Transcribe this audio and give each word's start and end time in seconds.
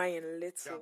Brian 0.00 0.40
Little. 0.40 0.80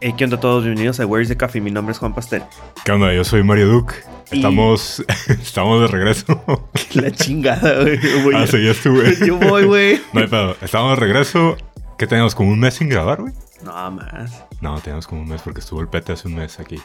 Hey, 0.00 0.14
¿qué 0.16 0.24
onda 0.24 0.36
a 0.36 0.40
todos? 0.40 0.64
Bienvenidos 0.64 1.00
a 1.00 1.06
Where's 1.06 1.28
the 1.28 1.36
Coffee. 1.36 1.60
Mi 1.60 1.70
nombre 1.70 1.92
es 1.92 1.98
Juan 1.98 2.14
Pastel. 2.14 2.42
¿Qué 2.84 2.92
onda? 2.92 3.12
Yo 3.14 3.24
soy 3.24 3.42
Mario 3.42 3.66
Duke. 3.68 3.94
Y- 4.30 4.36
Estamos, 4.36 5.02
estamos 5.28 5.80
de 5.80 5.86
regreso. 5.88 6.44
La 6.92 7.10
chingada, 7.10 7.80
güey. 7.82 7.98
Ah, 8.34 8.46
sí, 8.46 8.62
ya 8.62 8.72
estuve. 8.72 9.16
Yo 9.26 9.38
voy, 9.38 9.64
güey. 9.64 10.00
No 10.12 10.20
hay 10.20 10.26
pedo. 10.28 10.56
Estamos 10.60 10.90
de 10.90 10.96
regreso. 10.96 11.56
¿Qué 11.96 12.06
tenemos? 12.06 12.34
¿Como 12.34 12.50
un 12.50 12.60
mes 12.60 12.74
sin 12.74 12.88
grabar, 12.88 13.22
güey? 13.22 13.32
No 13.64 13.90
más. 13.90 14.44
No, 14.60 14.78
tenemos 14.80 15.06
como 15.06 15.22
un 15.22 15.28
mes 15.28 15.40
porque 15.42 15.60
estuvo 15.60 15.80
el 15.80 15.88
pete 15.88 16.12
hace 16.12 16.28
un 16.28 16.36
mes 16.36 16.60
aquí. 16.60 16.78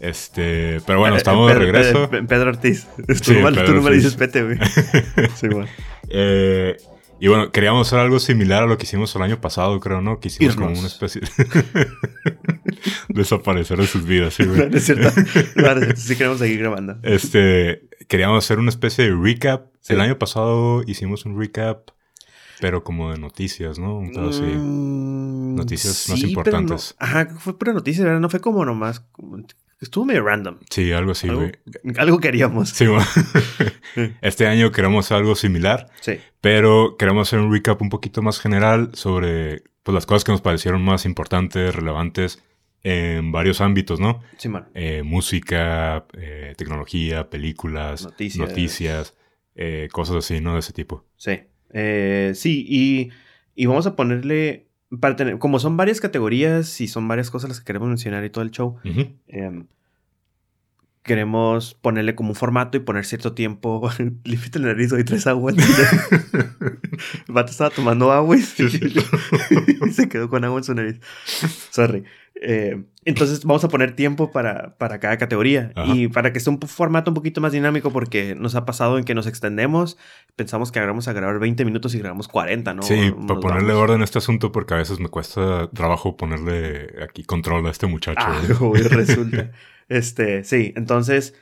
Este, 0.00 0.80
pero 0.86 0.98
bueno, 0.98 1.14
Eh, 1.16 1.18
estamos 1.18 1.46
de 1.48 1.54
Pedro- 1.54 1.66
regreso. 1.72 2.10
Pedro, 2.10 2.26
Pedro 2.26 2.50
Ortiz. 2.50 2.86
Sí, 3.22 3.34
no, 3.34 3.50
Pedro 3.50 3.64
tú 3.66 3.74
no 3.74 3.82
me 3.82 3.90
dices 3.92 4.14
pete, 4.16 4.42
güey. 4.42 4.58
Sí. 5.36 5.48
Eh, 6.08 6.76
y 7.22 7.28
bueno, 7.28 7.52
queríamos 7.52 7.86
hacer 7.86 7.98
algo 7.98 8.18
similar 8.18 8.62
a 8.62 8.66
lo 8.66 8.78
que 8.78 8.84
hicimos 8.84 9.14
el 9.14 9.20
año 9.22 9.40
pasado, 9.42 9.78
creo, 9.78 10.00
¿no? 10.00 10.18
Que 10.20 10.28
hicimos 10.28 10.56
como 10.56 10.70
una 10.70 10.86
especie 10.86 11.20
Desaparecer 13.08 13.78
de 13.78 13.86
sus 13.86 14.04
vidas, 14.06 14.34
sí, 14.34 14.44
güey. 14.44 14.70
no 14.70 14.76
es 14.76 14.84
cierto. 14.84 15.10
No, 15.56 15.62
no 15.62 15.70
es 15.72 15.80
cierto. 15.80 16.00
Sí 16.00 16.16
queremos 16.16 16.38
seguir 16.38 16.60
grabando. 16.60 16.96
Este, 17.02 17.82
queríamos 18.08 18.44
hacer 18.44 18.58
una 18.58 18.70
especie 18.70 19.04
de 19.04 19.14
recap. 19.14 19.66
Sí. 19.80 19.92
El 19.94 20.00
año 20.00 20.18
pasado 20.18 20.82
hicimos 20.86 21.24
un 21.26 21.38
recap, 21.38 21.90
pero 22.60 22.84
como 22.84 23.12
de 23.12 23.18
noticias, 23.18 23.78
¿no? 23.78 23.96
Un 23.98 24.12
pedo 24.12 24.30
así. 24.30 24.42
Mm, 24.42 25.56
Noticias 25.56 26.06
más 26.08 26.18
pero 26.20 26.28
importantes. 26.30 26.96
no- 26.98 27.06
Ajá, 27.06 27.26
fue 27.38 27.58
pura 27.58 27.72
noticia, 27.72 28.04
¿verdad? 28.04 28.20
No 28.20 28.28
fue 28.30 28.40
como 28.40 28.64
nomás. 28.64 29.04
Estuvo 29.80 30.04
medio 30.04 30.22
random. 30.22 30.58
Sí, 30.68 30.92
algo 30.92 31.12
así, 31.12 31.28
güey. 31.28 31.52
algo 31.96 32.18
queríamos. 32.18 32.68
Sí, 32.70 32.86
bueno. 32.86 33.04
este 34.20 34.46
año 34.46 34.72
queremos 34.72 35.10
algo 35.12 35.34
similar, 35.34 35.88
Sí. 36.00 36.18
pero 36.40 36.96
queremos 36.98 37.28
hacer 37.28 37.38
un 37.40 37.52
recap 37.52 37.80
un 37.80 37.88
poquito 37.88 38.20
más 38.22 38.40
general 38.40 38.90
sobre 38.94 39.62
pues, 39.82 39.94
las 39.94 40.04
cosas 40.06 40.24
que 40.24 40.32
nos 40.32 40.42
parecieron 40.42 40.82
más 40.82 41.06
importantes, 41.06 41.74
relevantes 41.74 42.42
en 42.82 43.32
varios 43.32 43.60
ámbitos, 43.60 44.00
¿no? 44.00 44.20
Sí, 44.38 44.48
man. 44.48 44.68
Eh, 44.74 45.02
música, 45.02 46.06
eh, 46.14 46.54
tecnología, 46.56 47.28
películas, 47.30 48.04
Noticias. 48.04 48.48
noticias, 48.48 49.14
eh, 49.54 49.88
cosas 49.92 50.16
así, 50.16 50.40
¿no? 50.40 50.54
De 50.54 50.60
ese 50.60 50.72
tipo. 50.72 51.06
Sí. 51.16 51.40
Eh, 51.72 52.32
sí, 52.34 52.64
y, 52.68 53.10
y 53.54 53.66
vamos 53.66 53.86
a 53.86 53.96
ponerle. 53.96 54.66
Para 54.98 55.14
tener, 55.14 55.38
como 55.38 55.58
son 55.60 55.76
varias 55.76 56.00
categorías 56.00 56.80
y 56.80 56.88
son 56.88 57.06
varias 57.06 57.30
cosas 57.30 57.48
las 57.48 57.60
que 57.60 57.66
queremos 57.66 57.88
mencionar 57.88 58.24
y 58.24 58.30
todo 58.30 58.42
el 58.42 58.50
show, 58.50 58.76
Ujú. 58.84 59.12
em, 59.28 59.66
queremos 61.02 61.74
ponerle 61.74 62.14
como 62.14 62.30
un 62.30 62.34
formato 62.34 62.76
y 62.76 62.80
poner 62.80 63.04
cierto 63.04 63.32
tiempo. 63.32 63.88
Límite 64.24 64.58
la 64.58 64.68
nariz, 64.68 64.92
hoy 64.92 65.04
tres 65.04 65.26
aguas. 65.26 65.54
el 67.28 67.34
vato 67.34 67.50
estaba 67.50 67.70
tomando 67.70 68.12
agua 68.12 68.36
y 68.36 68.40
se, 68.42 68.64
y 69.86 69.90
se 69.92 70.08
quedó 70.08 70.28
con 70.28 70.44
agua 70.44 70.58
en 70.58 70.64
su 70.64 70.74
nariz. 70.74 71.00
Sorry. 71.70 72.04
Eh, 72.42 72.84
entonces 73.04 73.44
vamos 73.44 73.62
a 73.64 73.68
poner 73.68 73.94
tiempo 73.94 74.30
para, 74.30 74.74
para 74.78 74.98
cada 74.98 75.18
categoría 75.18 75.72
Ajá. 75.76 75.94
y 75.94 76.08
para 76.08 76.32
que 76.32 76.40
sea 76.40 76.52
un 76.54 76.58
formato 76.60 77.10
un 77.10 77.14
poquito 77.14 77.42
más 77.42 77.52
dinámico 77.52 77.92
porque 77.92 78.34
nos 78.34 78.54
ha 78.54 78.64
pasado 78.64 78.96
en 78.96 79.04
que 79.04 79.14
nos 79.14 79.26
extendemos, 79.26 79.98
pensamos 80.36 80.72
que 80.72 80.80
vamos 80.80 81.06
a 81.06 81.12
grabar 81.12 81.38
20 81.38 81.66
minutos 81.66 81.94
y 81.94 81.98
grabamos 81.98 82.28
40, 82.28 82.72
¿no? 82.72 82.82
sí, 82.82 83.10
Nos 83.14 83.26
para 83.26 83.40
ponerle 83.40 83.68
vamos. 83.74 83.82
orden 83.82 84.00
a 84.00 84.04
este 84.04 84.18
asunto 84.18 84.52
porque 84.52 84.72
a 84.72 84.78
veces 84.78 85.00
me 85.00 85.08
cuesta 85.08 85.68
trabajo 85.74 86.16
ponerle 86.16 86.94
aquí 87.02 87.24
control 87.24 87.66
a 87.66 87.70
este 87.70 87.86
muchacho. 87.86 88.20
Ah, 88.20 88.40
güey. 88.58 88.70
güey, 88.70 88.82
resulta. 88.84 89.50
este, 89.90 90.42
sí, 90.44 90.72
entonces 90.76 91.34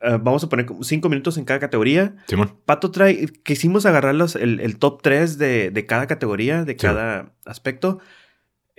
eh, 0.00 0.18
vamos 0.22 0.44
a 0.44 0.48
poner 0.48 0.66
5 0.80 1.08
minutos 1.08 1.38
en 1.38 1.44
cada 1.44 1.58
categoría. 1.58 2.14
Simón. 2.28 2.54
Pato 2.66 2.92
trae, 2.92 3.26
quisimos 3.42 3.84
agarrar 3.84 4.14
los- 4.14 4.36
el, 4.36 4.60
el 4.60 4.78
top 4.78 5.02
3 5.02 5.38
de, 5.38 5.70
de 5.72 5.86
cada 5.86 6.06
categoría, 6.06 6.64
de 6.64 6.72
Sí. 6.74 6.78
cada 6.78 7.32
aspecto. 7.44 7.98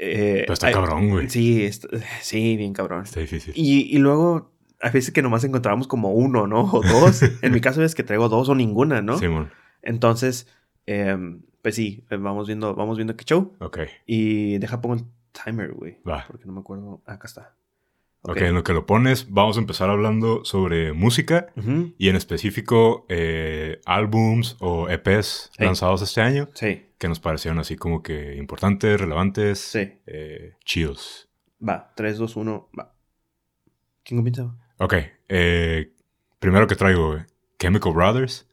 Eh, 0.03 0.41
Pero 0.41 0.53
está 0.53 0.71
cabrón, 0.71 1.09
güey. 1.09 1.29
Sí, 1.29 1.69
sí, 2.21 2.57
bien 2.57 2.73
cabrón. 2.73 3.03
Está 3.03 3.19
difícil. 3.19 3.53
Y, 3.55 3.95
y 3.95 3.99
luego, 3.99 4.51
a 4.81 4.89
veces 4.89 5.11
que 5.13 5.21
nomás 5.21 5.43
encontrábamos 5.43 5.87
como 5.87 6.11
uno, 6.11 6.47
¿no? 6.47 6.63
O 6.63 6.81
dos. 6.81 7.21
en 7.41 7.51
mi 7.53 7.61
caso 7.61 7.83
es 7.83 7.93
que 7.93 8.03
traigo 8.03 8.27
dos 8.27 8.49
o 8.49 8.55
ninguna, 8.55 9.03
¿no? 9.03 9.19
Simón. 9.19 9.51
Entonces, 9.83 10.47
em, 10.87 11.43
pues 11.61 11.75
sí, 11.75 12.03
vamos 12.09 12.47
viendo, 12.47 12.73
vamos 12.73 12.97
viendo 12.97 13.15
qué 13.15 13.25
show. 13.25 13.53
Ok. 13.59 13.79
Y 14.07 14.57
deja 14.57 14.81
pongo 14.81 14.95
el 14.95 15.05
timer, 15.31 15.73
güey. 15.73 15.99
Va. 16.07 16.25
Porque 16.27 16.45
no 16.47 16.53
me 16.53 16.61
acuerdo. 16.61 17.03
Ah, 17.05 17.13
acá 17.13 17.27
está. 17.27 17.55
Ok, 18.23 18.37
en 18.37 18.53
lo 18.55 18.63
que 18.63 18.73
lo 18.73 18.85
pones, 18.85 19.31
vamos 19.31 19.57
a 19.57 19.59
empezar 19.61 19.89
hablando 19.89 20.43
sobre 20.45 20.93
música 20.93 21.47
y 21.97 22.09
en 22.09 22.15
específico 22.15 23.05
eh, 23.09 23.79
álbums 23.85 24.57
o 24.59 24.89
EPs 24.89 25.49
Sí. 25.57 25.63
lanzados 25.63 26.01
este 26.01 26.21
año 26.21 26.49
Sí, 26.53 26.85
que 26.97 27.07
nos 27.07 27.19
parecieron 27.19 27.59
así 27.59 27.75
como 27.75 28.03
que 28.03 28.35
importantes, 28.35 28.99
relevantes, 28.99 29.59
sí. 29.59 29.93
eh, 30.05 30.53
chidos. 30.65 31.29
Va. 31.67 31.91
3, 31.95 32.17
2, 32.17 32.35
1, 32.35 32.69
va. 32.79 32.93
¿Quién 34.03 34.17
comienza? 34.19 34.55
Ok, 34.77 34.95
eh, 35.29 35.93
primero 36.39 36.67
que 36.67 36.75
traigo, 36.75 37.11
güey, 37.11 37.21
Chemical 37.59 37.93
Brothers. 37.93 38.47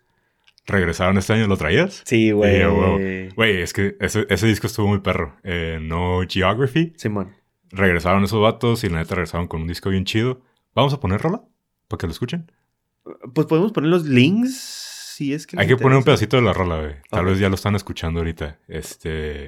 ¿Regresaron 0.67 1.17
este 1.17 1.33
año? 1.33 1.47
¿Lo 1.47 1.57
traías? 1.57 2.03
Sí, 2.05 2.31
güey. 2.31 3.31
Güey, 3.35 3.63
es 3.63 3.73
que 3.73 3.97
ese, 4.01 4.27
ese 4.29 4.47
disco 4.47 4.67
estuvo 4.67 4.87
muy 4.87 4.99
perro. 4.99 5.35
Eh, 5.43 5.79
no 5.81 6.21
Geography. 6.29 6.93
Simón. 6.99 7.35
Regresaron 7.71 8.25
esos 8.25 8.41
vatos 8.41 8.85
y 8.85 8.89
la 8.89 8.99
neta 8.99 9.15
regresaron 9.15 9.47
con 9.49 9.63
un 9.63 9.69
disco 9.69 9.91
bien 9.91 10.05
chido. 10.05 10.43
¿Vamos 10.75 10.93
a 10.95 11.01
poner 11.01 11.21
rola? 11.21 11.43
Para 11.89 11.99
que 11.99 12.07
lo 12.07 12.13
escuchen. 12.13 12.51
Pues 13.35 13.47
podemos 13.47 13.73
poner 13.73 13.91
los 13.91 14.05
links 14.05 14.57
si 15.17 15.33
es 15.33 15.47
que. 15.47 15.59
Hay 15.59 15.67
que 15.67 15.77
poner 15.77 15.99
un 15.99 16.05
pedacito 16.05 16.37
de 16.37 16.43
la 16.43 16.53
rola, 16.53 16.81
güey. 16.81 16.95
Tal 17.11 17.25
vez 17.25 17.39
ya 17.39 17.49
lo 17.49 17.55
están 17.55 17.75
escuchando 17.75 18.21
ahorita. 18.21 18.59
Este. 18.69 19.47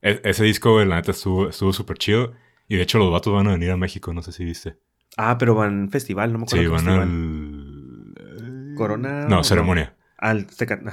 e- 0.00 0.20
ese 0.24 0.44
disco, 0.44 0.72
güey, 0.72 0.86
la 0.86 0.96
neta 0.96 1.10
estuvo 1.10 1.48
estuvo 1.48 1.72
súper 1.72 1.98
chido. 1.98 2.32
Y 2.68 2.76
de 2.76 2.82
hecho, 2.82 2.98
los 2.98 3.10
vatos 3.10 3.32
van 3.32 3.48
a 3.48 3.52
venir 3.52 3.70
a 3.70 3.76
México, 3.76 4.14
no 4.14 4.22
sé 4.22 4.32
si 4.32 4.44
viste. 4.44 4.78
Ah, 5.16 5.36
pero 5.38 5.54
van 5.54 5.90
festival, 5.90 6.32
no 6.32 6.38
me 6.38 6.44
acuerdo. 6.44 6.78
Sí, 6.78 6.86
van 6.86 6.88
al. 6.88 8.74
Corona. 8.76 9.26
No, 9.26 9.44
ceremonia. 9.44 9.96
Al 10.16 10.46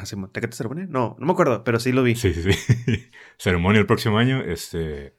Simón. 0.05 0.31
¿Tecate 0.31 0.55
ceremonia? 0.55 0.87
No, 0.89 1.15
no 1.19 1.25
me 1.25 1.31
acuerdo, 1.31 1.63
pero 1.63 1.79
sí 1.79 1.91
lo 1.91 2.01
vi. 2.01 2.15
Sí, 2.15 2.33
sí, 2.33 2.51
sí. 2.51 3.09
ceremonia 3.37 3.79
el 3.79 3.85
próximo 3.85 4.17
año. 4.17 4.41
Este. 4.41 5.13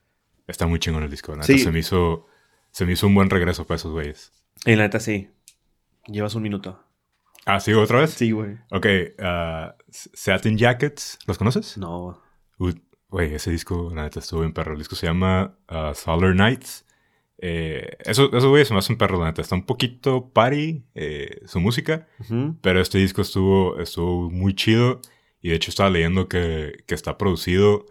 Está 0.51 0.67
muy 0.67 0.79
chingón 0.79 1.03
el 1.03 1.11
disco. 1.11 1.33
La 1.33 1.39
neta 1.39 1.47
Sí. 1.47 1.59
se 1.59 1.71
me 1.71 1.79
hizo. 1.79 2.27
Se 2.73 2.85
me 2.87 2.93
hizo 2.93 3.07
un 3.07 3.15
buen 3.15 3.31
regreso 3.31 3.67
para 3.67 3.77
esos 3.77 3.93
güeyes. 3.93 4.33
Y 4.67 4.77
la 4.77 4.83
neta 4.85 5.01
sí. 5.01 5.29
Llevas 6.07 6.35
un 6.35 6.43
minuto. 6.43 6.83
Ah, 7.47 7.59
¿sigo 7.61 7.81
otra 7.81 8.01
vez? 8.01 8.11
Sí, 8.11 8.31
güey. 8.33 8.59
Ok. 8.71 8.87
ah, 9.21 9.75
Satin 9.91 10.57
Jackets. 10.59 11.19
¿Los 11.27 11.39
conoces? 11.39 11.79
No. 11.79 12.21
Güey, 13.09 13.35
ese 13.35 13.51
disco, 13.51 13.91
la 13.93 14.05
neta, 14.05 14.21
estuvo 14.21 14.41
bien 14.41 14.53
perro. 14.53 14.73
El 14.73 14.79
disco 14.79 14.95
se 14.95 15.07
llama 15.07 15.57
uh, 15.69 15.95
Solar 15.95 16.35
Nights. 16.35 16.85
Eh, 17.39 17.97
eso, 18.05 18.31
eso, 18.37 18.51
güey, 18.51 18.65
se 18.65 18.73
me 18.73 18.79
hace 18.79 18.93
un 18.93 18.99
perro, 18.99 19.19
la 19.19 19.27
neta. 19.27 19.43
Está 19.43 19.57
un 19.57 19.67
poquito 19.67 20.31
party 20.33 20.85
eh, 20.95 21.41
su 21.47 21.59
música, 21.59 22.07
pero 22.61 22.81
este 22.81 22.99
disco 22.99 23.23
estuvo, 23.23 23.81
estuvo 23.81 24.31
muy 24.31 24.55
chido. 24.55 25.01
Y 25.43 25.49
de 25.49 25.57
hecho 25.57 25.71
estaba 25.71 25.91
leyendo 25.91 26.29
que, 26.29 26.85
que 26.87 26.95
está 26.95 27.19
producido 27.19 27.87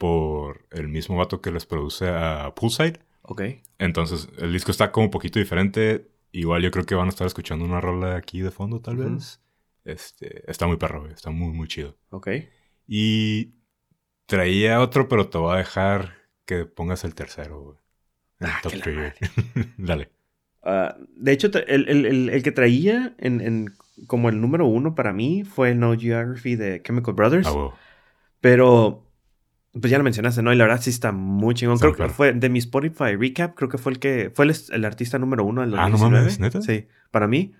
por 0.00 0.64
el 0.70 0.88
mismo 0.88 1.18
vato 1.18 1.42
que 1.42 1.52
les 1.52 1.66
produce 1.66 2.08
a 2.08 2.54
Poolside. 2.56 3.00
Ok. 3.20 3.42
Entonces, 3.78 4.30
el 4.38 4.50
disco 4.50 4.70
está 4.70 4.90
como 4.92 5.04
un 5.08 5.10
poquito 5.10 5.38
diferente. 5.38 6.08
Igual 6.32 6.62
yo 6.62 6.70
creo 6.70 6.86
que 6.86 6.94
van 6.94 7.06
a 7.06 7.10
estar 7.10 7.26
escuchando 7.26 7.66
una 7.66 7.82
rola 7.82 8.16
aquí 8.16 8.40
de 8.40 8.50
fondo, 8.50 8.80
tal 8.80 8.96
vez. 8.96 9.42
Este, 9.84 10.50
está 10.50 10.66
muy 10.66 10.78
perro, 10.78 11.00
güey. 11.02 11.12
Está 11.12 11.30
muy, 11.30 11.52
muy 11.52 11.68
chido. 11.68 11.98
Ok. 12.08 12.28
Y 12.86 13.52
traía 14.24 14.80
otro, 14.80 15.06
pero 15.06 15.28
te 15.28 15.36
voy 15.36 15.54
a 15.54 15.58
dejar 15.58 16.14
que 16.46 16.64
pongas 16.64 17.04
el 17.04 17.14
tercero, 17.14 17.60
güey. 17.60 17.76
Ah, 18.40 18.58
top 18.62 18.72
la. 18.86 19.14
Dale. 19.76 20.10
Ah, 20.62 20.96
de 21.14 21.32
hecho, 21.32 21.50
el, 21.66 21.88
el- 21.90 22.06
el- 22.06 22.28
el 22.30 22.42
que 22.42 22.52
traía 22.52 23.14
en, 23.18 23.42
en- 23.42 23.74
como 24.06 24.30
el 24.30 24.40
número 24.40 24.64
uno 24.66 24.94
para 24.94 25.12
mí 25.12 25.44
fue 25.44 25.74
No 25.74 25.94
Geography 25.98 26.56
de 26.56 26.80
Chemical 26.82 27.12
Brothers. 27.12 27.46
Ah, 27.46 27.52
huevo. 27.52 27.74
Pero, 28.40 29.04
pues 29.72 29.90
ya 29.90 29.98
lo 29.98 30.04
mencionaste, 30.04 30.42
¿no? 30.42 30.52
Y 30.52 30.56
la 30.56 30.64
verdad 30.64 30.80
sí 30.82 30.90
está 30.90 31.12
muy 31.12 31.54
chingón. 31.54 31.74
Está 31.74 31.86
Creo 31.86 31.92
muy 31.92 31.98
que 32.08 32.08
fue 32.08 32.32
de 32.32 32.48
mi 32.48 32.58
Spotify 32.58 33.16
recap, 33.16 33.54
creo 33.54 33.68
que 33.68 33.78
fue 33.78 33.92
el 33.92 33.98
que 33.98 34.30
fue 34.34 34.46
el, 34.46 34.54
el 34.72 34.84
artista 34.84 35.18
número 35.18 35.44
uno 35.44 35.60
del 35.62 35.74
Ah, 35.78 35.88
no 35.88 35.98
2019. 35.98 36.20
mames, 36.20 36.40
¿neta? 36.40 36.60
Sí, 36.62 36.86
para 37.10 37.26
mí. 37.28 37.54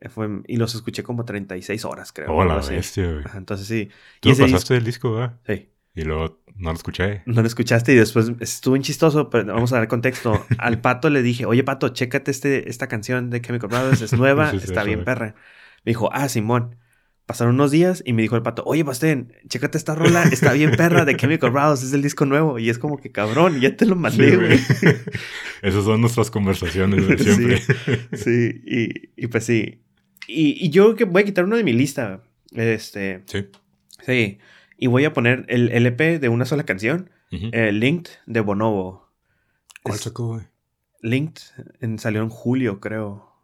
eh, 0.00 0.08
Fue, 0.08 0.28
y 0.46 0.56
los 0.56 0.74
escuché 0.74 1.02
como 1.02 1.24
36 1.24 1.84
horas, 1.84 2.12
creo. 2.12 2.32
Oh, 2.34 2.44
la 2.44 2.56
bestia, 2.56 3.10
güey. 3.12 3.24
Entonces 3.36 3.66
sí. 3.66 3.90
Tú 4.20 4.30
Y 4.30 4.32
lo 4.32 4.38
pasaste 4.44 4.74
del 4.74 4.84
disco, 4.84 5.12
¿verdad? 5.12 5.40
Sí. 5.46 5.68
Y 5.94 6.02
luego 6.02 6.40
no 6.56 6.70
lo 6.70 6.76
escuché. 6.76 7.22
No 7.26 7.40
lo 7.40 7.46
escuchaste 7.46 7.92
y 7.92 7.96
después 7.96 8.30
estuvo 8.40 8.74
bien 8.74 8.82
chistoso, 8.82 9.30
pero 9.30 9.46
vamos 9.46 9.72
a 9.72 9.76
dar 9.78 9.88
contexto. 9.88 10.44
Al 10.58 10.80
pato 10.80 11.08
le 11.10 11.22
dije, 11.22 11.46
oye 11.46 11.64
pato, 11.64 11.88
chécate 11.90 12.30
este, 12.30 12.68
esta 12.68 12.86
canción 12.88 13.30
de 13.30 13.40
Chemical 13.40 13.68
Brothers, 13.70 14.02
es 14.02 14.12
nueva, 14.12 14.50
Sí, 14.50 14.58
sí, 14.58 14.64
está 14.66 14.82
sí, 14.82 14.88
bien 14.88 15.04
perra. 15.04 15.34
Me 15.84 15.90
dijo, 15.90 16.10
ah, 16.12 16.28
Simón. 16.28 16.76
Pasaron 17.26 17.54
unos 17.56 17.72
días 17.72 18.04
y 18.06 18.12
me 18.12 18.22
dijo 18.22 18.36
el 18.36 18.42
pato, 18.42 18.62
oye, 18.66 18.84
Bastén, 18.84 19.32
chécate 19.48 19.76
esta 19.76 19.96
rola, 19.96 20.22
está 20.24 20.52
bien 20.52 20.70
perra 20.76 21.04
de 21.04 21.16
Chemical 21.16 21.50
Brothers, 21.50 21.82
es 21.82 21.92
el 21.92 22.00
disco 22.02 22.24
nuevo. 22.24 22.58
Y 22.60 22.70
es 22.70 22.78
como 22.78 22.98
que 22.98 23.10
cabrón, 23.10 23.60
ya 23.60 23.76
te 23.76 23.84
lo 23.84 23.96
mandé, 23.96 24.30
Sí, 24.30 24.36
güey. 24.36 24.60
Esas 25.62 25.84
son 25.84 26.00
nuestras 26.00 26.30
conversaciones 26.30 27.06
de 27.08 27.18
siempre. 27.24 27.60
Sí, 28.16 28.62
y, 28.64 29.24
y 29.24 29.26
pues 29.26 29.44
sí. 29.44 29.82
Y, 30.28 30.64
y 30.64 30.70
yo 30.70 30.94
voy 31.08 31.22
a 31.22 31.24
quitar 31.24 31.44
uno 31.44 31.56
de 31.56 31.64
mi 31.64 31.72
lista. 31.72 32.22
Este. 32.52 33.22
Sí. 33.26 33.46
Sí. 34.06 34.38
Y 34.78 34.86
voy 34.86 35.04
a 35.04 35.12
poner 35.12 35.44
el 35.48 35.70
LP 35.72 36.18
de 36.20 36.28
una 36.28 36.44
sola 36.44 36.62
canción. 36.64 37.10
Ujú. 37.32 37.48
eh, 37.52 37.72
Linked 37.72 38.12
de 38.26 38.40
Bonobo. 38.40 39.10
¿Cuál 39.82 39.98
sacó, 39.98 40.28
güey? 40.28 40.44
Linked 41.02 41.42
en- 41.80 41.98
salió 41.98 42.22
en 42.22 42.28
julio, 42.28 42.78
creo. 42.78 43.35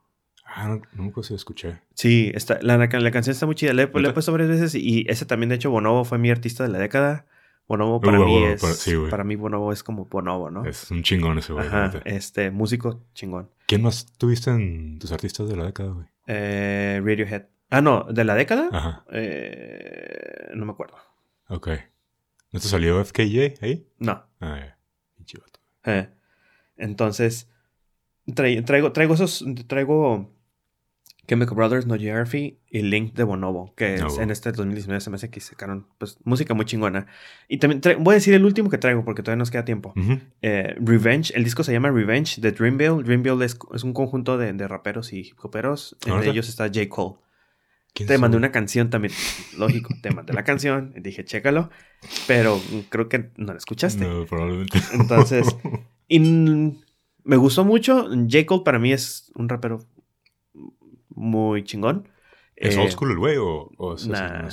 Ah, 0.55 0.69
no, 0.69 0.77
no 0.95 1.03
me 1.05 1.09
acuerdo 1.09 1.23
si 1.25 1.33
lo 1.33 1.37
escuché. 1.37 1.81
Sí, 1.95 2.31
está, 2.35 2.59
la, 2.63 2.77
la, 2.77 2.87
la 2.87 3.11
canción 3.11 3.33
está 3.33 3.47
muy 3.47 3.55
chida. 3.55 3.73
Le, 3.73 3.87
le 3.93 4.09
he 4.09 4.13
puesto 4.13 4.33
varias 4.33 4.51
veces 4.51 4.75
y 4.75 5.05
ese 5.09 5.25
también, 5.27 5.49
de 5.49 5.55
hecho, 5.57 5.71
Bonobo 5.71 6.05
fue 6.05 6.19
mi 6.19 6.31
artista 6.31 6.63
de 6.65 6.69
la 6.71 6.79
década. 6.79 7.27
Bonobo 7.69 8.01
para 8.01 8.21
Uh, 8.21 8.25
mí 8.25 8.43
uh, 8.43 8.47
es... 8.49 8.61
para- 8.61 8.75
sí, 8.75 8.95
güey. 8.95 9.11
para 9.11 9.25
mí 9.25 9.37
Bonobo 9.37 9.73
es 9.73 9.83
como 9.83 10.05
Bonobo, 10.07 10.51
¿no? 10.51 10.65
Es 10.67 10.91
un 10.91 11.03
chingón 11.03 11.39
ese, 11.39 11.53
güey. 11.53 11.67
Ajá, 11.67 11.93
este, 12.05 12.51
músico 12.51 13.05
chingón. 13.15 13.49
¿Quién 13.67 13.83
más 13.83 14.07
tuviste 14.19 14.51
en 14.51 14.99
tus 14.99 15.11
artistas 15.13 15.49
de 15.49 15.57
la 15.57 15.65
década, 15.67 15.91
güey? 15.93 16.07
Eh, 16.27 17.01
Radiohead. 17.03 17.45
Ah, 17.71 17.81
no, 17.81 18.05
¿de 18.05 18.25
la 18.25 18.35
década? 18.35 18.69
Ajá, 18.73 19.05
Eh, 19.13 20.51
no 20.55 20.67
me 20.67 20.73
acuerdo. 20.73 20.97
ok. 21.49 21.69
¿No 22.53 22.61
te 22.61 22.67
salió 22.69 23.01
FKJ 23.03 23.55
ahí? 23.63 23.87
No. 23.99 24.23
Ah, 24.41 24.59
ya. 24.61 24.79
Vato. 25.41 25.61
Eh, 25.85 26.09
Entonces, 26.77 27.49
trai- 28.27 28.63
traigo, 28.65 28.93
traigo 28.93 29.15
esos, 29.15 29.43
traigo 29.67 30.31
Chemical 31.29 31.55
Brothers, 31.55 31.87
No 31.87 31.97
Geography 31.97 32.59
y 32.69 32.83
Link 32.83 33.15
de 33.15 33.23
Bonobo, 33.23 33.73
que 33.77 33.97
Ah, 34.03 34.07
es- 34.09 34.19
en 34.19 34.31
este 34.31 34.51
2019 34.51 35.01
se 35.01 35.09
me 35.11 35.17
hace 35.17 35.31
que 35.31 35.41
sacaron 35.41 35.87
pues, 35.99 36.19
música 36.25 36.53
muy 36.55 36.65
chingona. 36.65 37.07
Y 37.49 37.59
también 37.59 37.81
voy 38.03 38.15
a 38.15 38.17
decir 38.17 38.35
el 38.35 38.45
último 38.45 38.69
que 38.71 38.79
traigo 38.79 39.05
porque 39.05 39.23
todavía 39.23 39.39
nos 39.39 39.51
queda 39.53 39.65
tiempo. 39.65 39.93
Ujú. 39.97 40.19
Eh, 40.43 40.75
Revenge, 40.81 41.33
el 41.37 41.45
disco 41.45 41.63
se 41.63 41.73
llama 41.73 41.91
Revenge 41.91 42.41
de 42.41 42.51
Dreamville. 42.53 43.05
Dreamville 43.05 43.45
es, 43.45 43.57
es 43.73 43.85
un 43.85 43.93
conjunto 43.93 44.37
de, 44.37 44.53
de 44.53 44.67
raperos 44.67 45.13
y 45.13 45.21
hip 45.21 45.39
hoperos. 45.45 45.97
Entre 46.07 46.31
ellos 46.31 46.49
está 46.49 46.65
J. 46.67 46.89
Cole. 46.89 47.17
¿Quién 47.95 48.09
Te 48.09 48.15
es 48.15 48.21
mandé 48.21 48.37
una 48.39 48.51
canción 48.51 48.91
también. 48.91 49.13
Lógico, 49.59 49.95
te 50.03 50.11
mandé 50.11 50.33
la 50.33 50.43
canción. 50.45 50.93
Dije, 50.97 51.25
chécalo. 51.25 51.71
Pero 52.27 52.61
creo 52.89 53.09
que 53.09 53.31
no 53.37 53.53
la 53.53 53.59
escuchaste. 53.59 54.05
No, 54.05 54.25
probablemente. 54.27 54.79
Entonces, 54.95 55.47
y 56.09 56.17
n- 56.17 56.75
me 57.23 57.37
gustó 57.37 57.65
mucho. 57.65 58.09
J. 58.09 58.45
Cole 58.47 58.63
para 58.65 58.79
mí 58.81 58.93
es 58.93 59.31
un 59.37 59.49
rapero 59.49 59.81
muy 61.15 61.65
chingón. 61.65 62.09
¿Es 62.57 62.77
Eh, 62.77 62.81
old 62.81 62.91
school 62.91 63.11
el 63.13 63.19
güey 63.19 63.37
o, 63.39 63.71
o 63.77 63.95
es 63.95 64.07
nah. 64.07 64.49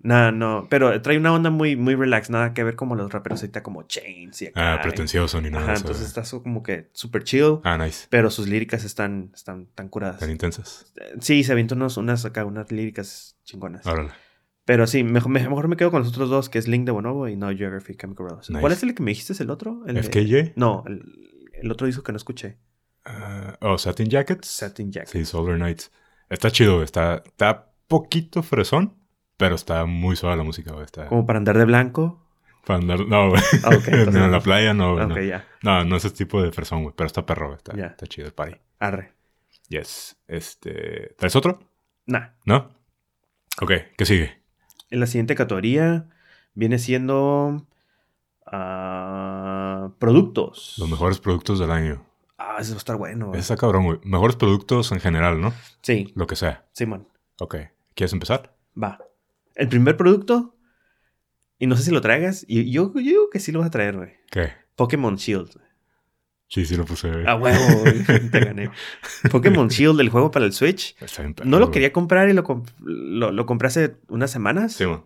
Nah, 0.00 0.30
no, 0.32 0.66
pero 0.68 1.00
trae 1.00 1.16
una 1.16 1.32
onda 1.32 1.48
muy, 1.48 1.76
muy 1.76 1.94
relax, 1.94 2.28
nada 2.28 2.52
que 2.52 2.62
ver 2.62 2.76
como 2.76 2.94
los 2.94 3.10
raperos 3.10 3.40
ahorita 3.40 3.62
como 3.62 3.84
Chains 3.84 4.42
y 4.42 4.46
acá. 4.48 4.74
Ah, 4.74 4.82
pretencioso 4.82 5.40
ni 5.40 5.48
nada 5.48 5.64
Ajá, 5.64 5.76
entonces 5.76 6.06
está 6.06 6.24
su- 6.26 6.42
como 6.42 6.62
que 6.62 6.90
súper 6.92 7.24
chill, 7.24 7.60
Ah, 7.64 7.78
nice. 7.78 8.06
pero 8.10 8.30
sus 8.30 8.46
líricas 8.46 8.84
están, 8.84 9.30
están 9.34 9.66
tan 9.74 9.88
curadas. 9.88 10.18
Tan 10.20 10.30
intensas. 10.30 10.92
Eh, 11.00 11.14
Sí, 11.22 11.42
se 11.42 11.52
avientan 11.52 11.78
unos, 11.78 11.96
unas 11.96 12.22
acá, 12.26 12.44
unas 12.44 12.70
líricas 12.70 13.38
chingonas. 13.44 13.86
Órale. 13.86 14.10
Pero 14.66 14.86
sí, 14.86 15.04
mejor, 15.04 15.30
me- 15.30 15.40
mejor 15.48 15.68
me 15.68 15.76
quedo 15.78 15.90
con 15.90 16.00
los 16.02 16.10
otros 16.10 16.28
dos, 16.28 16.50
que 16.50 16.58
es 16.58 16.68
Link 16.68 16.84
de 16.84 16.92
Bonobo 16.92 17.26
y 17.28 17.36
No 17.36 17.48
Geography 17.56 17.94
Chemical 17.96 18.26
Brothers. 18.26 18.50
Nice. 18.50 18.60
¿Cuál 18.60 18.72
es 18.74 18.82
el 18.82 18.94
que 18.94 19.02
me 19.02 19.10
dijiste? 19.12 19.32
¿Es 19.32 19.40
el 19.40 19.48
otro? 19.48 19.84
El 19.86 19.94
de- 19.94 20.02
¿FKJ? 20.02 20.52
No, 20.56 20.84
el, 20.86 21.02
el 21.62 21.70
otro 21.72 21.86
disco 21.86 22.02
que 22.02 22.12
no 22.12 22.16
escuché. 22.16 22.58
Ah, 23.06 23.56
oh, 23.62 23.78
Satin 23.78 24.08
Jackets. 24.10 24.48
Satin 24.48 24.92
Jacket. 24.92 25.08
Sí, 25.10 25.24
Solar 25.24 25.58
Nights. 25.58 25.90
Está 26.30 26.50
chido. 26.50 26.82
Está, 26.82 27.22
está 27.24 27.70
poquito 27.88 28.42
fresón, 28.42 28.94
pero 29.36 29.54
está 29.54 29.84
muy 29.86 30.16
suave 30.16 30.36
la 30.36 30.42
música, 30.44 30.72
güey. 30.72 30.84
Está 30.84 31.06
Como 31.06 31.26
para 31.26 31.38
andar 31.38 31.58
de 31.58 31.64
blanco. 31.64 32.20
para 32.66 32.78
andar... 32.80 33.00
No, 33.06 33.30
güey. 33.30 33.42
Ah, 33.64 33.68
ok, 33.68 33.74
entonces 33.88 34.14
no, 34.14 34.24
en 34.24 34.32
la 34.32 34.40
playa 34.40 34.74
no, 34.74 34.94
güey. 34.94 35.04
Ok, 35.04 35.42
no. 35.62 35.78
No, 35.80 35.84
no 35.84 35.96
es 35.96 36.04
ese 36.04 36.14
tipo 36.16 36.42
de 36.42 36.50
fresón, 36.52 36.82
güey. 36.82 36.94
Pero 36.96 37.06
está 37.06 37.24
perro, 37.26 37.46
güey. 37.48 37.56
Está, 37.58 37.72
está 37.86 38.06
chido 38.06 38.26
el 38.26 38.32
party. 38.34 38.56
Arre. 38.78 39.12
Yes. 39.68 40.16
Este... 40.28 41.14
¿Traes 41.18 41.36
otro? 41.36 41.60
Nah. 42.06 42.28
¿No? 42.44 42.70
Ok, 43.62 43.72
¿qué 43.96 44.04
sigue? 44.04 44.42
En 44.90 45.00
la 45.00 45.06
siguiente 45.06 45.34
categoría 45.34 46.08
viene 46.54 46.78
siendo. 46.78 47.66
ah, 48.46 49.90
productos. 49.98 50.74
Los 50.78 50.88
mejores 50.90 51.18
productos 51.18 51.58
del 51.58 51.70
año. 51.70 52.04
Ah, 52.56 52.60
eso 52.60 52.70
va 52.72 52.76
a 52.76 52.78
estar 52.78 52.96
bueno. 52.96 53.28
güey. 53.28 53.40
Está 53.40 53.56
cabrón, 53.56 53.84
güey. 53.84 53.98
Mejores 54.04 54.36
productos 54.36 54.92
en 54.92 55.00
general, 55.00 55.40
¿no? 55.40 55.52
Sí, 55.82 56.12
Lo 56.14 56.26
que 56.26 56.36
sea. 56.36 56.66
Simón. 56.72 57.08
Ok. 57.40 57.56
¿Quieres 57.94 58.12
empezar? 58.12 58.54
Va. 58.80 58.98
El 59.54 59.68
primer 59.68 59.96
producto. 59.96 60.54
Y 61.58 61.66
no 61.66 61.76
sé 61.76 61.82
si 61.84 61.90
lo 61.90 62.00
traigas. 62.00 62.44
Y 62.48 62.70
yo, 62.70 62.92
yo 62.94 63.00
digo 63.00 63.30
que 63.30 63.40
sí 63.40 63.52
lo 63.52 63.60
vas 63.60 63.68
a 63.68 63.70
traer, 63.70 63.96
güey. 63.96 64.12
¿Qué? 64.30 64.52
Pokémon 64.76 65.16
Shield. 65.16 65.60
Sí, 66.48 66.64
sí 66.66 66.76
lo 66.76 66.84
puse. 66.84 67.10
güey. 67.10 67.26
A 67.26 67.36
huevo, 67.36 67.80
güey. 67.80 68.04
Te 68.30 68.40
gané. 68.40 68.70
Pokémon 69.30 69.68
Shield, 69.68 70.00
el 70.00 70.08
juego 70.10 70.30
para 70.30 70.44
el 70.44 70.52
Switch. 70.52 70.94
Está 71.00 71.22
bien 71.22 71.34
No 71.44 71.58
lo 71.58 71.66
güey. 71.66 71.72
quería 71.74 71.92
comprar 71.92 72.28
y 72.28 72.32
lo, 72.32 72.44
comp- 72.44 72.68
lo, 72.80 73.32
lo 73.32 73.46
compré 73.46 73.68
hace 73.68 73.96
unas 74.08 74.30
semanas. 74.30 74.74
Sí, 74.74 74.86
man. 74.86 75.04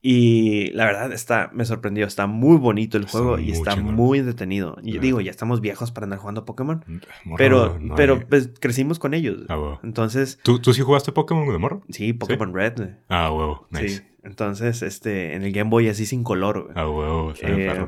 Y 0.00 0.70
la 0.72 0.84
verdad 0.84 1.12
está, 1.12 1.50
me 1.52 1.64
sorprendió. 1.64 2.06
Está 2.06 2.26
muy 2.28 2.56
bonito 2.56 2.96
el 2.98 3.06
juego 3.06 3.38
y 3.38 3.50
está 3.50 3.74
muy 3.76 4.20
entretenido. 4.20 4.76
Y 4.82 4.98
digo, 4.98 5.20
ya 5.20 5.30
estamos 5.30 5.60
viejos 5.60 5.90
para 5.90 6.04
andar 6.04 6.18
jugando 6.20 6.44
Pokémon. 6.44 6.84
Morro, 7.24 7.36
Pero, 7.36 7.78
no 7.80 7.94
pero 7.96 8.14
hay- 8.14 8.24
pues 8.28 8.50
crecimos 8.60 8.98
con 8.98 9.12
ellos. 9.14 9.44
Ah, 9.48 9.58
huevo. 9.58 9.80
Entonces, 9.82 10.38
¿Tú, 10.44 10.60
¿Tú 10.60 10.72
sí 10.72 10.82
jugaste 10.82 11.10
Pokémon 11.12 11.48
de 11.50 11.58
morro? 11.58 11.82
sí, 11.88 12.12
Pokémon 12.12 12.54
Red. 12.54 12.96
Ah, 13.08 13.30
huevo. 13.32 13.66
Nice. 13.70 13.88
Sí. 13.88 14.02
Entonces, 14.22 14.82
este, 14.82 15.34
en 15.34 15.42
el 15.42 15.52
Game 15.52 15.70
Boy 15.70 15.88
así 15.88 16.06
sin 16.06 16.22
color. 16.22 16.70
Ah, 16.76 16.88
huevo. 16.88 17.32
Está 17.32 17.48
bien 17.48 17.70
Eh, 17.70 17.86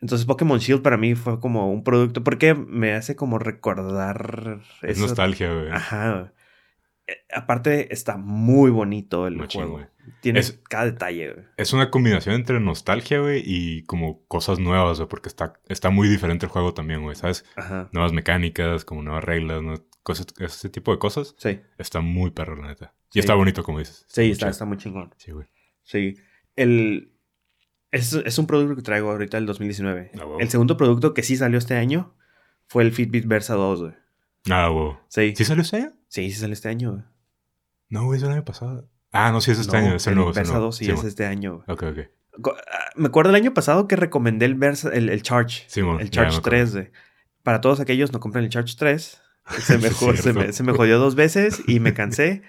entonces, 0.00 0.26
Pokémon 0.26 0.58
Shield 0.58 0.82
para 0.82 0.96
mí 0.98 1.14
fue 1.14 1.38
como 1.40 1.70
un 1.72 1.82
producto. 1.84 2.22
Porque 2.24 2.54
me 2.54 2.92
hace 2.92 3.16
como 3.16 3.38
recordar. 3.38 4.60
Es 4.82 4.98
eso- 4.98 5.06
nostalgia, 5.06 5.52
güey. 5.52 5.70
Ajá. 5.70 6.32
Eh, 7.06 7.16
aparte, 7.34 7.92
está 7.92 8.16
muy 8.16 8.70
bonito 8.70 9.26
el 9.26 9.36
Machín, 9.36 9.60
juego. 9.62 9.74
güey. 9.76 9.86
Tiene 10.20 10.40
Es- 10.40 10.60
cada 10.68 10.86
detalle. 10.86 11.32
güey. 11.34 11.46
Es 11.56 11.72
una 11.72 11.90
combinación 11.90 12.34
entre 12.34 12.60
nostalgia, 12.60 13.20
güey, 13.20 13.42
y 13.44 13.82
como 13.84 14.24
cosas 14.26 14.58
nuevas, 14.58 14.98
güey, 14.98 15.08
porque 15.08 15.28
está, 15.28 15.54
está 15.68 15.90
muy 15.90 16.08
diferente 16.08 16.46
el 16.46 16.52
juego 16.52 16.72
también, 16.74 17.02
güey, 17.02 17.14
¿sabes? 17.16 17.44
Ajá. 17.56 17.88
Nuevas 17.92 18.12
mecánicas, 18.12 18.84
como 18.84 19.02
nuevas 19.02 19.24
reglas, 19.24 19.62
¿no? 19.62 19.74
Cosas, 20.02 20.26
ese 20.38 20.68
tipo 20.70 20.92
de 20.92 20.98
cosas. 20.98 21.34
Sí. 21.38 21.60
Está 21.78 22.00
muy 22.00 22.30
perro, 22.30 22.56
la 22.56 22.68
neta. 22.68 22.94
Y 23.10 23.14
Sí. 23.14 23.18
está 23.20 23.34
bonito, 23.34 23.62
como 23.62 23.78
dices. 23.78 24.04
Sí, 24.08 24.30
está, 24.30 24.48
está 24.48 24.64
muy 24.64 24.76
chingón. 24.76 25.14
Sí, 25.18 25.30
güey. 25.32 25.46
Sí. 25.82 26.16
El. 26.56 27.10
Es, 27.90 28.12
es 28.12 28.38
un 28.38 28.46
producto 28.46 28.74
que 28.76 28.82
traigo 28.82 29.10
ahorita 29.10 29.38
el 29.38 29.46
2019. 29.46 30.10
Ah, 30.14 30.18
huevo. 30.26 30.40
El 30.40 30.48
segundo 30.48 30.76
producto 30.76 31.14
que 31.14 31.22
sí 31.22 31.36
salió 31.36 31.58
este 31.58 31.76
año 31.76 32.14
fue 32.66 32.82
el 32.82 32.92
Fitbit 32.92 33.26
Versa 33.26 33.54
2, 33.54 33.80
güey. 33.82 33.92
Ah, 34.50 34.70
huevo. 34.70 35.00
Sí. 35.08 35.34
¿Sí 35.36 35.44
salió 35.44 35.62
este 35.62 35.76
año? 35.78 35.92
Sí, 36.08 36.30
sí 36.30 36.38
salió 36.40 36.52
este 36.52 36.68
año, 36.68 36.92
güey. 36.92 37.02
No, 37.88 38.04
güey, 38.04 38.18
es 38.18 38.24
el 38.24 38.30
año 38.32 38.44
pasado. 38.44 38.88
Ah, 39.12 39.30
no, 39.32 39.40
sí 39.40 39.50
es 39.52 39.58
este 39.58 39.78
No, 39.80 39.86
año. 39.86 39.94
Es 39.96 40.06
el 40.06 40.14
nuevo. 40.16 40.32
Versa 40.32 40.52
nuevo. 40.52 40.66
2 40.66 40.76
sí, 40.76 40.84
Sí, 40.86 40.90
es 40.90 41.04
este 41.04 41.26
año, 41.26 41.56
güey. 41.56 41.64
Ok, 41.68 41.82
ok. 41.84 42.54
Ah, 42.70 42.90
Me 42.96 43.06
acuerdo 43.06 43.30
el 43.30 43.36
año 43.36 43.54
pasado 43.54 43.86
que 43.88 43.96
recomendé 43.96 44.44
el 44.46 44.54
Versa, 44.56 44.90
el, 44.92 45.08
el 45.08 45.22
Charge. 45.22 45.64
Sí, 45.68 45.82
mon, 45.82 46.00
el 46.00 46.10
Charge 46.10 46.38
acuerdo. 46.38 46.50
3, 46.50 46.72
güey. 46.72 46.90
Para 47.42 47.60
todos 47.60 47.80
aquellos, 47.80 48.12
no 48.12 48.20
compren 48.20 48.44
el 48.44 48.50
Charge 48.50 48.74
3. 48.76 49.20
Se 49.60 49.76
me, 49.78 49.90
se, 49.90 50.32
me, 50.32 50.52
se 50.54 50.62
me 50.62 50.72
jodió 50.72 50.98
dos 50.98 51.14
veces 51.14 51.62
y 51.66 51.78
me 51.78 51.92
cansé. 51.92 52.42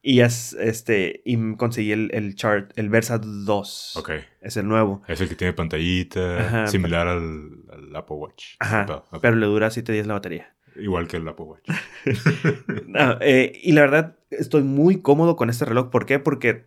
y 0.00 0.20
es, 0.20 0.54
este, 0.54 1.20
y 1.26 1.54
conseguí 1.56 1.92
el, 1.92 2.10
el 2.14 2.34
Charge, 2.34 2.68
el 2.76 2.88
Versa 2.88 3.18
2. 3.18 3.96
Ok. 3.98 4.10
Es 4.40 4.56
el 4.56 4.66
nuevo. 4.66 5.02
Es 5.08 5.20
el 5.20 5.28
que 5.28 5.34
tiene 5.34 5.52
pantallita, 5.52 6.38
Ajá, 6.40 6.66
similar 6.66 7.06
al, 7.06 7.50
al 7.70 7.94
Apple 7.94 8.16
Watch. 8.16 8.54
Ajá. 8.60 9.04
Pero 9.20 9.36
le 9.36 9.46
dura 9.46 9.70
7 9.70 9.92
días 9.92 10.06
la 10.06 10.14
batería. 10.14 10.54
Igual 10.78 11.08
que 11.08 11.16
el 11.18 11.28
Apple 11.28 11.46
Watch. 11.46 11.68
No, 12.86 13.18
eh, 13.20 13.52
y 13.62 13.72
la 13.72 13.82
verdad, 13.82 14.16
estoy 14.30 14.62
muy 14.62 15.00
cómodo 15.02 15.36
con 15.36 15.50
este 15.50 15.64
reloj. 15.64 15.90
¿Por 15.90 16.06
qué? 16.06 16.18
Porque 16.18 16.66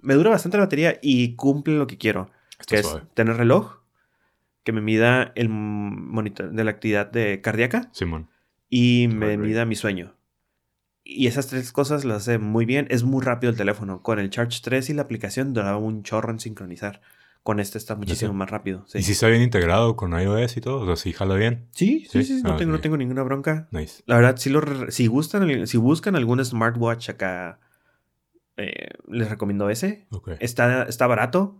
me 0.00 0.14
dura 0.14 0.30
bastante 0.30 0.56
la 0.56 0.64
batería 0.64 0.98
y 1.02 1.36
cumple 1.36 1.76
lo 1.76 1.86
que 1.86 1.98
quiero. 1.98 2.30
Está 2.58 2.74
que 2.74 2.80
es 2.80 2.86
suave. 2.86 3.06
tener 3.14 3.36
reloj 3.36 3.78
que 4.64 4.72
me 4.72 4.80
mida 4.80 5.32
el 5.34 5.48
monitor 5.48 6.52
de 6.52 6.64
la 6.64 6.70
actividad 6.70 7.10
de 7.10 7.40
cardíaca 7.40 7.88
Simón. 7.92 8.28
y 8.68 9.08
me 9.08 9.36
mida 9.36 9.64
mi 9.64 9.74
sueño. 9.74 10.14
Y 11.04 11.26
esas 11.26 11.48
tres 11.48 11.72
cosas 11.72 12.04
las 12.04 12.22
hace 12.22 12.38
muy 12.38 12.64
bien. 12.64 12.86
Es 12.90 13.02
muy 13.02 13.24
rápido 13.24 13.50
el 13.50 13.56
teléfono. 13.56 14.02
Con 14.02 14.20
el 14.20 14.30
Charge 14.30 14.60
3 14.62 14.90
y 14.90 14.94
la 14.94 15.02
aplicación 15.02 15.52
duraba 15.52 15.76
un 15.78 16.04
chorro 16.04 16.30
en 16.30 16.38
sincronizar. 16.38 17.00
Con 17.42 17.58
este 17.58 17.76
está 17.78 17.96
muchísimo 17.96 18.32
más 18.32 18.50
rápido. 18.50 18.84
Sí, 18.86 18.98
¿Y 18.98 19.02
si 19.02 19.12
está 19.12 19.26
bien 19.26 19.42
integrado 19.42 19.96
con 19.96 20.12
iOS 20.12 20.56
y 20.56 20.60
todo? 20.60 20.80
O 20.82 20.86
sea, 20.86 20.94
sí 20.96 21.12
jala 21.12 21.34
bien. 21.34 21.66
sí, 21.72 22.06
sí, 22.08 22.22
¿Sí? 22.22 22.36
sí, 22.38 22.42
no, 22.44 22.52
Ah, 22.52 22.56
tengo, 22.56 22.70
no 22.70 22.76
ok. 22.76 22.82
tengo 22.82 22.96
ninguna 22.96 23.22
bronca. 23.24 23.66
Nice. 23.72 24.02
La 24.06 24.14
verdad, 24.16 24.36
si, 24.36 24.48
lo, 24.50 24.62
si, 24.92 25.08
gustan, 25.08 25.66
si 25.66 25.76
buscan 25.76 26.14
algún 26.14 26.44
smartwatch 26.44 27.08
acá, 27.10 27.58
eh, 28.56 28.90
les 29.08 29.28
recomiendo 29.28 29.70
ese. 29.70 30.06
Ok. 30.10 30.30
Está, 30.38 30.84
está 30.84 31.06
barato. 31.08 31.56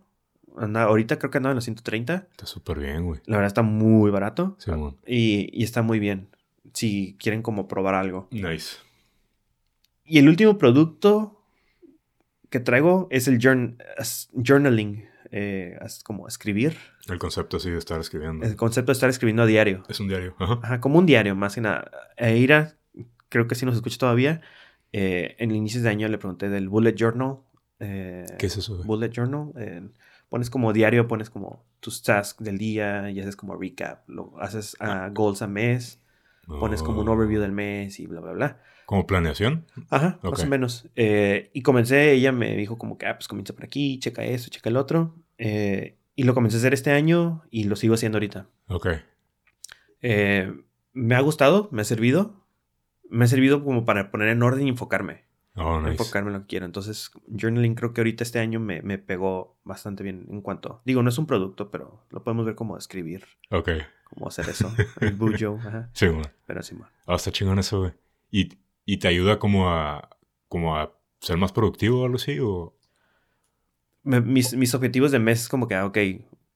Anda, 0.57 0.83
ahorita 0.85 1.19
creo 1.19 1.31
que 1.33 1.39
andaba 1.39 1.53
en 1.53 1.57
los 1.57 1.65
130. 1.65 2.29
Está 2.31 2.47
súper 2.47 2.79
bien, 2.79 3.05
güey. 3.05 3.21
La 3.27 3.37
verdad 3.39 3.49
está 3.49 3.63
muy 3.63 4.11
barato. 4.13 4.57
Simón. 4.61 4.99
Y, 5.07 5.49
y 5.53 5.65
está 5.65 5.83
muy 5.83 5.99
bien. 5.99 6.29
Si 6.75 7.17
quieren 7.19 7.43
como 7.43 7.67
probar 7.67 7.95
algo. 7.97 8.29
Nice. 8.31 8.77
Y 10.05 10.19
el 10.19 10.29
último 10.29 10.59
producto 10.59 11.43
que 12.51 12.61
traigo 12.61 13.09
es 13.11 13.27
el 13.29 13.39
journ- 13.41 13.79
journaling. 14.35 15.07
Eh, 15.33 15.79
como 16.05 16.29
escribir. 16.29 16.77
El 17.09 17.19
concepto 17.19 17.57
así 17.57 17.71
de 17.71 17.79
estar 17.79 18.01
escribiendo. 18.01 18.47
El 18.47 18.55
concepto 18.55 18.93
de 18.93 18.95
estar 18.95 19.11
escribiendo 19.11 19.43
a 19.43 19.47
diario. 19.47 19.83
Es 19.89 19.99
un 19.99 20.09
diario. 20.09 20.37
Ajá. 20.39 20.61
Ajá, 20.63 20.81
como 20.81 20.99
un 20.99 21.07
diario, 21.07 21.35
más 21.35 21.55
que 21.55 21.63
nada. 21.63 21.91
Eira, 22.17 22.77
creo 23.29 23.49
que 23.49 23.55
sí 23.55 23.67
nos 23.67 23.75
escucha 23.75 23.99
todavía. 23.99 24.43
Eh, 24.93 25.35
en 25.39 25.51
inicios 25.51 25.83
de 25.83 25.89
año 25.89 26.07
le 26.09 26.19
pregunté 26.19 26.51
del 26.51 26.69
Bullet 26.69 26.95
Journal. 26.95 27.39
eh, 27.81 28.27
¿Qué 28.39 28.47
es 28.47 28.57
eso? 28.59 28.85
Bullet 28.85 29.11
Journal. 29.11 29.53
eh, 29.57 29.89
pones 30.29 30.51
como 30.51 30.73
diario, 30.73 31.09
pones 31.09 31.31
como 31.31 31.65
tus 31.81 32.03
tasks 32.03 32.45
del 32.45 32.59
día 32.59 33.11
y 33.11 33.21
haces 33.21 33.37
como 33.37 33.57
recap. 33.57 34.09
Lo, 34.09 34.35
haces 34.39 34.77
ah, 34.81 35.11
goals 35.13 35.43
a 35.43 35.47
mes, 35.47 36.02
pones 36.47 36.83
como 36.83 37.01
un 37.01 37.09
Oh. 37.09 37.13
overview 37.13 37.41
del 37.41 37.53
mes 37.53 37.99
y 38.01 38.07
bla, 38.07 38.21
bla, 38.21 38.33
bla. 38.33 38.63
¿Como 38.87 39.07
planeación? 39.07 39.65
Ajá, 39.91 40.19
Ok. 40.23 40.33
más 40.33 40.45
o 40.45 40.47
menos. 40.49 40.89
Eh, 40.97 41.51
y 41.55 41.63
comencé, 41.63 42.13
ella 42.13 42.33
me 42.33 42.57
dijo 42.57 42.77
como 42.79 42.99
que, 42.99 43.07
ah, 43.07 43.17
pues 43.17 43.29
comienza 43.29 43.55
por 43.55 43.65
aquí, 43.65 43.99
checa 43.99 44.25
esto, 44.25 44.51
checa 44.51 44.69
el 44.69 44.77
otro. 44.77 45.15
Eh, 45.39 45.97
y 46.15 46.25
lo 46.25 46.35
comencé 46.35 46.57
a 46.57 46.61
hacer 46.61 46.75
este 46.75 46.91
año 46.91 47.43
y 47.51 47.65
lo 47.65 47.77
sigo 47.77 47.95
haciendo 47.95 48.17
ahorita. 48.17 48.47
Ok. 48.69 48.89
Eh, 50.03 50.53
me 50.93 51.15
ha 51.15 51.21
gustado, 51.21 51.69
me 51.73 51.83
ha 51.83 51.85
servido. 51.85 52.43
Me 53.09 53.25
ha 53.25 53.29
servido 53.29 53.63
como 53.65 53.85
para 53.85 54.11
poner 54.11 54.29
en 54.29 54.43
orden 54.43 54.67
y 54.67 54.71
enfocarme. 54.71 55.25
Oh, 55.55 55.79
nice. 55.81 55.93
Enfocarme 55.93 56.29
en 56.31 56.35
lo 56.35 56.41
que 56.41 56.47
quiero. 56.47 56.67
Entonces, 56.67 57.11
journaling 57.29 57.75
creo 57.75 57.93
que 57.93 58.01
ahorita 58.01 58.25
este 58.25 58.39
año 58.39 58.59
me, 58.59 58.81
me 58.83 58.97
pegó 58.99 59.59
bastante 59.65 60.03
bien 60.03 60.27
en 60.31 60.41
cuanto... 60.41 60.81
Digo, 60.87 61.03
no 61.03 61.11
es 61.11 61.19
un 61.19 61.27
producto, 61.27 61.71
pero 61.71 62.05
lo 62.11 62.25
podemos 62.25 62.47
ver 62.47 62.55
como 62.55 62.77
escribir, 62.79 63.25
Ok. 63.51 63.71
Cómo 64.15 64.29
hacer 64.29 64.49
eso. 64.49 64.73
El 65.01 65.15
Bujo, 65.15 65.59
ajá. 65.67 65.91
Sí, 65.93 66.07
güey. 66.07 66.25
Pero 66.47 66.63
sí, 66.63 66.75
man. 66.75 66.89
Ah, 67.07 67.15
está 67.17 67.31
chingón 67.33 67.59
eso, 67.59 67.81
güey. 67.81 67.93
¿Y, 68.31 68.49
y 68.85 68.99
te 68.99 69.09
ayuda 69.09 69.39
como 69.39 69.71
a, 69.71 70.09
como 70.49 70.77
a 70.77 70.93
ser 71.21 71.37
más 71.37 71.53
productivo 71.53 72.01
o 72.01 72.05
algo 72.05 72.17
así? 72.17 72.39
¿O? 72.41 72.77
Me- 74.03 74.21
mis, 74.21 74.55
mis 74.55 74.75
objetivos 74.75 75.13
de 75.13 75.19
mes 75.19 75.43
es 75.43 75.49
como 75.49 75.69
que, 75.69 75.75
ah, 75.75 75.87
ok, 75.87 75.99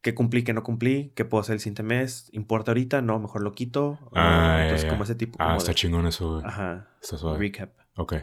¿qué 0.00 0.14
cumplí, 0.14 0.42
qué 0.42 0.52
no 0.52 0.62
cumplí? 0.62 1.12
¿Qué 1.14 1.24
puedo 1.24 1.40
hacer 1.42 1.54
el 1.54 1.60
siguiente 1.60 1.82
mes? 1.82 2.28
¿Importa 2.32 2.70
ahorita? 2.72 3.02
No, 3.02 3.18
mejor 3.18 3.42
lo 3.42 3.52
quito. 3.52 3.98
Ah, 4.14 4.56
ya, 4.58 4.62
entonces, 4.64 4.90
como 4.90 5.04
ese 5.04 5.14
tipo 5.14 5.36
Ah, 5.40 5.56
está 5.56 5.70
de- 5.70 5.74
chingón 5.76 6.06
eso, 6.06 6.34
güey. 6.34 6.44
Ajá, 6.46 6.88
Está 7.00 7.18
suave. 7.18 7.38
recap. 7.38 7.70
Ok. 7.96 8.14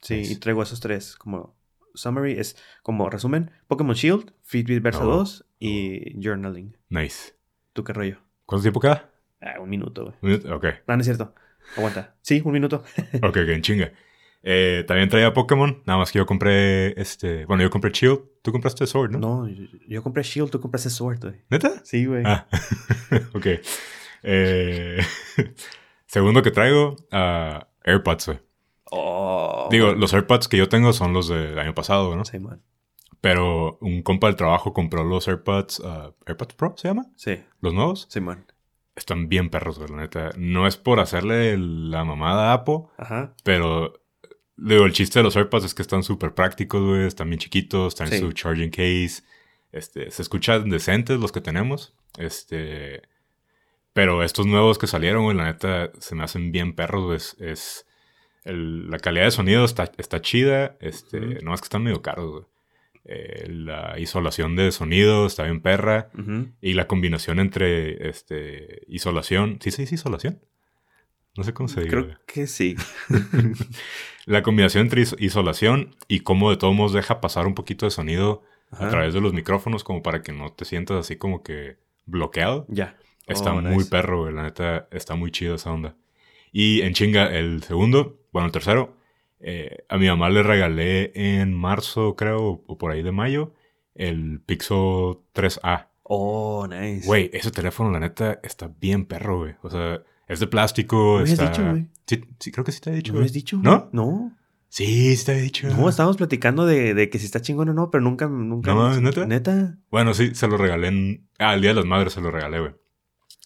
Sí, 0.00 0.16
Nice. 0.18 0.32
y 0.32 0.36
traigo 0.36 0.62
esos 0.62 0.80
tres 0.80 1.16
como 1.16 1.56
summary, 1.94 2.32
es 2.38 2.56
como 2.82 3.10
resumen, 3.10 3.50
Pokémon 3.66 3.94
Shield, 3.96 4.32
Fitbit 4.42 4.82
Versa 4.82 5.04
Oh. 5.04 5.16
2 5.18 5.46
y 5.58 6.14
Journaling. 6.22 6.76
Nice. 6.88 7.34
¿Tú 7.72 7.82
qué 7.82 7.92
rollo? 7.92 8.18
¿Cuánto 8.48 8.62
tiempo 8.62 8.80
queda? 8.80 9.10
Ah, 9.42 9.60
un 9.60 9.68
minuto, 9.68 10.04
güey. 10.04 10.14
Un 10.22 10.30
minuto. 10.30 10.56
Ok. 10.56 10.64
No, 10.86 10.96
no 10.96 11.00
es 11.02 11.06
cierto. 11.06 11.34
Aguanta. 11.76 12.14
Sí, 12.22 12.40
un 12.42 12.52
minuto. 12.52 12.82
Ok, 13.22 13.36
ok, 13.36 13.48
en 13.48 13.60
chinga. 13.60 13.92
Eh, 14.42 14.84
también 14.88 15.10
traía 15.10 15.34
Pokémon. 15.34 15.82
Nada 15.84 15.98
más 15.98 16.10
que 16.10 16.18
yo 16.18 16.24
compré 16.24 16.98
este. 16.98 17.44
Bueno, 17.44 17.62
yo 17.62 17.68
compré 17.68 17.90
Shield. 17.90 18.20
Tú 18.40 18.50
compraste 18.50 18.86
Sword, 18.86 19.10
¿no? 19.10 19.18
No, 19.18 19.48
yo, 19.48 19.66
yo 19.86 20.02
compré 20.02 20.22
Shield, 20.22 20.48
tú 20.50 20.62
compraste 20.62 20.88
Sword, 20.88 21.20
güey. 21.20 21.34
¿Neta? 21.50 21.84
Sí, 21.84 22.06
güey. 22.06 22.22
Ah, 22.24 22.48
ok. 23.34 23.46
Eh, 24.22 24.98
segundo 26.06 26.40
que 26.42 26.50
traigo, 26.50 26.96
ah, 27.12 27.68
AirPods, 27.84 28.26
güey. 28.28 28.38
Oh. 28.84 29.68
Digo, 29.70 29.92
los 29.92 30.14
AirPods 30.14 30.48
que 30.48 30.56
yo 30.56 30.70
tengo 30.70 30.94
son 30.94 31.12
los 31.12 31.28
del 31.28 31.58
año 31.58 31.74
pasado, 31.74 32.16
¿no? 32.16 32.24
Sí, 32.24 32.38
man. 32.38 32.62
Pero 33.20 33.78
un 33.80 34.02
compa 34.02 34.28
del 34.28 34.36
trabajo 34.36 34.72
compró 34.72 35.02
los 35.04 35.26
AirPods, 35.26 35.82
ah, 35.84 36.12
AirPods 36.26 36.54
Pro, 36.54 36.74
¿se 36.76 36.88
llama? 36.88 37.06
Sí, 37.16 37.36
Los 37.60 37.74
nuevos. 37.74 38.06
sí, 38.08 38.20
man. 38.20 38.46
Están 38.94 39.28
bien 39.28 39.48
perros, 39.50 39.78
güey, 39.78 39.90
la 39.90 39.96
neta. 39.98 40.30
No 40.36 40.66
es 40.66 40.76
por 40.76 40.98
hacerle 41.00 41.56
la 41.56 42.04
mamada 42.04 42.50
a 42.50 42.54
Apple, 42.54 42.82
Ajá. 42.96 43.34
pero 43.44 44.00
digo, 44.56 44.84
el 44.86 44.92
chiste 44.92 45.20
de 45.20 45.22
los 45.24 45.36
AirPods 45.36 45.64
es 45.66 45.74
que 45.74 45.82
están 45.82 46.02
súper 46.02 46.34
prácticos, 46.34 46.82
güey. 46.82 47.06
Están 47.06 47.28
bien 47.30 47.38
chiquitos, 47.38 47.94
están 47.94 48.08
Sí. 48.08 48.16
en 48.16 48.20
su 48.22 48.32
charging 48.32 48.70
case. 48.70 49.22
Este, 49.70 50.10
se 50.10 50.22
escuchan 50.22 50.68
decentes 50.70 51.20
los 51.20 51.30
que 51.32 51.40
tenemos. 51.40 51.94
Este, 52.18 53.02
pero 53.92 54.22
estos 54.24 54.46
nuevos 54.46 54.78
que 54.78 54.86
salieron, 54.86 55.24
güey, 55.24 55.36
la 55.36 55.44
neta, 55.46 55.90
se 56.00 56.14
me 56.14 56.24
hacen 56.24 56.50
bien 56.52 56.74
perros, 56.74 57.04
güey. 57.04 57.16
Es, 57.16 57.36
es- 57.40 57.86
el- 58.44 58.90
la 58.90 58.98
calidad 58.98 59.24
de 59.26 59.30
sonido 59.32 59.64
está, 59.64 59.92
está 59.98 60.20
chida. 60.22 60.76
Este, 60.80 61.20
no 61.42 61.54
es 61.54 61.60
que 61.60 61.66
están 61.66 61.82
medio 61.82 62.02
caros, 62.02 62.30
güey. 62.32 62.44
Eh, 63.10 63.46
la 63.48 63.98
isolación 63.98 64.54
de 64.54 64.70
sonido 64.70 65.26
está 65.26 65.44
bien 65.44 65.60
perra. 65.62 66.10
Y 66.60 66.74
la 66.74 66.86
combinación 66.86 67.38
entre 67.40 68.08
este, 68.10 68.82
isolación. 68.86 69.58
¿Sí 69.62 69.70
se 69.70 69.82
dice 69.82 69.94
isolación? 69.94 70.40
No 71.36 71.44
sé 71.44 71.54
cómo 71.54 71.68
se 71.68 71.80
dice. 71.80 71.90
Creo 71.90 72.18
que 72.26 72.46
sí. 72.46 72.76
La 74.26 74.42
combinación 74.42 74.84
entre 74.84 75.02
is- 75.02 75.16
isolación 75.18 75.96
y 76.06 76.20
cómo 76.20 76.50
de 76.50 76.56
todos 76.56 76.74
modos 76.74 76.92
deja 76.92 77.20
pasar 77.20 77.46
un 77.46 77.54
poquito 77.54 77.86
de 77.86 77.90
sonido 77.90 78.42
a 78.70 78.90
través 78.90 79.14
de 79.14 79.20
los 79.22 79.32
micrófonos, 79.32 79.82
como 79.84 80.02
para 80.02 80.20
que 80.22 80.32
no 80.32 80.52
te 80.52 80.66
sientas 80.66 80.98
así 80.98 81.16
como 81.16 81.42
que 81.42 81.78
bloqueado. 82.04 82.66
Ya. 82.68 82.98
Está 83.26 83.52
Oh, 83.54 83.60
muy 83.62 83.76
nice. 83.78 83.90
perro, 83.90 84.22
güey. 84.22 84.34
La 84.34 84.42
neta, 84.42 84.88
está 84.90 85.14
muy 85.14 85.30
chido 85.30 85.54
esa 85.54 85.70
onda. 85.72 85.96
Y 86.52 86.82
en 86.82 86.92
chinga, 86.92 87.34
el 87.34 87.62
segundo, 87.62 88.20
bueno, 88.32 88.46
el 88.46 88.52
tercero, 88.52 88.96
eh, 89.40 89.84
a 89.88 89.98
mi 89.98 90.06
mamá 90.06 90.30
le 90.30 90.42
regalé 90.42 91.12
en 91.14 91.54
marzo, 91.54 92.16
creo, 92.16 92.62
o 92.66 92.78
por 92.78 92.92
ahí 92.92 93.02
de 93.02 93.12
mayo, 93.12 93.54
el 93.94 94.40
Pixel 94.44 95.18
3A. 95.34 95.88
Oh, 96.02 96.66
nice. 96.66 97.06
Güey, 97.06 97.30
ese 97.32 97.50
teléfono, 97.50 97.90
la 97.90 98.00
neta, 98.00 98.40
está 98.42 98.68
bien 98.80 99.04
perro, 99.04 99.38
güey. 99.38 99.54
O 99.62 99.70
sea, 99.70 100.02
es 100.26 100.40
de 100.40 100.46
plástico. 100.46 101.16
¿Me 101.16 101.20
habías 101.20 101.32
está... 101.32 101.50
dicho, 101.50 101.70
güey? 101.70 101.86
Sí, 102.06 102.24
sí, 102.38 102.50
creo 102.50 102.64
que 102.64 102.72
sí 102.72 102.80
te 102.80 102.90
he 102.90 102.94
dicho. 102.94 103.12
¿No 103.12 103.20
me 103.20 103.26
has 103.26 103.32
dicho? 103.32 103.58
¿No? 103.62 103.90
No. 103.92 104.34
Sí, 104.68 105.16
sí 105.16 105.24
te 105.24 105.32
había 105.32 105.44
dicho. 105.44 105.68
No, 105.68 105.88
estábamos 105.88 106.16
platicando 106.16 106.66
de, 106.66 106.94
de 106.94 107.08
que 107.10 107.18
si 107.18 107.26
está 107.26 107.40
chingón 107.40 107.70
o 107.70 107.74
no, 107.74 107.90
pero 107.90 108.02
nunca, 108.02 108.26
nunca. 108.26 108.74
No, 108.74 109.00
¿neta? 109.00 109.26
Neta. 109.26 109.78
Bueno, 109.90 110.14
sí, 110.14 110.34
se 110.34 110.46
lo 110.46 110.56
regalé 110.56 110.88
en... 110.88 111.28
Ah, 111.38 111.54
el 111.54 111.62
Día 111.62 111.70
de 111.70 111.76
las 111.76 111.86
Madres 111.86 112.12
se 112.12 112.20
lo 112.20 112.30
regalé, 112.30 112.60
güey. 112.60 112.72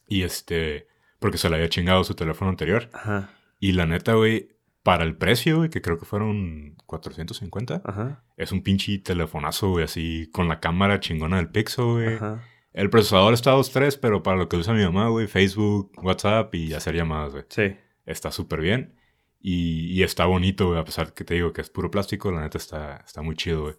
Y 0.09 0.23
este... 0.23 0.89
Porque 1.21 1.39
se 1.39 1.49
le 1.49 1.57
había 1.57 1.69
chingado 1.69 2.03
su 2.03 2.15
teléfono 2.15 2.51
anterior. 2.51 2.91
Ajá, 2.93 3.31
Y 3.61 3.73
la 3.73 3.87
neta, 3.87 4.15
güey, 4.15 4.49
para 4.83 5.05
el 5.05 5.17
precio, 5.17 5.59
güey, 5.59 5.71
que 5.71 5.81
creo 5.81 5.99
que 5.99 6.05
fueron 6.05 6.77
450, 6.87 7.83
ajá, 7.85 8.25
es 8.37 8.53
un 8.53 8.63
pinche 8.63 8.99
telefonazo, 8.99 9.71
güey, 9.71 9.85
así 9.85 10.29
con 10.33 10.49
la 10.49 10.61
cámara 10.61 11.01
chingona 11.01 11.37
del 11.37 11.51
Pixel, 11.51 11.85
güey. 11.85 12.15
ajá. 12.15 12.43
El 12.73 12.89
procesador 12.89 13.35
está 13.35 13.53
a 13.53 13.57
2.3, 13.57 13.99
pero 14.01 14.23
para 14.23 14.39
lo 14.39 14.49
que 14.49 14.57
usa 14.57 14.73
mi 14.73 14.83
mamá, 14.83 15.09
güey, 15.09 15.27
Facebook, 15.27 15.93
WhatsApp 16.03 16.55
y 16.55 16.73
hacer 16.73 16.95
llamadas, 16.97 17.33
güey. 17.33 17.45
Sí. 17.51 17.77
está 18.07 18.31
súper 18.33 18.61
bien. 18.63 18.95
Y, 19.39 19.93
y 19.93 20.03
está 20.05 20.25
bonito, 20.25 20.69
güey, 20.69 20.81
a 20.81 20.85
pesar 20.85 21.13
que 21.13 21.23
te 21.25 21.35
digo 21.35 21.53
que 21.53 21.61
es 21.61 21.69
puro 21.69 21.91
plástico, 21.91 22.33
la 22.33 22.41
neta 22.41 22.57
está, 22.57 22.97
está 23.05 23.21
muy 23.21 23.35
chido, 23.37 23.63
güey. 23.65 23.75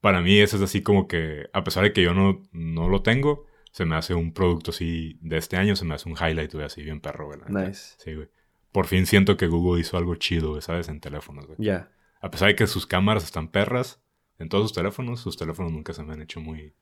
Para 0.00 0.20
mí 0.22 0.38
eso 0.38 0.56
es 0.56 0.62
así 0.62 0.82
como 0.82 1.06
que, 1.06 1.46
a 1.52 1.62
pesar 1.62 1.84
de 1.84 1.92
que 1.92 2.02
yo 2.02 2.14
no, 2.14 2.42
no 2.50 2.88
lo 2.88 3.02
tengo, 3.02 3.46
se 3.70 3.84
me 3.84 3.94
hace 3.94 4.14
un 4.14 4.32
producto 4.34 4.72
así 4.72 5.18
de 5.20 5.36
este 5.36 5.56
año, 5.56 5.76
se 5.76 5.84
me 5.84 5.94
hace 5.94 6.08
un 6.08 6.16
highlight, 6.16 6.52
güey, 6.52 6.64
así 6.66 6.82
bien 6.82 7.00
perro, 7.00 7.26
güey. 7.26 7.38
la 7.38 7.46
neta. 7.46 7.68
Nice. 7.68 7.94
Sí, 7.98 8.14
güey. 8.14 8.28
Por 8.72 8.86
fin 8.86 9.06
siento 9.06 9.36
que 9.36 9.46
Google 9.46 9.80
hizo 9.80 9.96
algo 9.96 10.14
chido, 10.16 10.60
¿sabes? 10.60 10.88
En 10.88 11.00
teléfonos, 11.00 11.46
güey. 11.46 11.58
Ya. 11.60 11.90
A 12.20 12.30
pesar 12.30 12.48
de 12.48 12.56
que 12.56 12.66
sus 12.66 12.86
cámaras 12.86 13.24
están 13.24 13.48
perras 13.48 14.00
en 14.38 14.48
todos 14.48 14.64
sus 14.64 14.72
teléfonos, 14.72 15.20
sus 15.20 15.36
teléfonos 15.36 15.72
nunca 15.72 15.92
se 15.92 16.02
me 16.02 16.14
han 16.14 16.22
hecho 16.22 16.40
muy... 16.40 16.74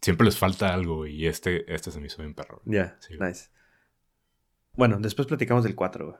Siempre 0.00 0.24
les 0.24 0.38
falta 0.38 0.72
algo, 0.72 1.06
y 1.06 1.26
este, 1.26 1.72
este 1.72 1.90
se 1.90 2.00
me 2.00 2.06
hizo 2.06 2.22
bien 2.22 2.34
perro. 2.34 2.60
Ya. 2.64 2.96
Sí, 3.00 3.16
güey. 3.16 3.30
nice. 3.30 3.50
Bueno, 4.74 4.98
después 5.00 5.28
platicamos 5.28 5.64
del 5.64 5.74
4, 5.74 6.06
güey. 6.06 6.18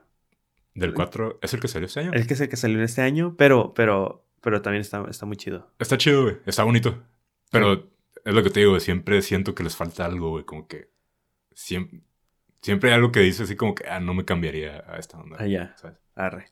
Del 0.75 0.93
4, 0.93 1.39
¿es 1.41 1.53
el 1.53 1.59
que 1.59 1.67
salió 1.67 1.85
este 1.87 1.99
año? 1.99 2.11
El 2.13 2.27
que 2.27 2.33
es 2.33 2.41
el 2.41 2.49
que 2.49 2.57
salió 2.57 2.81
este 2.83 3.01
año, 3.01 3.35
pero, 3.37 3.73
pero, 3.73 4.25
pero 4.41 4.61
también 4.61 4.81
está, 4.81 5.05
está 5.09 5.25
muy 5.25 5.37
chido. 5.37 5.71
Está 5.79 5.97
chido, 5.97 6.23
güey. 6.23 6.37
Está 6.45 6.63
bonito. 6.63 7.03
Pero 7.51 7.89
es 8.25 8.33
lo 8.33 8.43
que 8.43 8.49
te 8.49 8.61
digo. 8.61 8.79
Siempre 8.79 9.21
siento 9.21 9.53
que 9.53 9.63
les 9.63 9.75
falta 9.75 10.05
algo, 10.05 10.31
güey. 10.31 10.45
Como 10.45 10.67
que 10.67 10.89
siempre, 11.53 12.01
siempre 12.63 12.89
hay 12.89 12.95
algo 12.95 13.11
que 13.11 13.19
dice 13.19 13.43
así 13.43 13.55
como 13.55 13.75
que, 13.75 13.87
ah, 13.87 13.99
no 13.99 14.15
me 14.15 14.25
cambiaría 14.25 14.83
a 14.87 14.97
esta 14.97 15.19
onda. 15.19 15.37
Ah, 15.39 15.45
ya. 15.45 15.75
¿sabes? 15.77 15.97
Arre. 16.15 16.47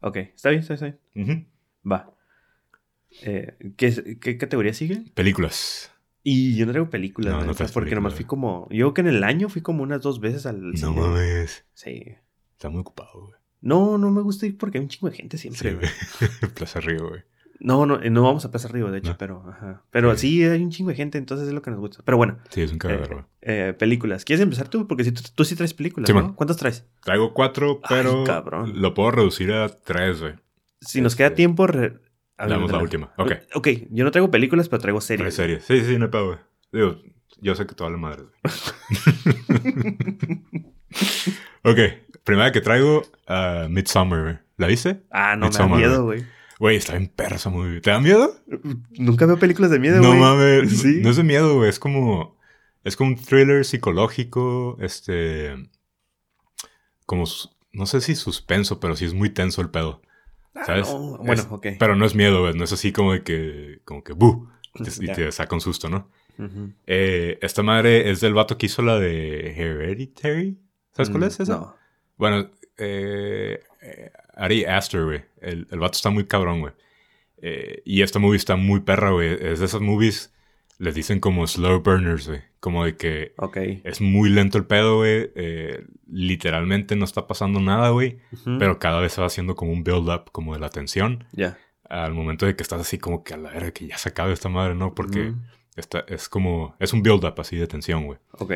Ok, 0.00 0.16
está 0.16 0.50
bien, 0.50 0.60
está 0.62 0.74
bien. 0.74 0.98
está 1.14 1.22
bien. 1.22 1.48
Va. 1.90 2.12
Eh, 3.22 3.56
¿qué, 3.76 4.18
¿Qué 4.20 4.36
categoría 4.38 4.74
sigue? 4.74 5.04
Películas. 5.14 5.92
Y 6.24 6.56
yo 6.56 6.66
no 6.66 6.72
traigo 6.72 6.88
películas, 6.90 7.34
No, 7.34 7.44
no 7.44 7.52
porque 7.72 7.94
nomás 7.94 8.14
fui 8.14 8.24
como. 8.24 8.68
Yo 8.70 8.92
creo 8.92 8.94
que 8.94 9.00
en 9.02 9.06
el 9.16 9.24
año 9.24 9.48
fui 9.48 9.60
como 9.62 9.82
unas 9.82 10.00
dos 10.02 10.20
veces 10.20 10.46
al 10.46 10.70
No 10.70 10.76
cine. 10.76 10.92
mames. 11.00 11.64
Sí. 11.74 12.14
Está 12.52 12.68
muy 12.68 12.80
ocupado, 12.80 13.26
güey. 13.26 13.40
No, 13.60 13.98
no 13.98 14.10
me 14.10 14.22
gusta 14.22 14.46
ir 14.46 14.56
porque 14.56 14.78
hay 14.78 14.82
un 14.84 14.88
chingo 14.88 15.10
de 15.10 15.16
gente 15.16 15.36
Sí, 15.36 15.50
siempre. 15.50 15.74
güey. 15.74 15.90
güey. 16.40 16.52
Plaza 16.54 16.80
Río, 16.80 17.08
güey. 17.08 17.22
No, 17.64 17.86
no, 17.86 18.02
eh, 18.02 18.10
no 18.10 18.24
vamos 18.24 18.44
a 18.44 18.50
Plaza 18.50 18.66
Río, 18.66 18.90
de 18.90 18.98
hecho, 18.98 19.10
No. 19.12 19.18
pero, 19.18 19.44
ajá. 19.48 19.84
Pero 19.90 20.16
Sí. 20.16 20.38
sí, 20.38 20.44
hay 20.44 20.60
un 20.62 20.70
chingo 20.70 20.90
de 20.90 20.96
gente, 20.96 21.16
entonces 21.18 21.46
es 21.46 21.54
lo 21.54 21.62
que 21.62 21.70
nos 21.70 21.78
gusta. 21.78 22.02
Pero 22.04 22.16
bueno, 22.16 22.38
Sí, 22.50 22.62
es 22.62 22.70
un 22.70 22.76
eh, 22.76 22.78
cagadero, 22.78 23.14
güey. 23.14 23.24
eh, 23.42 23.72
películas. 23.78 24.24
¿Quieres 24.24 24.42
empezar 24.42 24.68
tú? 24.68 24.88
Porque 24.88 25.04
si 25.04 25.12
tú, 25.12 25.22
tú 25.34 25.44
sí 25.44 25.54
traes 25.54 25.72
películas, 25.72 26.08
Sí, 26.08 26.12
¿no? 26.14 26.34
¿Cuántas 26.34 26.56
traes? 26.56 26.84
Traigo 27.04 27.32
cuatro, 27.34 27.78
Ay, 27.84 27.88
pero 27.96 28.24
cabrón. 28.24 28.80
lo 28.82 28.94
puedo 28.94 29.12
reducir 29.12 29.52
a 29.52 29.68
tres, 29.68 30.20
güey. 30.20 30.34
Si 30.80 31.00
nos 31.00 31.14
queda 31.14 31.28
Este, 31.28 31.36
tiempo, 31.36 31.66
re- 31.68 31.98
Damos 32.36 32.72
la 32.72 32.78
última. 32.78 33.12
Ok. 33.18 33.32
Ok, 33.54 33.68
yo 33.90 34.02
no 34.04 34.10
traigo 34.10 34.30
películas, 34.32 34.68
pero 34.68 34.80
traigo 34.82 35.00
series. 35.00 35.22
Tres 35.22 35.34
series. 35.36 35.64
Sí, 35.64 35.80
sí, 35.92 35.98
no 35.98 36.10
hay 36.12 36.24
güey. 36.24 36.38
Digo, 36.72 36.96
yo 37.40 37.54
sé 37.54 37.64
que 37.66 37.74
tú 37.76 37.84
hablas 37.84 38.00
madres, 38.00 38.26
güey. 38.26 38.40
ok. 41.62 41.78
Primera 42.24 42.50
que 42.52 42.60
traigo, 42.60 43.02
uh, 43.28 43.68
Midsummer, 43.68 44.22
güey. 44.22 44.38
¿La 44.56 44.66
viste? 44.66 45.02
Ah, 45.10 45.36
no, 45.36 45.48
me 45.48 45.52
da 45.56 45.66
miedo, 45.68 46.04
güey. 46.04 46.24
Güey, 46.62 46.76
está 46.76 46.92
bien 46.96 47.08
perra 47.08 47.34
esa 47.34 47.50
movie. 47.50 47.80
¿Te 47.80 47.90
da 47.90 47.98
miedo? 47.98 48.36
Nunca 48.92 49.26
veo 49.26 49.36
películas 49.36 49.72
de 49.72 49.80
miedo, 49.80 50.00
no 50.00 50.10
güey. 50.10 50.20
mames. 50.20 50.80
Sí. 50.80 51.00
No 51.02 51.10
es 51.10 51.16
de 51.16 51.24
miedo, 51.24 51.56
güey. 51.56 51.68
Es 51.68 51.80
como. 51.80 52.36
Es 52.84 52.94
como 52.96 53.10
un 53.10 53.16
thriller 53.16 53.64
psicológico. 53.64 54.76
Este. 54.80 55.54
Como. 57.04 57.24
No 57.72 57.86
sé 57.86 58.00
si 58.00 58.14
suspenso, 58.14 58.78
pero 58.78 58.94
sí 58.94 59.04
es 59.06 59.12
muy 59.12 59.30
tenso 59.30 59.60
el 59.60 59.70
pedo. 59.70 60.02
Ah, 60.54 60.76
no, 60.84 61.16
Bueno, 61.18 61.32
Es- 61.32 61.48
ok. 61.50 61.66
Pero 61.80 61.96
no 61.96 62.04
es 62.06 62.14
miedo, 62.14 62.42
güey. 62.42 62.54
No 62.54 62.62
es 62.62 62.72
así 62.72 62.92
como 62.92 63.12
de 63.12 63.24
que, 63.24 63.80
como 63.84 64.04
que, 64.04 64.12
¡bu! 64.12 64.48
Y 64.74 64.84
te- 64.84 65.14
te 65.14 65.32
saca 65.32 65.56
un 65.56 65.60
susto, 65.60 65.88
¿no? 65.88 66.10
Eh, 66.86 67.38
esta 67.42 67.62
madre 67.64 68.08
es 68.10 68.20
del 68.20 68.34
vato 68.34 68.56
que 68.56 68.66
hizo 68.66 68.82
la 68.82 69.00
de 69.00 69.52
Hereditary. 69.60 70.58
¿Sabes 70.92 71.10
cuál 71.10 71.22
Mm, 71.24 71.26
es 71.26 71.40
esa? 71.40 71.52
No. 71.56 71.74
Bueno, 72.18 72.50
eh, 72.78 73.60
eh, 73.82 74.10
Ari 74.34 74.64
Aster, 74.64 75.04
güey. 75.04 75.22
El, 75.40 75.66
el 75.70 75.78
vato 75.78 75.96
está 75.96 76.10
muy 76.10 76.24
cabrón, 76.26 76.60
güey. 76.60 76.72
Eh, 77.44 77.82
y 77.84 78.02
esta 78.02 78.18
movie 78.18 78.36
está 78.36 78.56
muy 78.56 78.80
perra, 78.80 79.10
güey. 79.10 79.32
Es 79.40 79.58
de 79.60 79.66
esas 79.66 79.80
movies, 79.80 80.32
les 80.78 80.94
dicen 80.94 81.20
como 81.20 81.46
slow 81.46 81.80
burners, 81.82 82.28
güey. 82.28 82.40
Como 82.60 82.84
de 82.84 82.96
que 82.96 83.34
Ok. 83.38 83.56
es 83.82 84.00
muy 84.00 84.30
lento 84.30 84.56
el 84.58 84.66
pedo, 84.66 84.98
güey. 84.98 85.32
Eh, 85.34 85.84
literalmente 86.06 86.94
no 86.96 87.04
está 87.04 87.26
pasando 87.26 87.58
nada, 87.60 87.90
güey. 87.90 88.18
Ujú. 88.32 88.58
Pero 88.58 88.78
cada 88.78 89.00
vez 89.00 89.12
se 89.12 89.20
va 89.20 89.26
haciendo 89.26 89.54
como 89.56 89.72
un 89.72 89.82
build-up, 89.82 90.30
como 90.30 90.54
de 90.54 90.60
la 90.60 90.70
tensión. 90.70 91.24
Ya. 91.32 91.58
Al 91.88 92.14
momento 92.14 92.46
de 92.46 92.54
que 92.56 92.62
estás 92.62 92.80
así 92.80 92.98
como 92.98 93.24
que 93.24 93.34
a 93.34 93.36
la 93.36 93.50
verga, 93.50 93.72
que 93.72 93.86
ya 93.88 93.98
se 93.98 94.10
acabe 94.10 94.32
esta 94.32 94.48
madre, 94.48 94.74
¿no? 94.74 94.94
Porque 94.94 95.30
Mm, 95.32 95.42
está, 95.76 96.04
es 96.08 96.28
como, 96.28 96.76
es 96.78 96.92
un 96.92 97.02
build-up 97.02 97.34
así 97.38 97.56
de 97.56 97.66
tensión, 97.66 98.06
güey. 98.06 98.18
Ok. 98.38 98.52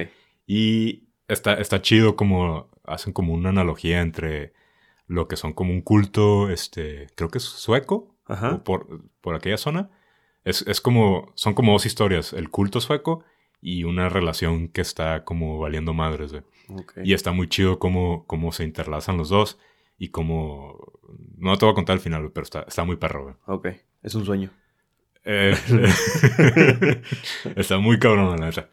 Y 0.47 1.06
está, 1.28 1.54
está 1.54 1.83
chido 1.83 2.16
como 2.16 2.68
hacen 2.85 3.12
como 3.12 3.35
una 3.35 3.50
analogía 3.50 4.00
entre 4.00 4.52
lo 5.06 5.28
que 5.28 5.37
son 5.37 5.52
como 5.52 5.73
un 5.73 5.83
culto, 5.83 6.50
este, 6.50 7.09
creo 7.14 7.30
que 7.30 7.38
es 7.38 7.45
sueco, 7.45 8.16
Ajá. 8.26 8.62
por, 8.64 9.02
por 9.21 9.35
aquella 9.35 9.56
zona. 9.56 9.90
Es, 10.45 10.62
es 10.62 10.80
como, 10.80 11.33
son 11.35 11.54
como 11.54 11.73
dos 11.73 11.87
historias, 11.87 12.33
el 12.33 12.50
culto 12.50 12.80
sueco 12.80 13.25
y 13.61 13.85
una 13.85 14.09
relación 14.09 14.68
que 14.68 14.80
está 14.80 15.25
como 15.25 15.59
valiendo 15.59 15.92
madres, 15.92 16.33
güey. 16.33 16.45
Y 17.04 17.14
está 17.14 17.33
muy 17.33 17.49
chido 17.49 17.78
cómo, 17.78 18.25
cómo 18.26 18.52
se 18.52 18.64
interlazan 18.64 19.16
los 19.16 19.28
dos 19.28 19.59
y 19.99 20.09
cómo... 20.09 20.92
No 21.37 21.56
te 21.56 21.64
voy 21.64 21.73
a 21.73 21.75
contar 21.75 21.95
el 21.95 22.00
final, 22.00 22.30
pero 22.33 22.45
está, 22.45 22.62
está 22.62 22.85
muy 22.85 22.97
perro, 22.97 23.25
güey. 23.25 23.35
Ok. 23.47 23.68
Es 24.02 24.14
un 24.14 24.25
sueño. 24.25 24.50
Eh, 25.25 25.56
está 27.56 27.78
muy 27.78 27.99
cabrón, 27.99 28.38
la 28.38 28.47
neta. 28.47 28.68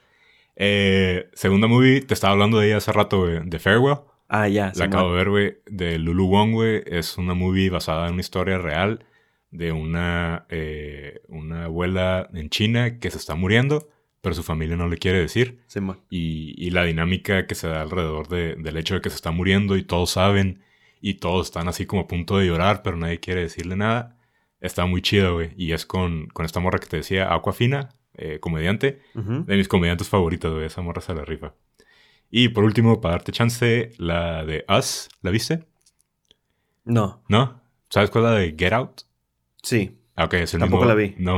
Eh, 0.55 1.29
segunda 1.33 1.67
movie, 1.67 2.01
te 2.01 2.13
estaba 2.13 2.33
hablando 2.33 2.60
de 2.60 2.67
ella 2.67 2.77
hace 2.77 2.91
rato, 2.91 3.22
güey, 3.22 3.39
de 3.43 3.60
Farewell. 3.60 3.98
Ah, 4.29 4.48
ya. 4.48 4.72
La 4.75 4.86
acabo 4.86 5.12
de 5.12 5.17
ver, 5.17 5.29
güey, 5.29 5.57
de 5.67 6.00
Lulu 6.00 6.27
Wong, 6.27 6.51
güey. 6.53 6.81
Es 6.86 7.17
una 7.17 7.33
movie 7.33 7.69
basada 7.69 8.07
en 8.07 8.13
una 8.13 8.22
historia 8.22 8.57
real 8.57 9.05
de 9.51 9.72
una, 9.72 10.45
eh, 10.50 11.22
una 11.27 11.65
abuela 11.65 12.29
en 12.33 12.50
China 12.50 13.00
que 13.00 13.12
se 13.12 13.17
está 13.17 13.36
muriendo, 13.36 13.89
pero 14.22 14.33
su 14.33 14.41
familia 14.41 14.75
no 14.75 14.88
le 14.88 14.98
quiere 14.98 15.19
decir. 15.19 15.60
Simón. 15.67 16.00
Y, 16.10 16.55
y 16.57 16.72
la 16.72 16.83
dinámica 16.86 17.45
que 17.45 17.53
se 17.55 17.67
da 17.67 17.81
alrededor 17.81 18.27
de- 18.29 18.55
del 18.55 18.77
hecho 18.77 18.95
de 18.95 19.01
que 19.01 19.10
se 19.10 19.15
está 19.17 19.31
muriendo 19.31 19.77
y 19.77 19.83
todos 19.83 20.12
saben 20.12 20.63
y 21.01 21.15
todos 21.15 21.48
están 21.48 21.67
así 21.67 21.86
como 21.86 22.03
a 22.03 22.07
punto 22.07 22.38
de 22.38 22.48
llorar, 22.48 22.81
pero 22.83 22.95
nadie 22.98 23.19
quiere 23.19 23.41
decirle 23.41 23.75
nada. 23.75 24.17
Está 24.62 24.86
muy 24.86 25.01
chido, 25.01 25.33
güey. 25.36 25.51
Y 25.57 25.74
es 25.74 25.86
con, 25.86 26.27
con 26.27 26.45
esta 26.45 26.60
morra 26.62 26.79
que 26.79 26.88
te 26.88 26.98
decía, 26.98 27.31
Aquafina, 27.33 27.89
eh, 28.15 28.39
comediante. 28.39 29.01
De 29.13 29.55
mis 29.58 29.67
comediantes 29.67 30.10
favoritos, 30.10 30.53
güey. 30.53 30.65
Esa 30.65 30.82
morra 30.82 31.01
se 31.01 31.13
la 31.13 31.25
rifa. 31.25 31.53
Y 32.29 32.50
por 32.50 32.63
último, 32.63 33.00
para 33.01 33.15
darte 33.15 33.32
chance, 33.32 33.91
la 33.98 34.43
de 34.46 34.65
Us. 34.70 35.10
¿La 35.22 35.32
viste? 35.32 35.65
No. 36.86 37.24
¿No? 37.29 37.62
¿Sabes 37.89 38.10
cuál 38.10 38.25
es 38.25 38.29
la 38.32 38.38
de 38.38 38.55
Get 38.58 38.74
Out? 38.74 39.01
Sí. 39.62 39.98
Ah, 40.15 40.25
ok, 40.25 40.34
es 40.36 40.53
el 40.53 40.60
Tampoco 40.60 40.84
mismo- 40.84 40.89
la 40.89 40.96
vi. 40.96 41.15
No, 41.17 41.38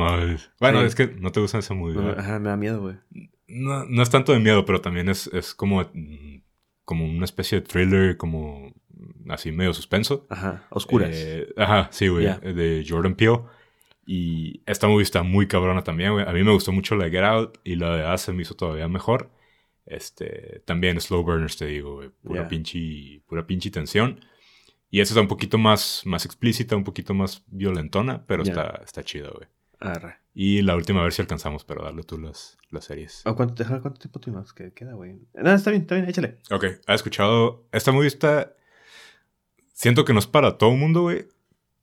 bueno, 0.60 0.80
Sí. 0.82 0.86
es 0.88 0.96
que 0.96 1.08
no 1.08 1.32
te 1.32 1.40
gusta 1.40 1.60
esa 1.60 1.74
movie. 1.74 1.98
Ajá, 2.18 2.40
me 2.40 2.50
da 2.50 2.58
miedo, 2.58 2.82
güey. 2.82 2.96
No, 3.48 3.86
no 3.86 4.02
es 4.04 4.10
tanto 4.10 4.34
de 4.34 4.40
miedo, 4.40 4.66
pero 4.66 4.82
también 4.82 5.08
es, 5.08 5.28
es 5.28 5.54
como, 5.54 5.86
como 6.84 7.06
una 7.06 7.26
especie 7.26 7.60
de 7.62 7.68
thriller, 7.68 8.18
como 8.18 8.74
así 9.30 9.52
medio 9.52 9.74
suspenso. 9.74 10.26
Ajá. 10.30 10.66
Oscuras. 10.72 11.10
Eh, 11.14 11.48
ajá, 11.58 11.90
sí, 11.92 12.08
güey. 12.08 12.26
De 12.26 12.86
Jordan 12.88 13.16
Peele. 13.16 13.42
Y 14.06 14.62
esta 14.68 14.88
movie 14.88 15.04
está 15.04 15.24
muy 15.24 15.48
cabrona 15.48 15.84
también, 15.84 16.12
güey. 16.14 16.26
A 16.28 16.32
mí 16.32 16.44
me 16.44 16.52
gustó 16.52 16.72
mucho 16.72 16.96
la 16.96 17.06
de 17.06 17.12
Get 17.12 17.24
Out 17.24 17.58
y 17.64 17.76
la 17.76 17.96
de 17.96 18.14
Us 18.14 18.30
me 18.30 18.42
hizo 18.44 18.56
todavía 18.56 18.88
mejor. 18.88 19.32
Este, 19.86 20.62
también 20.66 21.00
Slow 21.02 21.24
Burners, 21.24 21.58
te 21.58 21.66
digo, 21.66 21.96
güey. 21.96 22.10
Pura, 22.24 22.44
Ya. 22.44 22.48
pinche, 22.48 23.22
pura 23.28 23.46
pinche 23.48 23.72
tensión. 23.72 24.20
Y 24.92 25.02
esta 25.02 25.14
está 25.14 25.22
un 25.22 25.28
poquito 25.28 25.58
más, 25.58 26.04
más 26.06 26.26
explícita, 26.26 26.76
un 26.76 26.84
poquito 26.84 27.14
más 27.14 27.44
violentona, 27.48 28.26
pero 28.26 28.44
está, 28.44 28.82
está 28.84 29.04
chido, 29.04 29.32
güey. 29.36 29.48
Arre. 29.80 30.18
Y 30.34 30.62
la 30.62 30.76
última, 30.76 31.02
a 31.02 31.04
ver 31.04 31.12
si 31.14 31.22
alcanzamos, 31.22 31.64
pero 31.66 31.84
darle 31.84 32.04
tú 32.04 32.18
las, 32.18 32.58
las 32.70 32.86
series. 32.86 33.22
¿A 33.26 33.34
¿Cuánto, 33.34 33.56
deja- 33.64 33.82
¿Cuánto 33.82 34.00
tiempo 34.00 34.20
tuvimos 34.20 34.54
que 34.54 34.72
queda, 34.74 34.94
güey? 34.94 35.18
No, 35.34 35.52
está 35.54 35.70
bien, 35.72 35.82
está 35.84 35.96
bien, 35.96 36.08
échale. 36.10 36.38
Ok, 36.52 36.66
¿has 36.88 36.96
escuchado? 36.96 37.68
Esta 37.72 37.92
movie 37.92 38.08
está... 38.08 38.56
Siento 39.74 40.06
que 40.06 40.14
no 40.14 40.20
es 40.20 40.28
para 40.28 40.58
todo 40.58 40.72
el 40.72 40.78
mundo, 40.80 41.02
güey. 41.02 41.28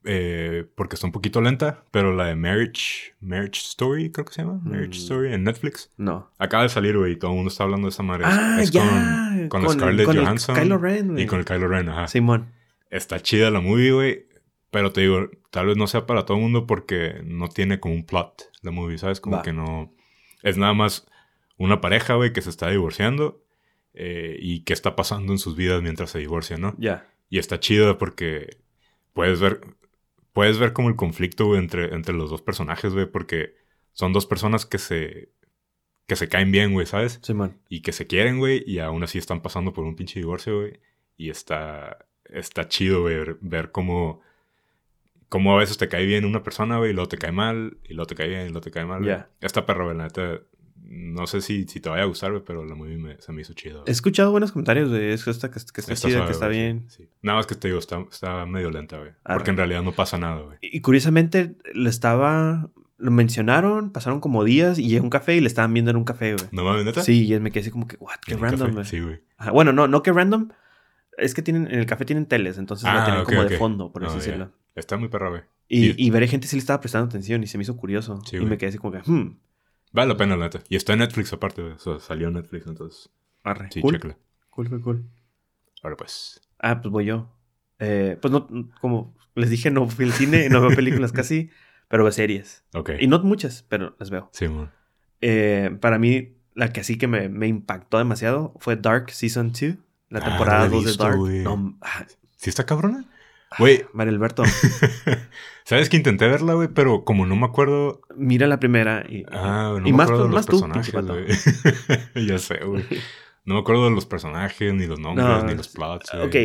Eh, 0.04 0.66
porque 0.74 0.94
está 0.96 1.06
un 1.06 1.12
poquito 1.12 1.40
lenta. 1.40 1.84
Pero 1.90 2.14
la 2.14 2.26
de 2.26 2.34
Marriage... 2.36 3.14
Marriage 3.20 3.60
Story, 3.60 4.10
creo 4.10 4.24
que 4.24 4.32
se 4.34 4.42
llama. 4.42 4.60
Marriage 4.64 4.98
Mm. 4.98 5.02
Story 5.02 5.32
en 5.34 5.44
Netflix. 5.44 5.90
No. 5.96 6.30
Acaba 6.38 6.64
de 6.64 6.68
salir, 6.68 6.96
güey. 6.98 7.12
Y 7.12 7.16
todo 7.16 7.30
el 7.32 7.36
mundo 7.36 7.50
está 7.50 7.64
hablando 7.64 7.86
de 7.86 7.90
esa 7.90 8.02
madre. 8.02 8.24
Es- 8.24 8.30
Ah, 8.32 8.58
es 8.62 8.70
ya. 8.70 9.46
con, 9.48 9.62
con 9.62 9.72
Scarlett 9.72 10.06
con 10.06 10.16
el 10.18 10.24
Johansson. 10.24 10.56
Kylo 10.56 10.78
Ren, 10.78 11.08
güey. 11.12 11.22
y 11.22 11.26
con 11.26 11.38
el 11.38 11.44
Kylo 11.44 11.68
Ren, 11.68 11.88
ajá. 11.88 12.08
Simón. 12.08 12.52
Está 12.90 13.20
chida 13.20 13.50
la 13.50 13.60
movie, 13.60 13.92
güey. 13.92 14.26
Pero 14.70 14.90
te 14.92 15.02
digo, 15.02 15.28
tal 15.50 15.66
vez 15.66 15.76
no 15.76 15.86
sea 15.86 16.06
para 16.06 16.24
todo 16.24 16.36
el 16.38 16.42
mundo 16.42 16.66
porque 16.66 17.20
no 17.24 17.48
tiene 17.48 17.78
como 17.78 17.94
un 17.94 18.04
plot 18.06 18.50
la 18.62 18.70
movie, 18.70 18.96
¿sabes? 18.98 19.20
Como 19.20 19.36
Va. 19.36 19.42
que 19.42 19.52
no... 19.52 19.92
Es 20.42 20.56
nada 20.56 20.72
más 20.74 21.06
una 21.58 21.80
pareja, 21.80 22.14
güey, 22.14 22.32
que 22.32 22.40
se 22.42 22.48
está 22.50 22.68
divorciando 22.70 23.44
eh, 23.94 24.36
y 24.40 24.64
qué 24.64 24.72
está 24.72 24.96
pasando 24.96 25.32
en 25.32 25.38
sus 25.38 25.54
vidas 25.56 25.82
mientras 25.82 26.10
se 26.10 26.18
divorcian, 26.18 26.60
¿no? 26.62 26.74
Ya. 26.78 27.06
Y 27.28 27.38
está 27.38 27.60
chido 27.60 27.98
porque 27.98 28.56
puedes 29.12 29.40
ver, 29.40 29.60
puedes 30.32 30.58
ver 30.58 30.72
como 30.72 30.88
el 30.88 30.96
conflicto, 30.96 31.46
güey, 31.46 31.60
entre, 31.60 31.94
entre 31.94 32.14
los 32.14 32.30
dos 32.30 32.42
personajes, 32.42 32.92
güey, 32.92 33.06
porque 33.06 33.54
son 33.92 34.12
dos 34.12 34.26
personas 34.26 34.66
que 34.66 34.78
se, 34.78 35.30
que 36.06 36.16
se 36.16 36.28
caen 36.28 36.52
bien, 36.52 36.72
güey, 36.72 36.86
¿sabes? 36.86 37.20
Simón. 37.22 37.58
Y 37.68 37.82
que 37.82 37.92
se 37.92 38.06
quieren, 38.06 38.38
güey, 38.38 38.62
y 38.66 38.78
aún 38.78 39.02
así 39.02 39.18
están 39.18 39.42
pasando 39.42 39.72
por 39.72 39.84
un 39.84 39.96
pinche 39.96 40.20
divorcio, 40.20 40.60
güey. 40.60 40.80
Y 41.16 41.30
está, 41.30 42.06
está 42.24 42.68
chido, 42.68 43.02
güey, 43.02 43.16
ver, 43.16 43.38
ver 43.40 43.70
cómo, 43.70 44.20
cómo 45.28 45.54
a 45.54 45.58
veces 45.58 45.78
te 45.78 45.88
cae 45.88 46.06
bien 46.06 46.24
una 46.24 46.42
persona, 46.42 46.78
güey, 46.78 46.90
y 46.90 46.94
luego 46.94 47.08
te 47.08 47.18
cae 47.18 47.32
mal, 47.32 47.78
y 47.84 47.94
luego 47.94 48.06
te 48.06 48.14
cae 48.14 48.28
bien, 48.28 48.42
y 48.42 48.48
luego 48.48 48.62
te 48.62 48.70
cae 48.70 48.86
mal. 48.86 49.04
Ya. 49.04 49.30
Esta 49.40 49.66
perra, 49.66 49.84
güey, 49.84 49.96
la 49.96 50.04
neta, 50.04 50.40
no 50.94 51.26
sé 51.26 51.40
si, 51.40 51.64
si 51.66 51.80
te 51.80 51.88
vaya 51.88 52.02
a 52.02 52.06
gustar, 52.06 52.42
pero 52.44 52.66
la 52.66 52.74
movie 52.74 52.98
me- 52.98 53.18
se 53.20 53.32
me 53.32 53.40
hizo 53.40 53.54
chido. 53.54 53.82
He 53.86 53.90
escuchado 53.90 54.30
buenos 54.30 54.52
comentarios 54.52 54.90
de 54.90 55.14
esta, 55.14 55.50
que, 55.50 55.54
que 55.72 55.80
está 55.80 55.94
chida, 55.94 56.26
que 56.26 56.32
está 56.32 56.46
güey, 56.46 56.58
sí, 56.58 56.62
bien. 56.62 56.84
sí. 56.88 57.08
Nada 57.22 57.38
más 57.38 57.46
que 57.46 57.54
te 57.54 57.68
digo, 57.68 57.78
está, 57.78 58.04
está 58.10 58.44
medio 58.44 58.70
lenta, 58.70 58.98
güey. 58.98 59.12
Porque 59.24 59.50
en 59.50 59.56
realidad 59.56 59.82
no 59.82 59.92
pasa 59.92 60.18
nada, 60.18 60.42
güey. 60.42 60.58
Y 60.60 60.80
curiosamente, 60.82 61.56
le 61.74 61.88
estaba. 61.88 62.68
Lo 62.98 63.10
mencionaron, 63.10 63.90
pasaron 63.90 64.20
como 64.20 64.44
días 64.44 64.78
y 64.78 64.86
llegó 64.88 65.02
un 65.02 65.10
café 65.10 65.34
y 65.34 65.40
le 65.40 65.48
estaban 65.48 65.72
viendo 65.72 65.90
en 65.90 65.96
un 65.96 66.04
café, 66.04 66.34
güey. 66.34 66.46
¿No 66.52 66.62
mames, 66.62 66.84
neta? 66.84 67.02
Sí, 67.02 67.32
y 67.32 67.40
me 67.40 67.50
quedé 67.50 67.62
así 67.62 67.70
como 67.72 67.88
que, 67.88 67.96
what, 67.98 68.12
qué 68.24 68.34
¿En 68.34 68.38
el 68.38 68.42
random, 68.44 68.72
güey. 68.74 68.84
Sí, 68.84 69.00
güey. 69.00 69.20
Bueno, 69.52 69.72
no, 69.72 69.88
no 69.88 70.02
que 70.04 70.12
random. 70.12 70.50
Es 71.18 71.34
que 71.34 71.42
tienen, 71.42 71.66
en 71.66 71.80
el 71.80 71.86
café 71.86 72.04
tienen 72.04 72.26
teles, 72.26 72.58
entonces 72.58 72.84
la 72.84 73.02
Ah, 73.02 73.04
tienen 73.04 73.22
ok, 73.22 73.28
como 73.28 73.44
de 73.44 73.56
fondo, 73.58 73.92
por 73.92 74.04
así 74.04 74.12
Ah, 74.14 74.18
ya. 74.18 74.24
decirlo. 74.24 74.52
Está 74.76 74.96
muy 74.98 75.08
perra, 75.08 75.30
güey. 75.30 75.40
Y, 75.68 75.88
Y- 75.90 75.94
y 76.06 76.10
veré 76.10 76.28
gente 76.28 76.46
sí 76.46 76.54
le 76.56 76.60
estaba 76.60 76.80
prestando 76.80 77.06
atención 77.08 77.42
y 77.42 77.46
se 77.48 77.58
me 77.58 77.62
hizo 77.62 77.76
curioso. 77.76 78.20
Sí, 78.24 78.36
y 78.36 78.44
me 78.44 78.56
quedé 78.56 78.68
así 78.68 78.78
como 78.78 78.92
que, 78.92 78.98
hmm, 79.10 79.36
Vale 79.92 80.08
la 80.08 80.16
pena, 80.16 80.36
la 80.36 80.44
neta. 80.46 80.60
Y 80.68 80.76
está 80.76 80.92
en 80.94 81.00
Netflix 81.00 81.32
aparte, 81.32 81.62
güey. 81.62 81.74
O 81.74 81.78
sea, 81.78 81.98
salió 82.00 82.28
en 82.28 82.34
Netflix, 82.34 82.66
entonces. 82.66 83.10
arre. 83.44 83.68
Sí, 83.70 83.80
cool. 83.80 83.98
cool, 84.50 84.68
cool, 84.68 84.80
cool. 84.82 85.10
Ahora 85.82 85.96
pues. 85.96 86.40
Ah, 86.58 86.80
pues 86.80 86.90
voy 86.92 87.04
yo. 87.06 87.28
Eh, 87.78 88.16
pues 88.20 88.30
no, 88.32 88.46
como 88.80 89.14
les 89.34 89.50
dije, 89.50 89.70
no 89.70 89.88
fui 89.88 90.04
al 90.04 90.12
cine, 90.12 90.48
no 90.48 90.60
veo 90.60 90.74
películas 90.76 91.12
casi, 91.12 91.50
pero 91.88 92.04
veo 92.04 92.12
series. 92.12 92.64
Ok. 92.74 92.90
Y 93.00 93.06
no 93.06 93.18
muchas, 93.22 93.64
pero 93.68 93.96
las 93.98 94.10
veo. 94.10 94.30
Sí, 94.32 94.48
man. 94.48 94.70
Eh, 95.20 95.76
para 95.80 95.98
mí, 95.98 96.36
la 96.54 96.72
que 96.72 96.80
así 96.80 96.96
que 96.98 97.06
me, 97.08 97.28
me 97.28 97.46
impactó 97.48 97.98
demasiado 97.98 98.54
fue 98.58 98.76
Dark 98.76 99.10
Season 99.10 99.52
2, 99.52 99.76
la 100.10 100.20
Ah, 100.20 100.24
temporada 100.24 100.58
no 100.68 100.70
la 100.70 100.80
he 100.80 100.84
2 100.84 100.96
de 100.98 101.04
Dark. 101.04 101.18
No, 101.18 101.78
ah, 101.80 102.06
¿Sí 102.36 102.50
está 102.50 102.64
cabrona? 102.64 103.04
Güey. 103.58 103.84
Mario 103.92 104.12
Alberto, 104.14 104.42
¿Sabes 105.64 105.88
que 105.88 105.96
intenté 105.96 106.26
verla, 106.28 106.54
güey? 106.54 106.68
Pero 106.68 107.04
como 107.04 107.24
no 107.26 107.36
me 107.36 107.46
acuerdo. 107.46 108.00
mira 108.16 108.46
la 108.46 108.58
primera 108.58 109.04
y, 109.08 109.24
Ah, 109.30 109.76
no 109.80 109.86
y 109.88 109.92
me 109.92 109.98
más, 109.98 110.08
acuerdo 110.08 110.28
de 110.28 110.34
los 110.34 110.46
personajes, 110.46 110.92
güey. 110.92 112.26
ya 112.26 112.38
sé, 112.38 112.58
güey. 112.64 112.84
No 113.44 113.54
me 113.54 113.60
acuerdo 113.62 113.86
de 113.86 113.90
los 113.90 114.06
personajes, 114.06 114.72
ni 114.72 114.86
los 114.86 115.00
nombres, 115.00 115.26
No, 115.26 115.42
ni 115.42 115.56
los 115.56 115.66
plots. 115.66 116.14
Ok, 116.14 116.36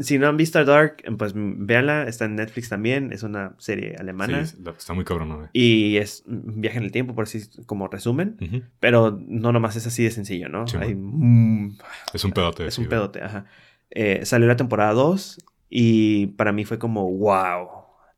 si 0.00 0.18
no 0.18 0.28
han 0.28 0.38
visto 0.38 0.64
Dark, 0.64 0.96
pues 1.18 1.34
véanla, 1.36 2.04
está 2.04 2.24
en 2.24 2.36
Netflix 2.36 2.70
también, 2.70 3.12
es 3.12 3.22
una 3.22 3.54
serie 3.58 3.96
alemana. 3.98 4.46
Sí, 4.46 4.56
está 4.78 4.94
muy 4.94 5.04
cabrona, 5.04 5.34
güey. 5.34 5.48
Y 5.52 5.98
es 5.98 6.24
un 6.26 6.62
viaje 6.62 6.78
en 6.78 6.84
el 6.84 6.90
tiempo, 6.90 7.14
por 7.14 7.24
así 7.24 7.42
como 7.66 7.86
resumen. 7.88 8.64
Pero 8.80 9.18
no 9.28 9.52
nomás 9.52 9.76
es 9.76 9.86
así 9.86 10.02
de 10.04 10.10
sencillo, 10.10 10.48
¿no? 10.48 10.66
Sí, 10.66 10.78
Hay, 10.80 10.94
mm, 10.94 11.76
Es 12.14 12.24
un 12.24 12.32
pedote. 12.32 12.66
es 12.68 12.76
sí, 12.76 12.80
un 12.80 12.88
pedote, 12.88 13.22
ajá. 13.22 13.44
Eh, 13.90 14.24
salió 14.24 14.48
la 14.48 14.56
temporada 14.56 14.94
2 14.94 15.44
y 15.68 16.28
para 16.28 16.52
mí 16.52 16.64
fue 16.64 16.78
como, 16.78 17.10
wow. 17.10 17.68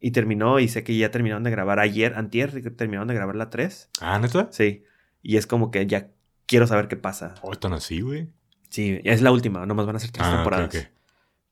Y 0.00 0.12
terminó, 0.12 0.58
y 0.60 0.68
sé 0.68 0.82
que 0.82 0.96
ya 0.96 1.10
terminaron 1.10 1.42
de 1.44 1.50
grabar 1.50 1.78
ayer, 1.78 2.14
antier, 2.14 2.74
terminaron 2.76 3.08
de 3.08 3.14
grabar 3.14 3.36
la 3.36 3.50
3. 3.50 3.90
Ah, 4.00 4.18
¿neta? 4.18 4.48
Sí. 4.50 4.84
Y 5.22 5.36
es 5.36 5.46
como 5.46 5.70
que 5.70 5.86
ya 5.86 6.08
quiero 6.46 6.66
saber 6.66 6.88
qué 6.88 6.96
pasa. 6.96 7.34
Oh, 7.42 7.54
tan 7.54 7.72
así, 7.74 8.00
güey. 8.00 8.28
Sí, 8.70 9.00
es 9.04 9.20
la 9.20 9.32
última, 9.32 9.66
nomás 9.66 9.86
van 9.86 9.96
a 9.96 9.98
ser 9.98 10.10
tres 10.10 10.26
Ah, 10.26 10.36
temporadas. 10.36 10.74
ok. 10.74 10.82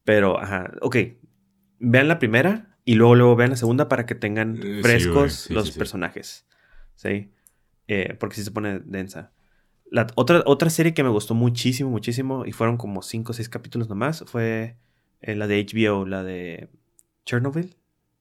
Pero, 0.05 0.41
ajá, 0.41 0.71
ok. 0.81 0.97
Vean 1.81 2.09
la 2.09 2.19
primera 2.19 2.77
y 2.85 2.95
luego, 2.95 3.15
luego 3.17 3.37
vean 3.37 3.51
la 3.51 3.57
segunda 3.57 3.89
para 3.89 4.07
que 4.07 4.15
tengan 4.15 4.57
Eh, 4.57 4.77
sí, 4.77 4.83
frescos 4.83 5.15
güey. 5.15 5.31
Sí, 5.31 5.53
los 5.55 5.67
sí, 5.67 5.73
sí. 5.73 5.79
personajes. 5.79 6.47
Sí. 6.95 7.31
Eh, 7.89 8.17
porque 8.19 8.37
sí 8.37 8.45
se 8.45 8.51
pone 8.51 8.81
densa. 8.81 9.33
La 9.91 10.07
otra, 10.15 10.43
otra 10.47 10.71
serie 10.71 10.95
que 10.95 11.03
me 11.03 11.09
gustó 11.11 11.35
muchísimo, 11.35 11.91
muchísimo, 11.91 12.47
y 12.47 12.53
fueron 12.53 12.77
como 12.77 13.03
5 13.03 13.33
o 13.33 13.35
6 13.35 13.49
capítulos 13.49 13.89
nomás, 13.89 14.25
fue 14.27 14.77
eh, 15.21 15.35
la 15.35 15.47
de 15.47 15.65
HBO, 15.65 16.07
la 16.07 16.23
de 16.23 16.69
Chernobyl. 17.25 17.75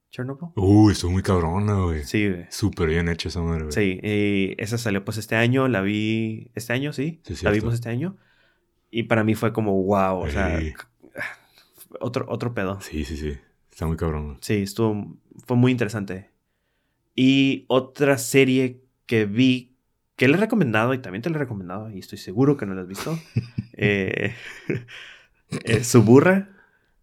¿Chernobyl? 0.10 0.49
Uy, 0.55 0.93
estuvo 0.93 1.12
muy 1.12 1.21
cabrona, 1.23 1.75
güey. 1.81 2.03
Sí, 2.03 2.27
güey. 2.29 2.45
Súper 2.49 2.89
bien 2.89 3.10
hecha 3.10 3.29
esa 3.29 3.41
madre, 3.41 3.63
güey. 3.65 3.71
Sí, 3.73 3.99
y 4.01 4.55
esa 4.62 4.77
salió 4.77 5.03
pues 5.03 5.17
este 5.17 5.36
año, 5.36 5.67
la 5.67 5.81
vi 5.81 6.49
este 6.55 6.73
año, 6.73 6.93
sí, 6.93 7.21
Sí, 7.23 7.36
la 7.43 7.51
vimos 7.51 7.73
este 7.73 7.89
año. 7.89 8.17
Y 8.89 9.03
para 9.03 9.23
mí 9.23 9.36
fue 9.36 9.51
como 9.53 9.83
wow, 9.83 10.19
o 10.19 10.29
sea, 10.29 10.60
Sí. 10.60 10.73
otro, 11.99 12.25
otro 12.29 12.53
pedo. 12.53 12.79
Sí, 12.81 13.03
sí, 13.05 13.17
sí. 13.17 13.38
Está 13.71 13.86
muy 13.86 13.97
cabrón. 13.97 14.38
Sí, 14.41 14.55
estuvo, 14.63 15.17
fue 15.45 15.57
muy 15.57 15.71
interesante. 15.71 16.31
Y 17.15 17.65
otra 17.67 18.17
serie 18.17 18.81
que 19.05 19.25
vi, 19.25 19.75
que 20.15 20.27
le 20.27 20.36
he 20.36 20.38
recomendado 20.38 20.93
y 20.93 20.99
también 20.99 21.21
te 21.21 21.29
la 21.29 21.36
he 21.36 21.39
recomendado, 21.39 21.89
y 21.91 21.99
estoy 21.99 22.17
seguro 22.17 22.57
que 22.57 22.65
no 22.65 22.73
la 22.75 22.81
has 22.81 22.88
visto, 22.88 23.17
eh, 23.73 24.33
eh, 25.63 25.83
Suburra. 25.83 26.49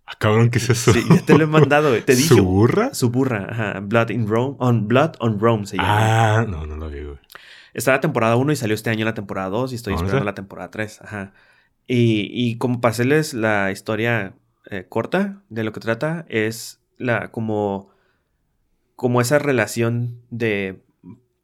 Ah, 0.07 0.13
cabrón, 0.19 0.51
¿qué 0.51 0.59
es 0.59 0.69
eso? 0.71 0.93
Sí, 0.93 1.03
ya 1.09 1.25
te 1.25 1.37
lo 1.37 1.45
he 1.45 1.47
mandado, 1.47 1.89
güey, 1.91 2.03
te 2.03 2.15
dicho. 2.15 2.37
¿Su 2.37 2.45
burra? 2.45 2.93
Suburra, 2.95 3.47
ajá, 3.51 3.81
Blood 3.81 4.11
in 4.11 4.27
Rome, 4.29 4.57
on 4.59 4.87
Blood 4.87 5.13
on 5.21 5.41
Rome 5.41 5.67
se 5.67 5.77
llama. 5.79 6.41
Ah, 6.41 6.45
no, 6.47 6.67
no 6.67 6.77
lo 6.77 6.91
vi, 6.91 7.03
güey. 7.03 7.19
Está 7.73 7.93
la 7.93 8.01
temporada 8.01 8.37
1 8.37 8.53
y 8.53 8.57
salió 8.57 8.75
este 8.75 8.91
año 8.91 9.05
la 9.05 9.15
temporada 9.15 9.49
2 9.49 9.73
y 9.73 9.77
estoy 9.77 9.95
¿Ah, 9.95 9.97
esperando 9.97 10.25
la 10.25 10.35
temporada 10.35 10.71
3. 10.71 11.01
Ajá. 11.03 11.33
Y, 11.87 12.29
y 12.33 12.57
como 12.59 12.81
para 12.81 12.93
hacerles 12.93 13.35
la 13.35 13.71
historia 13.73 14.35
eh, 14.71 14.87
corta 14.89 15.43
de 15.49 15.65
lo 15.65 15.73
que 15.73 15.81
trata, 15.81 16.25
es 16.29 16.81
la 16.99 17.31
como, 17.33 17.91
como 18.97 19.21
esa 19.21 19.39
relación 19.39 20.21
de 20.31 20.83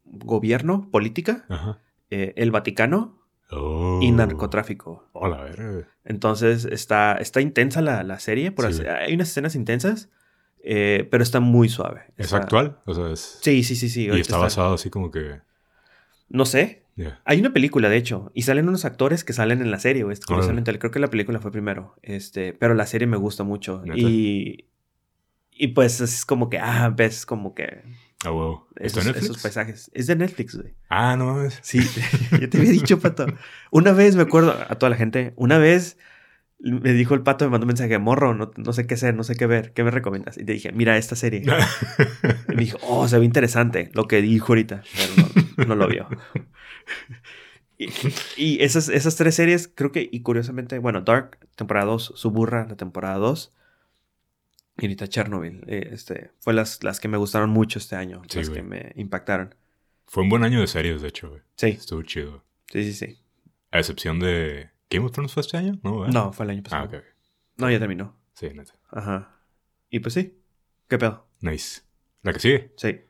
gobierno, 0.04 0.88
política, 0.90 1.44
Ajá. 1.48 1.78
eh, 2.10 2.32
el 2.36 2.50
Vaticano 2.50 3.18
Oh. 3.52 3.98
y 4.02 4.10
narcotráfico. 4.12 5.08
Hola, 5.12 5.46
güey. 5.56 5.84
Entonces 6.04 6.64
está, 6.64 7.14
está 7.16 7.40
intensa 7.40 7.80
la, 7.82 8.02
la 8.04 8.18
serie. 8.20 8.52
Por 8.52 8.72
Sí, 8.72 8.82
hay 8.86 9.14
unas 9.14 9.28
escenas 9.30 9.54
intensas, 9.54 10.08
eh, 10.62 11.08
pero 11.10 11.22
está 11.22 11.40
muy 11.40 11.68
suave. 11.68 12.02
¿Es 12.16 12.26
Está- 12.26 12.38
actual? 12.38 12.78
O 12.86 12.94
sea, 12.94 13.10
es... 13.10 13.38
Sí, 13.42 13.62
sí, 13.64 13.74
sí, 13.76 13.88
sí. 13.88 14.06
y 14.06 14.20
está 14.20 14.36
basado 14.38 14.74
así 14.74 14.90
como 14.90 15.10
que... 15.10 15.40
No 16.28 16.44
sé. 16.44 16.84
Hay 17.24 17.40
una 17.40 17.52
película, 17.52 17.88
de 17.88 17.96
hecho, 17.96 18.30
y 18.34 18.42
salen 18.42 18.68
unos 18.68 18.84
actores 18.84 19.24
que 19.24 19.32
salen 19.32 19.62
en 19.62 19.70
la 19.70 19.78
serie. 19.78 20.04
Órale. 20.04 20.20
Curiosamente, 20.26 20.78
creo 20.78 20.90
que 20.90 20.98
la 20.98 21.08
película 21.08 21.40
fue 21.40 21.50
primero. 21.50 21.94
Este, 22.02 22.52
pero 22.52 22.74
la 22.74 22.84
serie 22.86 23.06
me 23.06 23.16
gusta 23.16 23.42
mucho. 23.42 23.82
¿Neta? 23.84 23.98
Y. 23.98 24.66
Y 25.50 25.68
pues 25.68 26.00
es 26.02 26.26
como 26.26 26.50
que, 26.50 26.58
ah, 26.58 26.92
ves 26.94 27.24
como 27.24 27.54
que 27.54 27.82
Ah, 28.24 28.30
wow. 28.30 28.66
¿Está 28.76 29.00
esos, 29.00 29.40
paisajes. 29.42 29.90
Es 29.94 30.06
de 30.06 30.16
Netflix, 30.16 30.54
güey. 30.54 30.74
Ah, 30.88 31.16
no 31.16 31.26
mames. 31.26 31.58
Sí, 31.62 31.80
ya 32.40 32.50
te 32.50 32.58
había 32.58 32.70
dicho, 32.70 32.98
pato. 32.98 33.26
Una 33.70 33.92
vez 33.92 34.16
me 34.16 34.22
acuerdo, 34.22 34.52
a 34.52 34.74
toda 34.76 34.90
la 34.90 34.96
gente, 34.96 35.32
una 35.36 35.58
vez 35.58 35.96
me 36.58 36.92
dijo 36.92 37.14
el 37.14 37.22
pato, 37.22 37.46
me 37.46 37.52
mandó 37.52 37.64
un 37.64 37.68
mensaje, 37.68 37.98
morro, 37.98 38.34
no, 38.34 38.52
no 38.54 38.72
sé 38.74 38.86
qué 38.86 38.94
hacer, 38.94 39.14
no 39.14 39.24
sé 39.24 39.34
qué 39.36 39.46
ver, 39.46 39.72
¿qué 39.72 39.82
me 39.82 39.90
recomiendas? 39.90 40.36
Y 40.36 40.44
te 40.44 40.52
dije, 40.52 40.72
mira 40.72 40.96
esta 40.98 41.16
serie. 41.16 41.42
Y 42.48 42.54
me 42.54 42.64
dijo, 42.64 42.78
oh, 42.82 43.08
se 43.08 43.18
ve 43.18 43.24
interesante 43.24 43.90
lo 43.94 44.06
que 44.06 44.20
dijo 44.20 44.52
ahorita, 44.52 44.82
pero 44.94 45.28
no, 45.56 45.64
no 45.66 45.74
lo 45.76 45.88
vio. 45.88 46.06
Y, 47.78 47.88
y 48.36 48.62
esas, 48.62 48.90
esas 48.90 49.16
tres 49.16 49.36
series, 49.36 49.70
creo 49.74 49.92
que, 49.92 50.06
y 50.10 50.20
curiosamente, 50.20 50.78
bueno, 50.78 51.00
Dark, 51.00 51.38
temporada 51.56 51.86
2, 51.86 52.12
Suburra, 52.14 52.66
la 52.68 52.76
temporada 52.76 53.16
2, 53.16 53.54
y 54.80 54.86
ahorita 54.86 55.06
Chernobyl, 55.08 55.62
eh, 55.68 55.90
este, 55.92 56.30
fue 56.40 56.52
las, 56.54 56.82
las 56.82 56.98
que 57.00 57.08
me 57.08 57.16
gustaron 57.18 57.50
mucho 57.50 57.78
este 57.78 57.94
año, 57.96 58.22
Sí, 58.28 58.38
las 58.38 58.48
güey. 58.48 58.60
que 58.62 58.66
me 58.66 58.92
impactaron. 58.96 59.54
Fue 60.06 60.22
un 60.24 60.28
buen 60.28 60.42
año 60.42 60.60
de 60.60 60.66
series, 60.66 61.02
de 61.02 61.08
hecho, 61.08 61.28
güey. 61.30 61.42
Sí, 61.56 61.68
Estuvo 61.68 62.02
chido. 62.02 62.44
sí, 62.72 62.82
sí, 62.84 62.92
sí. 62.94 63.18
A 63.70 63.78
excepción 63.78 64.18
de... 64.18 64.70
¿Game 64.90 65.06
of 65.06 65.12
Thrones 65.12 65.32
fue 65.32 65.42
este 65.42 65.56
año? 65.56 65.78
No, 65.84 66.00
¿verdad? 66.00 66.12
No, 66.14 66.32
fue 66.32 66.44
el 66.46 66.50
año 66.50 66.60
Ah, 66.60 66.64
pasado. 66.64 66.84
ok. 66.86 66.94
ok. 66.94 67.04
No, 67.58 67.70
ya 67.70 67.78
terminó. 67.78 68.16
Sí, 68.34 68.48
neta. 68.54 68.74
Ajá. 68.90 69.36
Y 69.90 70.00
pues 70.00 70.14
sí. 70.14 70.36
¿Qué 70.88 70.98
pedo? 70.98 71.28
Nice. 71.40 71.82
¿La 72.22 72.32
que 72.32 72.40
sigue? 72.40 72.72
Sí. 72.76 73.00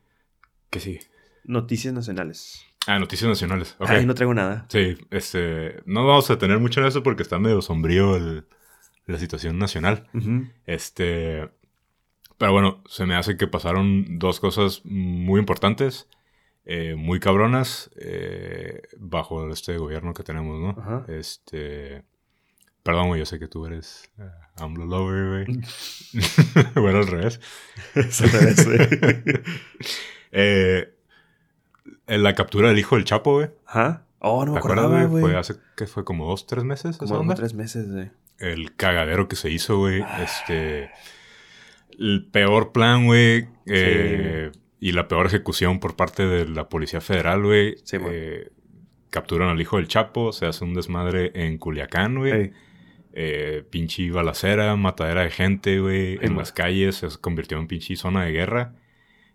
¿Qué 0.68 0.80
sigue? 0.80 1.00
Noticias 1.44 1.94
nacionales. 1.94 2.62
Ah, 2.86 2.98
Noticias 2.98 3.28
Nacionales. 3.28 3.76
Ok. 3.78 3.88
Ay, 3.90 4.04
no 4.06 4.14
traigo 4.14 4.34
nada. 4.34 4.66
Sí, 4.68 4.96
este... 5.10 5.82
No 5.86 6.06
vamos 6.06 6.30
a 6.30 6.38
tener 6.38 6.58
mucho 6.58 6.80
en 6.80 6.86
eso 6.86 7.02
porque 7.02 7.22
está 7.22 7.38
medio 7.38 7.62
sombrío 7.62 8.16
el- 8.16 8.46
la 9.06 9.18
situación 9.18 9.58
nacional. 9.58 10.08
Este. 10.66 11.50
Pero 12.40 12.52
bueno, 12.52 12.82
se 12.86 13.04
me 13.04 13.16
hace 13.16 13.36
que 13.36 13.46
pasaron 13.46 14.18
dos 14.18 14.40
cosas 14.40 14.80
muy 14.84 15.38
importantes, 15.38 16.08
eh, 16.64 16.94
muy 16.96 17.20
cabronas, 17.20 17.90
eh, 17.96 18.80
bajo 18.96 19.50
este 19.50 19.76
gobierno 19.76 20.14
que 20.14 20.22
tenemos, 20.22 20.58
¿no? 20.58 20.70
Ajá. 20.70 21.04
Este. 21.08 22.02
Perdón, 22.82 23.08
güey, 23.08 23.18
yo 23.18 23.26
sé 23.26 23.38
que 23.38 23.46
tú 23.46 23.66
eres 23.66 24.10
eh, 24.18 24.30
AMLO 24.56 24.86
lover, 24.86 25.44
güey. 25.44 25.60
bueno, 26.76 27.00
al 27.00 27.08
revés. 27.08 27.40
Es 27.94 28.22
al 28.22 28.30
revés, 28.30 28.66
güey. 28.66 29.42
Eh, 30.32 30.94
la 32.06 32.34
captura 32.34 32.68
del 32.68 32.78
hijo 32.78 32.96
del 32.96 33.04
Chapo, 33.04 33.34
güey. 33.34 33.50
Ajá. 33.66 34.06
Oh, 34.20 34.46
no 34.46 34.52
me 34.52 34.54
¿Te 34.54 34.58
acuerdas, 34.60 34.84
acordaba, 34.86 35.06
güey? 35.08 35.22
Fue 35.24 35.36
hace, 35.36 35.56
¿qué 35.76 35.86
fue? 35.86 36.04
¿Como 36.04 36.24
dos, 36.24 36.46
tres 36.46 36.64
meses? 36.64 36.96
Como 36.96 37.16
onda? 37.16 37.34
tres 37.34 37.52
meses, 37.52 37.90
güey. 37.92 38.10
el 38.38 38.74
cagadero 38.76 39.28
que 39.28 39.36
se 39.36 39.50
hizo, 39.50 39.76
güey. 39.76 40.02
Este. 40.22 40.90
El 42.00 42.26
peor 42.32 42.72
plan, 42.72 43.06
güey. 43.06 43.46
eh, 43.66 44.50
Y 44.80 44.92
la 44.92 45.06
peor 45.06 45.26
ejecución 45.26 45.78
por 45.78 45.94
parte 45.94 46.26
de 46.26 46.48
la 46.48 46.68
Policía 46.68 47.00
Federal, 47.00 47.42
güey. 47.44 47.76
Sí, 47.84 47.98
eh, 48.10 48.48
capturan 49.10 49.48
al 49.50 49.60
hijo 49.60 49.76
del 49.76 49.86
Chapo, 49.88 50.32
se 50.32 50.46
hace 50.46 50.64
un 50.64 50.74
desmadre 50.74 51.30
en 51.34 51.58
Culiacán, 51.58 52.16
güey. 52.16 52.32
Ey. 52.32 52.52
Eh, 53.12 53.64
pinche 53.70 54.10
balacera, 54.10 54.74
matadera 54.76 55.22
de 55.24 55.30
gente, 55.30 55.80
güey. 55.80 56.18
en 56.22 56.36
las 56.36 56.52
calles, 56.52 56.96
se 56.96 57.08
convirtió 57.20 57.58
en 57.58 57.66
pinche 57.66 57.94
zona 57.96 58.24
de 58.24 58.32
guerra. 58.32 58.74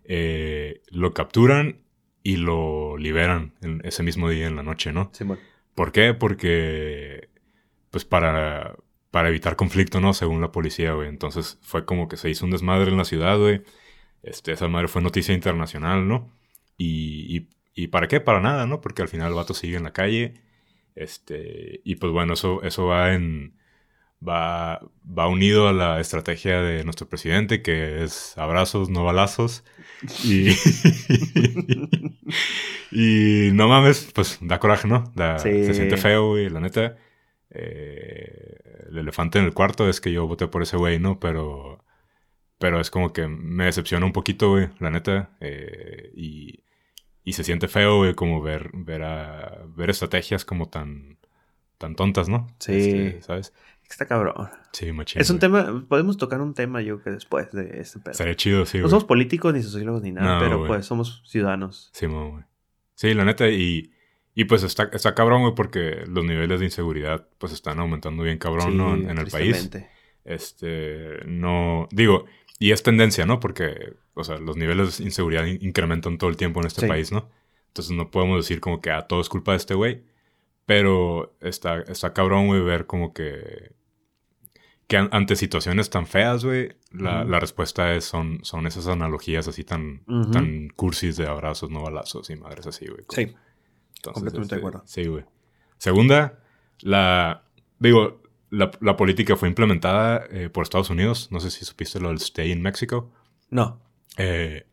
Eh, 0.04 0.80
lo 0.90 1.12
capturan 1.14 1.78
y 2.22 2.36
lo 2.36 2.96
liberan 2.96 3.52
en 3.62 3.80
ese 3.84 4.02
mismo 4.02 4.28
día 4.30 4.46
en 4.46 4.56
la 4.56 4.62
noche, 4.62 4.92
¿no? 4.92 5.10
Simón. 5.12 5.38
¿Por 5.74 5.92
qué? 5.92 6.14
Porque, 6.14 7.28
pues 7.90 8.04
para, 8.04 8.76
para 9.10 9.28
evitar 9.28 9.56
conflicto, 9.56 10.00
¿no? 10.00 10.12
Según 10.14 10.40
la 10.40 10.52
policía, 10.52 10.92
güey. 10.92 11.08
Entonces 11.08 11.58
fue 11.62 11.84
como 11.84 12.08
que 12.08 12.16
se 12.16 12.30
hizo 12.30 12.44
un 12.44 12.50
desmadre 12.50 12.90
en 12.90 12.96
la 12.98 13.04
ciudad, 13.04 13.38
güey. 13.38 13.62
Este, 14.22 14.52
esa 14.52 14.68
madre 14.68 14.88
fue 14.88 15.02
noticia 15.02 15.34
internacional, 15.34 16.06
¿no? 16.08 16.30
Y, 16.76 17.36
y, 17.36 17.48
¿y 17.84 17.88
para 17.88 18.08
qué? 18.08 18.20
Para 18.20 18.40
nada, 18.40 18.66
¿no? 18.66 18.80
Porque 18.80 19.02
al 19.02 19.08
final 19.08 19.28
el 19.28 19.34
vato 19.34 19.54
sigue 19.54 19.76
en 19.76 19.84
la 19.84 19.92
calle. 19.92 20.34
Este, 20.94 21.80
y 21.84 21.96
pues 21.96 22.12
bueno, 22.12 22.34
eso, 22.34 22.62
eso 22.62 22.86
va 22.86 23.14
en... 23.14 23.54
Va, 24.26 24.80
va 25.06 25.28
unido 25.28 25.68
a 25.68 25.74
la 25.74 26.00
estrategia 26.00 26.62
de 26.62 26.84
nuestro 26.84 27.06
presidente, 27.06 27.60
que 27.62 28.02
es 28.02 28.36
abrazos, 28.38 28.88
no 28.88 29.04
balazos. 29.04 29.62
Y, 30.24 30.48
y 32.90 33.50
no 33.52 33.68
mames, 33.68 34.10
pues 34.14 34.38
da 34.40 34.58
coraje, 34.58 34.88
¿no? 34.88 35.12
Da- 35.14 35.38
Sí. 35.38 35.64
Se 35.64 35.74
siente 35.74 35.96
feo, 35.96 36.28
güey, 36.30 36.48
la 36.48 36.60
neta. 36.60 36.96
Eh, 37.50 38.86
el 38.90 38.98
elefante 38.98 39.38
en 39.38 39.44
el 39.44 39.54
cuarto 39.54 39.88
es 39.88 40.00
que 40.00 40.12
yo 40.12 40.26
voté 40.26 40.46
por 40.48 40.62
ese 40.62 40.76
güey, 40.76 40.98
¿no? 40.98 41.18
Pero, 41.20 41.84
pero 42.58 42.80
es 42.80 42.90
como 42.90 43.12
que 43.12 43.26
me 43.28 43.64
decepciona 43.64 44.06
un 44.06 44.12
poquito, 44.12 44.50
güey, 44.50 44.68
la 44.78 44.90
neta. 44.90 45.30
Eh, 45.40 46.10
y, 46.14 46.64
y 47.24 47.32
se 47.32 47.44
siente 47.44 47.68
feo, 47.68 47.98
güey, 47.98 48.14
como 48.14 48.40
ver, 48.42 48.70
ver, 48.72 49.02
a, 49.02 49.62
ver 49.76 49.90
estrategias 49.90 50.44
como 50.44 50.68
tan, 50.68 51.18
tan 51.78 51.94
tontas, 51.96 52.28
¿no? 52.28 52.46
Sí. 52.58 52.72
Este, 52.74 53.22
¿Sabes? 53.22 53.52
Está 53.88 54.06
cabrón. 54.06 54.48
Sí, 54.72 54.92
machín. 54.92 55.20
Es 55.22 55.30
un 55.30 55.38
güey. 55.38 55.52
tema, 55.64 55.84
podemos 55.88 56.16
tocar 56.16 56.40
un 56.40 56.54
tema 56.54 56.82
yo 56.82 57.00
que 57.02 57.10
después 57.10 57.52
de 57.52 57.80
este 57.80 58.00
pedo. 58.00 58.10
Estaría 58.12 58.34
chido, 58.34 58.66
sí, 58.66 58.78
No 58.78 58.82
güey. 58.84 58.90
somos 58.90 59.04
políticos 59.04 59.54
ni 59.54 59.62
sociólogos 59.62 60.02
ni 60.02 60.10
nada, 60.10 60.34
No, 60.34 60.40
pero 60.40 60.58
güey. 60.58 60.68
pues 60.68 60.86
somos 60.86 61.22
ciudadanos. 61.26 61.90
Sí, 61.92 62.08
mo, 62.08 62.32
güey. 62.32 62.44
Sí, 62.96 63.14
la 63.14 63.24
neta, 63.24 63.48
y, 63.48 63.92
y 64.36 64.44
pues 64.44 64.62
está, 64.62 64.90
está 64.92 65.14
cabrón, 65.16 65.42
güey, 65.42 65.54
porque 65.56 66.04
los 66.06 66.24
niveles 66.24 66.60
de 66.60 66.66
inseguridad 66.66 67.26
pues 67.38 67.52
están 67.52 67.80
aumentando 67.80 68.22
bien 68.22 68.38
cabrón, 68.38 68.70
Sí, 68.72 68.76
¿no? 68.76 68.94
En, 68.94 69.10
en 69.10 69.18
el 69.18 69.26
país. 69.28 69.68
Este, 70.24 71.24
no, 71.26 71.88
digo, 71.90 72.26
y 72.58 72.72
es 72.72 72.82
tendencia, 72.82 73.26
¿no? 73.26 73.40
Porque, 73.40 73.94
o 74.14 74.22
sea, 74.24 74.38
los 74.38 74.56
niveles 74.56 74.98
de 74.98 75.04
inseguridad 75.04 75.44
in- 75.46 75.58
incrementan 75.62 76.18
todo 76.18 76.30
el 76.30 76.36
tiempo 76.36 76.60
en 76.60 76.66
este 76.66 76.82
Sí. 76.82 76.86
país, 76.86 77.10
¿no? 77.12 77.28
Entonces 77.68 77.96
no 77.96 78.10
podemos 78.10 78.36
decir 78.44 78.60
como 78.60 78.80
que 78.80 78.90
a 78.90 79.06
todo 79.06 79.20
es 79.20 79.28
culpa 79.28 79.52
de 79.52 79.58
este 79.58 79.74
güey, 79.74 80.02
pero 80.66 81.36
está, 81.40 81.80
está 81.82 82.12
cabrón, 82.12 82.46
güey, 82.48 82.60
ver 82.60 82.86
como 82.86 83.12
que, 83.14 83.72
que 84.88 84.96
an- 84.96 85.08
ante 85.12 85.36
situaciones 85.36 85.90
tan 85.90 86.06
feas, 86.06 86.44
güey, 86.44 86.76
la, 86.90 87.24
la 87.24 87.38
respuesta 87.40 87.94
es, 87.94 88.04
son, 88.04 88.40
son 88.42 88.66
esas 88.66 88.86
analogías 88.88 89.46
así 89.48 89.62
tan 89.64 90.02
cursis 90.76 91.16
de 91.16 91.26
abrazos, 91.26 91.70
no 91.70 91.82
balazos 91.82 92.30
y 92.30 92.36
madres 92.36 92.66
así, 92.66 92.86
güey. 92.86 93.04
Sí. 93.10 93.34
Entonces, 93.96 94.14
completamente 94.22 94.54
de 94.54 94.58
este, 94.60 94.66
acuerdo. 94.68 94.82
Sí, 94.86 95.04
güey. 95.06 95.24
Segunda, 95.78 96.38
la. 96.80 97.42
Digo, 97.78 98.22
la, 98.50 98.70
la 98.80 98.96
política 98.96 99.36
fue 99.36 99.48
implementada 99.48 100.24
eh, 100.30 100.48
por 100.48 100.62
Estados 100.62 100.90
Unidos. 100.90 101.28
No 101.30 101.40
sé 101.40 101.50
si 101.50 101.64
supiste 101.64 102.00
lo 102.00 102.08
del 102.08 102.18
Stay 102.18 102.52
in 102.52 102.62
Mexico. 102.62 103.10
No. 103.50 103.80
Eh, 104.16 104.66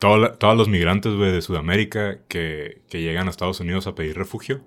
la- 0.00 0.38
todos 0.38 0.56
los 0.56 0.68
migrantes, 0.68 1.12
güey, 1.14 1.32
de 1.32 1.42
Sudamérica 1.42 2.20
que, 2.28 2.82
que 2.88 3.02
llegan 3.02 3.26
a 3.26 3.30
Estados 3.30 3.60
Unidos 3.60 3.86
a 3.86 3.94
pedir 3.94 4.16
refugio, 4.16 4.62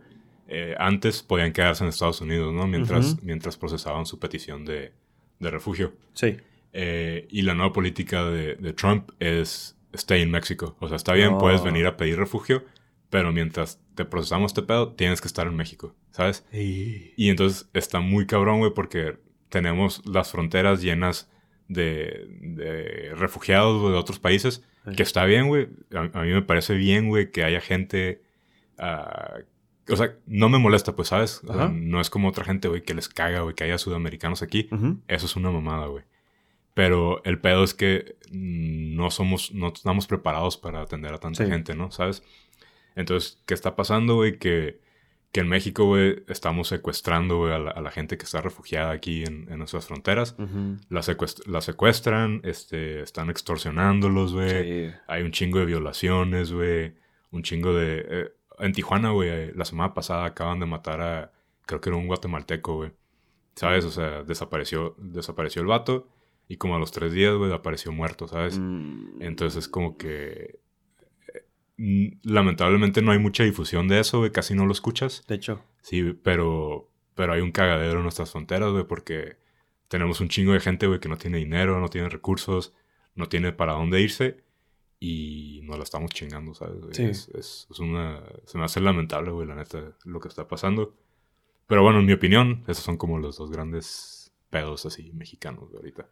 eh, 0.47 0.75
antes 0.77 1.23
podían 1.23 1.51
quedarse 1.53 1.83
en 1.83 1.89
Estados 1.89 2.21
Unidos, 2.21 2.53
¿no? 2.53 2.67
Mientras, 2.67 3.23
mientras 3.23 3.57
procesaban 3.57 4.05
su 4.05 4.19
petición 4.19 4.65
de, 4.65 4.91
de 5.39 5.49
refugio. 5.49 5.93
Sí. 6.13 6.37
Eh, 6.73 7.27
y 7.31 7.41
la 7.43 7.55
nueva 7.55 7.73
política 7.73 8.25
de, 8.25 8.55
de 8.55 8.73
Trump 8.73 9.09
es 9.19 9.75
stay 9.93 10.21
in 10.21 10.29
México. 10.29 10.75
O 10.79 10.87
sea, 10.87 10.97
está 10.97 11.13
bien, 11.13 11.37
puedes 11.39 11.63
venir 11.63 11.87
a 11.87 11.97
pedir 11.97 12.17
refugio, 12.17 12.65
pero 13.09 13.31
mientras 13.31 13.79
te 13.95 14.05
procesamos 14.05 14.51
este 14.51 14.61
pedo, 14.63 14.93
tienes 14.93 15.21
que 15.21 15.27
estar 15.27 15.47
en 15.47 15.55
México, 15.55 15.95
¿sabes? 16.11 16.45
Y 17.17 17.29
entonces 17.29 17.69
está 17.73 17.99
muy 17.99 18.25
cabrón, 18.25 18.59
güey, 18.59 18.73
porque 18.73 19.17
tenemos 19.49 20.01
las 20.05 20.31
fronteras 20.31 20.81
llenas 20.81 21.29
de, 21.67 22.27
de 22.41 23.13
refugiados 23.15 23.81
de 23.91 23.97
otros 23.97 24.19
países, 24.19 24.63
Sí. 24.85 24.95
que 24.97 25.03
está 25.03 25.23
bien, 25.23 25.47
güey. 25.47 25.69
A, 25.93 26.19
a 26.19 26.23
mí 26.23 26.33
me 26.33 26.41
parece 26.41 26.73
bien, 26.75 27.07
güey, 27.07 27.31
que 27.31 27.43
haya 27.45 27.61
gente... 27.61 28.21
ah, 28.77 29.35
o 29.89 29.95
sea, 29.95 30.15
no 30.25 30.49
me 30.49 30.57
molesta, 30.57 30.93
pues, 30.95 31.07
¿sabes? 31.09 31.41
O 31.43 31.53
sea, 31.53 31.63
Ajá. 31.65 31.71
no 31.73 32.01
es 32.01 32.09
como 32.09 32.27
otra 32.29 32.43
gente, 32.45 32.67
güey, 32.67 32.83
que 32.83 32.93
les 32.93 33.07
caga, 33.09 33.41
güey, 33.41 33.53
que 33.55 33.63
haya 33.63 33.77
sudamericanos 33.77 34.41
aquí. 34.41 34.67
Eso 35.07 35.25
es 35.25 35.35
una 35.37 35.51
mamada, 35.51 35.87
güey. 35.87 36.03
Pero 36.73 37.23
el 37.25 37.39
pedo 37.39 37.63
es 37.63 37.73
que 37.73 38.15
no 38.31 39.09
somos, 39.11 39.53
no 39.53 39.67
estamos 39.69 40.07
preparados 40.07 40.57
para 40.57 40.81
atender 40.81 41.13
a 41.13 41.17
tanta 41.19 41.43
Sí. 41.45 41.49
gente, 41.51 41.75
¿no? 41.75 41.91
¿Sabes? 41.91 42.23
Entonces, 42.95 43.41
¿qué 43.45 43.53
está 43.53 43.75
pasando, 43.75 44.15
güey? 44.15 44.37
Que, 44.39 44.79
que 45.31 45.39
en 45.41 45.47
México, 45.47 45.85
güey, 45.85 46.23
estamos 46.27 46.67
secuestrando, 46.67 47.37
güey, 47.37 47.53
a 47.53 47.59
la, 47.59 47.71
a 47.71 47.81
la 47.81 47.89
gente 47.91 48.17
que 48.17 48.23
está 48.25 48.41
refugiada 48.41 48.91
aquí 48.91 49.23
en, 49.23 49.47
en 49.51 49.57
nuestras 49.57 49.87
fronteras. 49.87 50.35
La, 50.89 51.01
secuest- 51.01 51.45
la 51.47 51.61
secuestran, 51.61 52.41
este, 52.43 53.01
están 53.01 53.29
extorsionándolos, 53.29 54.33
güey. 54.33 54.89
Sí. 54.89 54.95
Hay 55.07 55.23
un 55.23 55.31
chingo 55.31 55.59
de 55.59 55.65
violaciones, 55.65 56.51
güey. 56.51 56.93
Un 57.31 57.41
chingo 57.43 57.73
de... 57.73 58.05
eh, 58.07 58.31
en 58.59 58.73
Tijuana, 58.73 59.09
güey, 59.09 59.29
eh, 59.29 59.53
la 59.55 59.65
semana 59.65 59.93
pasada 59.95 60.25
acaban 60.25 60.59
de 60.59 60.67
matar 60.67 61.01
a... 61.01 61.31
Creo 61.65 61.81
que 61.81 61.89
era 61.89 61.97
un 61.97 62.05
guatemalteco, 62.07 62.75
güey. 62.75 62.91
¿Sabes? 63.55 63.85
O 63.85 63.91
sea, 63.91 64.23
desapareció, 64.23 64.95
desapareció 64.99 65.61
el 65.61 65.67
vato. 65.67 66.07
Y 66.47 66.57
como 66.57 66.75
a 66.75 66.79
los 66.79 66.91
tres 66.91 67.13
días, 67.13 67.33
güey, 67.35 67.51
apareció 67.53 67.91
muerto, 67.91 68.27
¿sabes? 68.27 68.59
Mm, 68.59 69.21
Entonces 69.21 69.63
es 69.63 69.67
como 69.69 69.97
que... 69.97 70.59
mm, 71.83 72.19
Lamentablemente 72.23 73.01
no 73.01 73.11
hay 73.11 73.19
mucha 73.19 73.43
difusión 73.43 73.87
de 73.87 73.99
eso, 73.99 74.19
güey. 74.19 74.31
Casi 74.31 74.55
no 74.55 74.65
lo 74.65 74.71
escuchas. 74.71 75.23
de 75.27 75.35
hecho. 75.35 75.63
Sí, 75.81 76.13
pero... 76.23 76.89
Pero 77.15 77.33
hay 77.33 77.41
un 77.41 77.51
cagadero 77.51 77.97
en 77.97 78.03
nuestras 78.03 78.31
fronteras, 78.31 78.71
güey, 78.71 78.85
porque 78.87 79.37
tenemos 79.87 80.19
un 80.19 80.29
chingo 80.29 80.53
de 80.53 80.59
gente, 80.59 80.87
güey, 80.87 80.99
que 80.99 81.09
no 81.09 81.17
tiene 81.17 81.37
dinero, 81.37 81.79
no 81.79 81.87
tiene 81.87 82.09
recursos, 82.09 82.73
no 83.13 83.27
tiene 83.29 83.51
para 83.53 83.73
dónde 83.73 84.01
irse 84.01 84.43
y 84.99 85.59
nos 85.63 85.77
la 85.77 85.83
estamos 85.83 86.09
chingando, 86.09 86.55
¿sabes? 86.55 86.79
güey? 86.81 86.93
Sí. 86.95 87.03
Es, 87.03 87.29
es- 87.35 87.67
es 87.69 87.79
una... 87.79 88.23
Se 88.45 88.57
me 88.57 88.63
hace 88.63 88.79
lamentable, 88.81 89.29
güey, 89.29 89.47
la 89.47 89.53
neta, 89.53 89.95
lo 90.05 90.19
que 90.19 90.27
está 90.27 90.47
pasando. 90.47 90.95
Pero 91.67 91.83
bueno, 91.83 91.99
en 91.99 92.07
mi 92.07 92.13
opinión, 92.13 92.63
esos 92.67 92.83
son 92.83 92.97
como 92.97 93.19
los 93.19 93.37
dos 93.37 93.51
grandes 93.51 94.31
pedos 94.49 94.85
así 94.87 95.11
mexicanos 95.13 95.69
de 95.71 95.77
ahorita. 95.77 96.09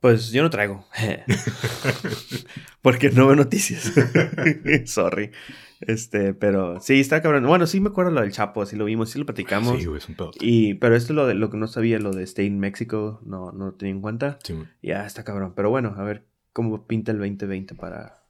Pues 0.00 0.30
yo 0.30 0.42
no 0.42 0.50
traigo. 0.50 0.86
Porque 2.82 3.10
no 3.10 3.26
veo 3.26 3.36
noticias. 3.36 3.92
Sorry. 4.86 5.32
Este, 5.80 6.34
pero 6.34 6.80
sí, 6.80 7.00
está 7.00 7.22
cabrón. 7.22 7.46
Bueno, 7.46 7.66
sí 7.66 7.80
me 7.80 7.88
acuerdo 7.90 8.10
lo 8.10 8.20
del 8.20 8.32
Chapo, 8.32 8.66
sí 8.66 8.76
lo 8.76 8.84
vimos, 8.84 9.10
sí 9.10 9.18
lo 9.18 9.26
platicamos. 9.26 9.78
Sí, 9.78 9.86
güey, 9.86 9.98
es 9.98 10.08
un 10.08 10.14
pedo. 10.16 10.30
y, 10.40 10.74
pero 10.74 10.96
esto 10.96 11.12
es 11.12 11.16
lo, 11.16 11.26
de, 11.26 11.34
lo 11.34 11.50
que 11.50 11.56
no 11.56 11.66
sabía, 11.68 11.98
lo 11.98 12.12
de 12.12 12.24
Stay 12.24 12.46
in 12.46 12.58
Mexico, 12.58 13.20
no, 13.24 13.52
no 13.52 13.66
lo 13.66 13.74
tenía 13.74 13.94
en 13.94 14.00
cuenta. 14.00 14.38
Sí, 14.42 14.54
güey. 14.54 14.66
Ya 14.82 15.06
está 15.06 15.24
cabrón. 15.24 15.52
Pero 15.54 15.70
bueno, 15.70 15.94
a 15.96 16.02
ver 16.02 16.24
cómo 16.52 16.86
pinta 16.86 17.12
el 17.12 17.18
2020 17.18 17.74
para, 17.76 18.24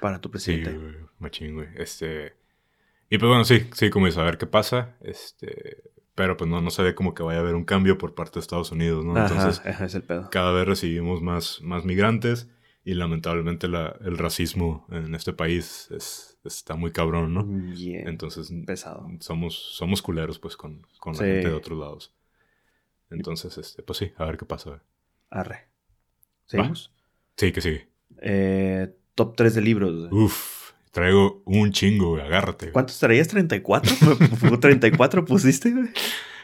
para 0.00 0.20
tu 0.20 0.28
Sí, 0.38 0.56
presidente. 0.56 0.72
güey, 0.72 0.94
machín, 1.18 1.54
güey. 1.54 1.68
Este... 1.76 2.34
Y 3.12 3.18
pues 3.18 3.28
bueno, 3.28 3.44
sí, 3.44 3.66
sí, 3.74 3.90
como 3.90 4.06
dices, 4.06 4.18
a 4.20 4.24
ver 4.24 4.38
qué 4.38 4.46
pasa. 4.46 4.96
Este... 5.00 5.82
Pero 6.20 6.36
pues 6.36 6.50
no, 6.50 6.60
no 6.60 6.68
se 6.70 6.82
ve 6.82 6.94
como 6.94 7.14
que 7.14 7.22
vaya 7.22 7.38
a 7.38 7.42
haber 7.42 7.54
un 7.54 7.64
cambio 7.64 7.96
por 7.96 8.14
parte 8.14 8.34
de 8.34 8.40
Estados 8.40 8.70
Unidos, 8.72 9.06
¿no? 9.06 9.18
Entonces, 9.18 9.62
ajá, 9.64 9.86
es 9.86 9.94
el 9.94 10.02
pedo. 10.02 10.28
cada 10.30 10.52
vez 10.52 10.66
recibimos 10.66 11.22
más, 11.22 11.62
más 11.62 11.86
migrantes 11.86 12.50
y 12.84 12.92
lamentablemente 12.92 13.68
la- 13.68 13.96
el 14.04 14.18
racismo 14.18 14.86
en 14.90 15.14
este 15.14 15.32
país 15.32 15.88
es, 15.90 16.38
está 16.44 16.76
muy 16.76 16.92
cabrón, 16.92 17.32
¿no? 17.32 17.44
Bien 17.46 18.06
Entonces 18.06 18.52
pesado. 18.66 19.08
somos, 19.20 19.54
somos 19.74 20.02
culeros 20.02 20.38
pues 20.38 20.58
con, 20.58 20.86
con 20.98 21.14
la 21.14 21.20
Sí. 21.20 21.24
gente 21.24 21.48
de 21.48 21.54
otros 21.54 21.78
lados. 21.78 22.14
Entonces, 23.08 23.56
este, 23.56 23.82
pues 23.82 23.98
sí, 23.98 24.12
a 24.18 24.26
ver 24.26 24.36
qué 24.36 24.44
pasa. 24.44 24.82
Arre. 25.30 25.68
¿Seguimos? 26.44 26.92
Sí, 27.36 27.50
que 27.50 27.62
sigue. 27.62 27.88
Eh, 28.20 28.94
top 29.14 29.36
3 29.36 29.54
de 29.54 29.62
libros. 29.62 30.12
Uf, 30.12 30.59
traigo 30.90 31.42
un 31.46 31.70
chingo, 31.72 32.10
güey, 32.10 32.22
agárrate. 32.22 32.66
güey. 32.66 32.72
¿Cuántos 32.72 32.98
traías? 32.98 33.32
¿34? 33.34 33.62
¿34 33.62 35.24
pusiste, 35.26 35.70
güey? 35.72 35.88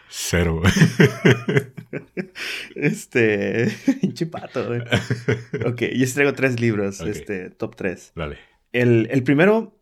Cero, 0.09 0.61
güey. 0.61 0.73
Este. 2.75 3.69
Pinche 4.01 4.27
pato, 4.27 4.67
güey. 4.67 4.81
Ok, 5.67 5.83
yo 5.95 6.07
sí 6.07 6.15
traigo 6.15 6.33
tres 6.35 6.61
libros, 6.61 7.01
este, 7.01 7.51
top 7.51 7.77
3. 7.77 8.13
Dale. 8.15 8.39
El, 8.73 9.09
el 9.11 9.23
primero. 9.23 9.73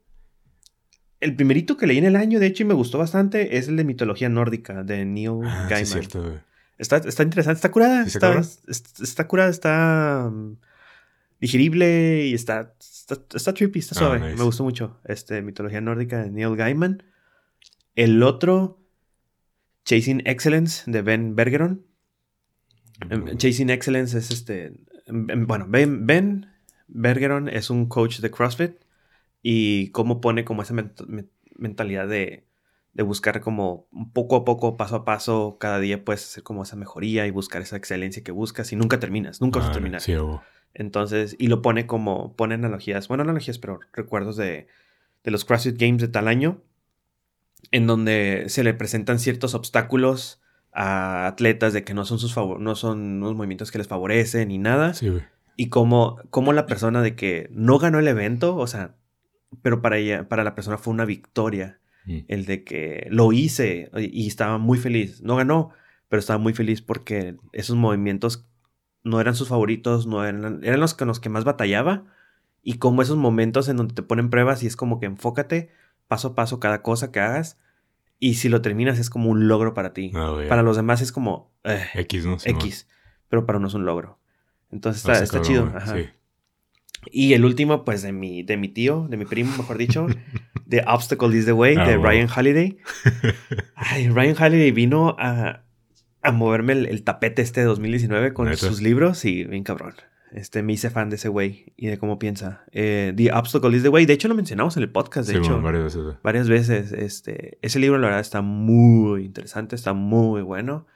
El 1.21 1.37
primerito 1.37 1.77
que 1.79 1.87
leí 1.87 1.97
en 1.99 2.05
el 2.05 2.17
año, 2.17 2.39
de 2.39 2.47
hecho, 2.47 2.65
y 2.65 2.67
me 2.67 2.75
gustó 2.75 2.99
bastante, 2.99 3.57
es 3.57 3.69
el 3.69 3.77
de 3.77 3.85
mitología 3.85 4.29
nórdica, 4.29 4.83
de 4.83 5.07
Neil 5.07 5.41
Ah, 5.45 5.63
sí, 5.69 5.71
Gaiman. 5.71 5.83
es 5.83 5.89
cierto, 5.91 6.23
güey. 6.23 6.35
Está, 6.77 6.97
está 6.99 7.23
interesante, 7.23 7.57
está 7.57 7.71
curada. 7.71 8.03
¿Sí 8.05 8.19
está 8.19 8.41
está 9.03 9.27
curada, 9.27 9.49
está 9.49 10.29
mm, 10.31 10.57
digerible 11.41 12.27
y 12.27 12.35
está, 12.35 12.75
está, 13.13 13.37
está 13.37 13.53
trippy, 13.55 13.79
está 13.81 13.95
Ah, 13.97 13.99
suave. 13.99 14.21
nice. 14.21 14.37
Me 14.37 14.45
gustó 14.45 14.65
mucho. 14.65 15.01
Este, 15.05 15.43
mitología 15.43 15.81
nórdica 15.81 16.23
de 16.23 16.31
Neil 16.31 16.57
Gaiman. 16.57 17.03
El 17.95 18.23
otro, 18.23 18.81
Chasing 19.85 20.23
Excellence 20.27 20.91
de 20.91 21.03
Ben 21.03 21.37
Bergeron. 21.37 21.85
Em, 23.11 23.37
Chasing 23.37 23.71
Excellence 23.71 24.17
es 24.19 24.31
este. 24.31 24.73
em, 25.07 25.27
em, 25.31 25.47
Bueno, 25.47 25.67
Ben, 25.69 26.07
Ben 26.07 26.47
Bergeron 26.89 27.49
es 27.49 27.71
un 27.71 27.87
coach 27.87 28.21
de 28.21 28.31
CrossFit 28.31 28.77
y 29.43 29.91
cómo 29.91 30.21
pone 30.21 30.45
como 30.45 30.63
esa 30.63 30.75
ment- 30.75 31.07
me- 31.07 31.27
mentalidad 31.57 32.09
de, 32.09 32.47
de 32.95 33.03
buscar 33.03 33.41
como 33.41 33.89
poco 34.13 34.37
a 34.37 34.45
poco, 34.45 34.77
paso 34.77 34.97
a 34.97 35.05
paso, 35.05 35.57
cada 35.61 35.79
día 35.81 36.05
puedes 36.05 36.25
hacer 36.25 36.43
como 36.43 36.63
esa 36.63 36.77
mejoría 36.77 37.27
y 37.27 37.31
buscar 37.31 37.61
esa 37.63 37.77
excelencia 37.77 38.23
que 38.23 38.33
buscas 38.33 38.73
y 38.73 38.77
nunca 38.77 38.99
terminas, 39.01 39.41
nunca 39.41 39.59
vas 39.59 39.69
a 39.69 39.71
Ah, 39.71 39.75
terminar. 39.75 40.01
Sí. 40.01 40.13
Entonces, 40.75 41.37
y 41.39 41.47
lo 41.47 41.63
pone 41.63 41.87
como, 41.87 42.35
pone 42.35 42.55
analogías, 42.55 43.09
bueno, 43.09 43.23
analogías, 43.23 43.59
pero 43.59 43.79
recuerdos 43.93 44.37
de, 44.37 44.67
de 45.23 45.31
los 45.31 45.45
CrossFit 45.45 45.79
Games 45.79 46.03
de 46.03 46.09
tal 46.09 46.29
año, 46.29 46.61
en 47.71 47.87
donde 47.87 48.45
se 48.49 48.65
le 48.65 48.75
presentan 48.75 49.19
ciertos 49.19 49.55
obstáculos 49.55 50.41
a 50.73 51.29
atletas 51.29 51.73
de 51.73 51.85
que 51.85 51.95
no 51.95 52.05
son 52.05 52.19
sus 52.19 52.37
no 52.37 52.75
son 52.75 53.23
unos 53.23 53.37
movimientos 53.37 53.71
que 53.71 53.79
les 53.79 53.87
favorecen 53.87 54.49
ni 54.49 54.59
nada. 54.59 54.95
Sí, 54.95 55.09
güey. 55.09 55.23
Y 55.57 55.69
como, 55.69 56.19
como 56.31 56.53
la 56.53 56.67
persona 56.67 57.01
de 57.01 57.15
que 57.15 57.49
no 57.53 57.79
ganó 57.79 58.01
el 58.01 58.09
evento, 58.09 58.57
o 58.57 58.67
sea, 58.67 58.97
pero 59.63 59.81
para 59.81 59.99
ella, 59.99 60.29
para 60.29 60.43
la 60.43 60.57
persona 60.57 60.79
fue 60.79 60.93
una 60.93 61.05
victoria. 61.05 61.79
Mm. 62.07 62.19
El 62.29 62.45
de 62.45 62.65
que 62.65 63.07
lo 63.11 63.33
hice 63.33 63.91
y 63.97 64.27
estaba 64.27 64.59
muy 64.59 64.79
feliz. 64.79 65.23
No 65.23 65.37
ganó, 65.37 65.71
pero 66.09 66.21
estaba 66.21 66.39
muy 66.39 66.53
feliz 66.53 66.83
porque 66.83 67.37
esos 67.53 67.77
movimientos 67.77 68.47
no 69.05 69.21
eran 69.21 69.35
sus 69.37 69.49
favoritos, 69.49 70.07
no 70.07 70.25
eran, 70.25 70.61
eran 70.65 70.81
los 70.81 70.95
con 70.95 71.07
los 71.09 71.21
que 71.21 71.29
más 71.29 71.45
batallaba. 71.45 72.05
Y 72.63 72.79
como 72.79 73.03
esos 73.03 73.17
momentos 73.19 73.69
en 73.69 73.77
donde 73.77 73.95
te 73.95 74.03
ponen 74.03 74.31
pruebas 74.31 74.63
y 74.63 74.67
es 74.67 74.75
como 74.77 74.99
que 74.99 75.07
enfócate 75.07 75.71
paso 76.09 76.29
a 76.29 76.35
paso 76.35 76.59
cada 76.61 76.83
cosa 76.83 77.13
que 77.13 77.21
hagas. 77.21 77.59
Y 78.19 78.35
si 78.35 78.49
lo 78.49 78.63
terminas 78.63 78.99
es 78.99 79.11
como 79.11 79.29
un 79.31 79.49
logro 79.49 79.75
para 79.75 79.93
ti. 79.93 80.13
Ah. 80.15 80.37
Para 80.49 80.63
los 80.63 80.77
demás 80.77 81.03
es 81.03 81.13
como 81.13 81.53
eh, 81.65 81.85
X, 81.95 82.25
¿no? 82.25 82.39
X, 82.43 82.89
pero 83.29 83.45
para 83.45 83.59
uno 83.59 83.69
es 83.69 83.75
un 83.75 83.85
logro. 83.85 84.19
Entonces 84.71 85.05
Ah, 85.07 85.13
está, 85.13 85.25
está 85.25 85.39
cabrón, 85.43 85.69
chido. 85.71 85.73
ajá. 85.77 85.97
Sí. 85.97 86.09
Y 87.13 87.35
el 87.35 87.45
último, 87.45 87.85
pues, 87.85 88.01
de 88.01 88.13
mi, 88.13 88.43
de 88.43 88.57
mi 88.57 88.69
tío, 88.69 89.07
de 89.11 89.19
mi 89.19 89.27
primo, 89.27 89.55
mejor 89.59 89.77
dicho, 89.77 90.07
The 90.69 90.85
Obstacle 90.87 91.37
is 91.37 91.45
the 91.45 91.53
Way, 91.53 91.77
Ah, 91.79 91.87
de 91.87 91.97
wow. 91.99 92.07
Ryan 92.07 92.29
Holiday. 92.35 92.79
Ay, 93.75 94.09
Ryan 94.09 94.37
Holiday 94.43 94.71
vino 94.71 95.15
a, 95.19 95.64
a 96.25 96.33
moverme 96.33 96.73
el, 96.75 96.87
el 96.87 97.03
tapete 97.05 97.43
este 97.43 97.61
de 97.61 97.67
2019 97.67 98.33
con 98.33 98.47
¿Neta? 98.47 98.57
sus 98.67 98.81
libros 98.83 99.25
y 99.25 99.45
bien 99.45 99.63
cabrón. 99.65 99.95
Este, 100.33 100.65
me 100.65 100.73
hice 100.73 100.91
fan 100.91 101.11
de 101.11 101.17
ese 101.17 101.29
güey 101.29 101.73
y 101.77 101.87
de 101.87 101.97
cómo 101.99 102.19
piensa. 102.19 102.65
Eh, 102.73 103.13
The 103.17 103.33
Obstacle 103.33 103.77
is 103.77 103.85
the 103.85 103.89
Way, 103.89 104.05
de 104.07 104.15
hecho 104.15 104.27
lo 104.27 104.35
mencionamos 104.35 104.77
en 104.77 104.83
el 104.83 104.91
podcast, 104.91 105.29
de 105.29 105.35
Sí, 105.35 105.39
hecho. 105.39 105.51
bueno, 105.51 105.63
varias 105.63 105.85
veces, 105.85 106.03
güey. 106.03 106.17
varias 106.25 106.49
veces. 106.49 106.93
Este, 106.93 107.59
ese 107.63 107.79
libro, 107.79 107.99
la 107.99 108.07
verdad, 108.09 108.21
está 108.21 108.43
muy 108.43 109.25
interesante, 109.25 109.77
está 109.77 109.93
muy 109.93 110.43
bueno. 110.43 110.87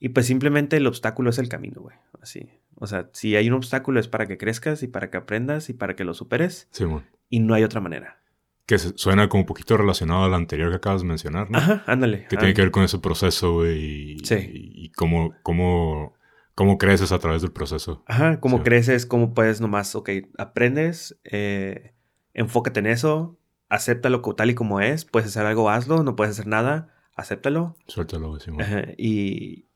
Y 0.00 0.10
pues 0.10 0.26
simplemente 0.26 0.76
el 0.78 0.86
obstáculo 0.86 1.28
es 1.30 1.38
el 1.38 1.48
camino, 1.50 1.82
güey. 1.82 1.96
Así. 2.22 2.48
O 2.76 2.86
sea, 2.86 3.08
si 3.12 3.36
hay 3.36 3.48
un 3.48 3.54
obstáculo 3.54 4.00
es 4.00 4.08
para 4.08 4.26
que 4.26 4.38
crezcas 4.38 4.82
y 4.82 4.86
para 4.88 5.10
que 5.10 5.16
aprendas 5.18 5.68
y 5.68 5.74
para 5.74 5.94
que 5.94 6.04
lo 6.04 6.14
superes. 6.14 6.68
Simón. 6.70 7.04
Y 7.28 7.40
no 7.40 7.52
hay 7.54 7.64
otra 7.64 7.80
manera. 7.80 8.18
Que 8.66 8.78
suena 8.78 9.28
como 9.28 9.42
un 9.42 9.46
poquito 9.46 9.76
relacionado 9.76 10.24
al 10.24 10.34
anterior 10.34 10.70
que 10.70 10.76
acabas 10.76 11.02
de 11.02 11.06
mencionar, 11.08 11.50
¿no? 11.50 11.58
Ajá, 11.58 11.84
ándale. 11.86 12.26
Que 12.28 12.34
ah, 12.36 12.38
tiene 12.40 12.52
que 12.54 12.62
ver 12.62 12.70
con 12.72 12.82
ese 12.82 12.98
proceso, 12.98 13.54
güey. 13.54 14.12
Y, 14.14 14.18
Sí. 14.24 14.34
y- 14.34 14.86
y 14.86 14.90
cómo, 14.90 15.34
cómo, 15.44 16.14
cómo 16.56 16.76
creces 16.76 17.12
a 17.12 17.18
través 17.20 17.42
del 17.42 17.52
proceso. 17.52 18.02
Ajá, 18.06 18.40
cómo 18.40 18.58
Sí. 18.58 18.62
creces, 18.64 19.06
cómo 19.06 19.34
puedes 19.34 19.60
nomás, 19.60 19.94
ok, 19.94 20.10
aprendes, 20.36 21.16
eh, 21.24 21.94
enfócate 22.34 22.80
en 22.80 22.86
eso, 22.86 23.38
acéptalo 23.68 24.20
tal 24.34 24.50
y 24.50 24.54
como 24.54 24.80
es, 24.80 25.04
puedes 25.04 25.28
hacer 25.28 25.46
algo, 25.46 25.70
hazlo, 25.70 26.02
no 26.02 26.16
puedes 26.16 26.32
hacer 26.32 26.46
nada, 26.48 26.92
acéptalo 27.14 27.76
Suéltalo, 27.86 28.38
Simón. 28.40 28.62
ajá, 28.62 28.82
y, 28.98 29.66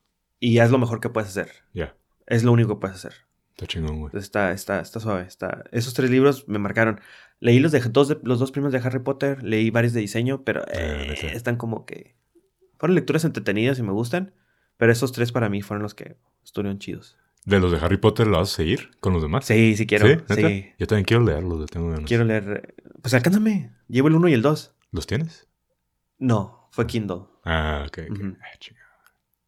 y 0.41 0.59
haz 0.59 0.71
lo 0.71 0.79
mejor 0.79 1.01
que 1.01 1.11
puedes 1.11 1.31
hacer. 1.31 1.49
Ya, 1.75 1.95
Es 2.27 2.43
lo 2.45 2.51
único 2.53 2.71
que 2.75 2.81
puedes 2.81 2.97
hacer. 2.97 3.15
está 3.51 3.67
chingón, 3.67 4.01
güey. 4.01 4.13
Está, 4.17 4.53
está, 4.53 4.81
está 4.81 5.01
suave. 5.01 5.23
Está... 5.27 5.65
Esos 5.71 5.93
tres 5.95 6.11
libros 6.11 6.49
me 6.49 6.59
marcaron. 6.59 7.01
Leí 7.41 7.59
los, 7.59 7.73
de, 7.73 7.81
dos 7.81 8.09
de- 8.09 8.19
los 8.23 8.39
dos 8.39 8.53
primeros 8.53 8.73
de 8.73 8.87
Harry 8.87 8.99
Potter, 9.01 9.43
leí 9.43 9.71
varios 9.71 9.93
de 9.95 10.01
diseño, 10.01 10.43
pero 10.45 10.63
eh, 10.73 11.07
neta. 11.09 11.27
están 11.33 11.57
como 11.57 11.87
que... 11.87 12.15
Fueron 12.79 12.95
lecturas 12.95 13.25
entretenidas 13.25 13.79
y 13.79 13.83
me 13.83 13.93
gustan, 13.93 14.35
pero 14.77 14.93
esos 14.93 15.13
tres 15.13 15.33
para 15.33 15.49
mí 15.49 15.63
fueron 15.63 15.83
los 15.83 15.95
que 15.95 16.17
estuvieron 16.45 16.79
chidos. 16.79 17.17
¿De 17.47 17.59
los 17.59 17.73
de 17.73 17.79
Harry 17.79 17.97
Potter 17.97 18.27
lo 18.27 18.37
vas 18.39 18.53
a 18.53 18.57
seguir 18.57 18.91
con 19.01 19.15
los 19.15 19.23
demás? 19.23 19.47
Sí, 19.47 19.75
sí 19.77 19.87
quiero. 19.87 20.07
Sí, 20.07 20.17
¿Neta? 20.29 20.49
Yo 20.79 20.87
también 20.87 21.05
quiero 21.05 21.25
leerlos, 21.25 21.71
tengo 21.71 21.89
ganas. 21.91 22.05
quiero 22.07 22.25
leer... 22.25 22.75
Pues 23.01 23.15
alcánzame. 23.15 23.73
Llevo 23.89 24.09
el 24.09 24.15
uno 24.17 24.29
y 24.29 24.35
el 24.35 24.43
dos. 24.43 24.75
¿Los 24.93 25.07
tienes? 25.07 25.49
No, 26.19 26.69
fue 26.73 26.87
Kindle. 26.87 27.23
Ah, 27.45 27.87
ok, 27.89 27.99
ok. 28.11 28.17
Ujú. 28.19 28.37
Ah, 28.41 28.59
chingada. 28.59 28.87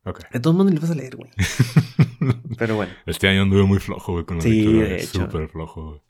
Ok. 0.05 0.21
De 0.33 0.41
todos 0.41 0.57
modos, 0.57 0.73
le 0.73 0.81
vas 0.81 0.91
a 0.91 0.95
leer, 0.95 1.17
güey. 1.17 1.31
Pero 2.59 2.77
bueno, 2.77 2.93
Este 3.07 3.29
año 3.29 3.43
anduve 3.43 3.65
muy 3.65 3.79
flojo, 3.79 4.13
güey, 4.13 4.25
con 4.25 4.39
la 4.39 4.43
Sí, 4.43 4.63
lectura. 4.63 4.79
de 4.85 4.89
güey. 4.89 5.01
hecho. 5.03 5.21
Súper 5.21 5.49
flojo, 5.49 5.89
güey. 5.91 6.01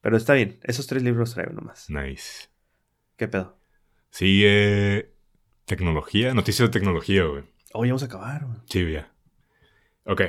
Pero 0.00 0.16
está 0.16 0.34
bien. 0.34 0.58
Esos 0.62 0.86
tres 0.86 1.02
libros 1.02 1.34
traigo 1.34 1.52
nomás. 1.52 1.88
Nice. 1.90 2.48
¿Qué 3.16 3.28
pedo? 3.28 3.58
Sigue 4.10 5.12
tecnología, 5.64 6.34
noticias 6.34 6.68
de 6.68 6.72
tecnología, 6.72 7.24
güey. 7.24 7.44
Oh, 7.72 7.84
ya 7.84 7.90
vamos 7.92 8.02
a 8.02 8.06
acabar, 8.06 8.44
güey. 8.46 8.58
Sí, 8.66 8.90
ya. 8.90 9.12
Ok. 10.04 10.22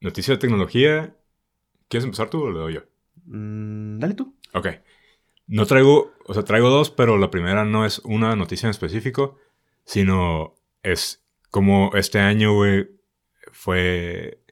Noticias 0.00 0.36
de 0.36 0.40
tecnología. 0.40 1.16
¿Quieres 1.88 2.04
empezar 2.04 2.28
tú 2.28 2.42
o 2.42 2.50
le 2.50 2.58
doy 2.58 2.74
yo? 2.74 2.82
Mm, 3.24 3.98
dale 3.98 4.14
tú. 4.14 4.36
Ok. 4.52 4.68
No 5.46 5.64
traigo, 5.64 6.12
o 6.26 6.34
sea, 6.34 6.42
traigo 6.42 6.68
dos, 6.68 6.90
pero 6.90 7.16
la 7.18 7.30
primera 7.30 7.64
no 7.64 7.86
es 7.86 8.00
una 8.00 8.34
noticia 8.36 8.66
en 8.66 8.70
específico, 8.72 9.38
sino 9.84 10.54
es 10.82 11.24
como 11.50 11.92
este 11.94 12.18
año, 12.18 12.52
güey, 12.54 12.88
fue, 13.52 14.42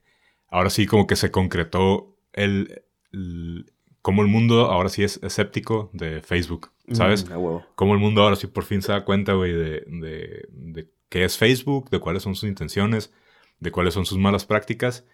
ahora 0.48 0.70
sí 0.70 0.86
como 0.86 1.06
que 1.08 1.16
se 1.16 1.30
concretó 1.32 2.16
el, 2.32 2.84
el- 3.12 3.72
cómo 4.04 4.20
el 4.20 4.28
mundo 4.28 4.66
ahora 4.70 4.90
sí 4.90 5.02
es 5.02 5.18
escéptico 5.22 5.88
de 5.94 6.20
Facebook, 6.20 6.70
¿sabes? 6.92 7.26
Mm, 7.26 7.32
a 7.32 7.38
huevo. 7.38 7.64
Cómo 7.74 7.94
el 7.94 8.00
mundo 8.00 8.20
ahora 8.22 8.36
sí 8.36 8.46
por 8.48 8.64
fin 8.64 8.82
se 8.82 8.92
da 8.92 9.02
cuenta, 9.06 9.32
güey, 9.32 9.52
de, 9.54 9.82
de, 9.86 10.46
de 10.50 10.90
qué 11.08 11.24
es 11.24 11.38
Facebook, 11.38 11.88
de 11.88 12.00
cuáles 12.00 12.22
son 12.22 12.34
sus 12.34 12.46
intenciones, 12.46 13.14
de 13.60 13.70
cuáles 13.70 13.94
son 13.94 14.04
sus 14.04 14.18
malas 14.18 14.44
prácticas 14.44 15.06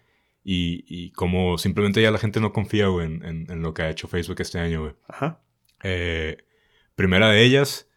y, 0.43 0.83
y 0.89 1.11
cómo 1.11 1.57
simplemente 1.57 2.01
ya 2.01 2.11
la 2.11 2.17
gente 2.17 2.41
no 2.41 2.51
confía, 2.51 2.87
güey, 2.87 3.05
en, 3.05 3.23
en- 3.23 3.47
en 3.49 3.61
lo 3.61 3.73
que 3.73 3.83
ha 3.83 3.89
hecho 3.89 4.09
Facebook 4.09 4.41
este 4.41 4.59
año, 4.59 4.81
güey. 4.81 4.93
Ajá. 5.07 5.39
Eh, 5.83 6.37
primera 6.95 7.29
de 7.29 7.43
ellas, 7.45 7.87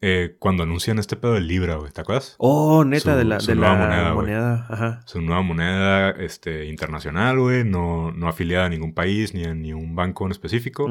eh, 0.00 0.36
cuando 0.38 0.62
anuncian 0.62 0.98
este 0.98 1.16
pedo 1.16 1.34
del 1.34 1.46
Libra, 1.48 1.76
güey, 1.76 1.90
¿te 1.92 2.00
acuerdas? 2.00 2.36
Oh, 2.38 2.84
neta, 2.84 3.12
Su- 3.12 3.18
de 3.18 3.24
la, 3.24 3.38
de 3.38 3.54
la 3.54 3.74
moneda, 3.74 4.14
moneda. 4.14 4.66
Ajá. 4.68 5.00
Su 5.06 5.20
nueva 5.20 5.42
moneda 5.42 6.10
este, 6.10 6.66
internacional, 6.66 7.38
güey, 7.40 7.64
no, 7.64 8.12
no 8.12 8.28
afiliada 8.28 8.66
a 8.66 8.68
ningún 8.68 8.94
país 8.94 9.34
ni 9.34 9.44
a 9.44 9.54
ningún 9.54 9.94
banco 9.96 10.24
en 10.24 10.30
específico, 10.30 10.88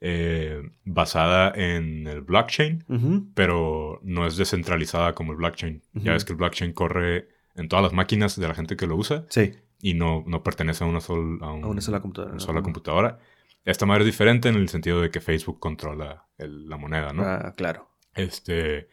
eh, 0.00 0.62
basada 0.84 1.52
en 1.56 2.06
el 2.06 2.20
blockchain, 2.20 2.84
pero 3.34 4.00
no 4.02 4.26
es 4.26 4.36
descentralizada 4.36 5.14
como 5.14 5.32
el 5.32 5.38
blockchain. 5.38 5.82
Ya 5.94 6.12
ves 6.12 6.24
que 6.24 6.32
el 6.32 6.38
blockchain 6.38 6.72
corre 6.72 7.28
en 7.56 7.68
todas 7.68 7.82
las 7.82 7.92
máquinas 7.92 8.38
de 8.38 8.46
la 8.46 8.54
gente 8.54 8.76
que 8.76 8.86
lo 8.86 8.96
usa 8.96 9.24
Sí, 9.30 9.54
y 9.80 9.94
no, 9.94 10.22
no 10.26 10.42
pertenece 10.42 10.84
a 10.84 10.86
una, 10.86 11.00
sol- 11.00 11.38
a 11.42 11.52
un- 11.52 11.64
a 11.64 11.66
una 11.68 11.80
sola 11.80 12.00
computadora. 12.00 12.32
una 12.34 12.40
¿no? 12.40 12.46
sola 12.46 12.62
computadora. 12.62 13.18
Esta 13.64 13.86
madre 13.86 14.02
es 14.02 14.06
diferente 14.06 14.48
en 14.48 14.54
el 14.56 14.68
sentido 14.68 15.00
de 15.00 15.10
que 15.10 15.20
Facebook 15.20 15.58
controla 15.58 16.26
el- 16.38 16.68
la 16.68 16.76
moneda, 16.76 17.12
¿no? 17.12 17.22
Ah, 17.24 17.54
claro. 17.56 17.88
Este. 18.16 18.88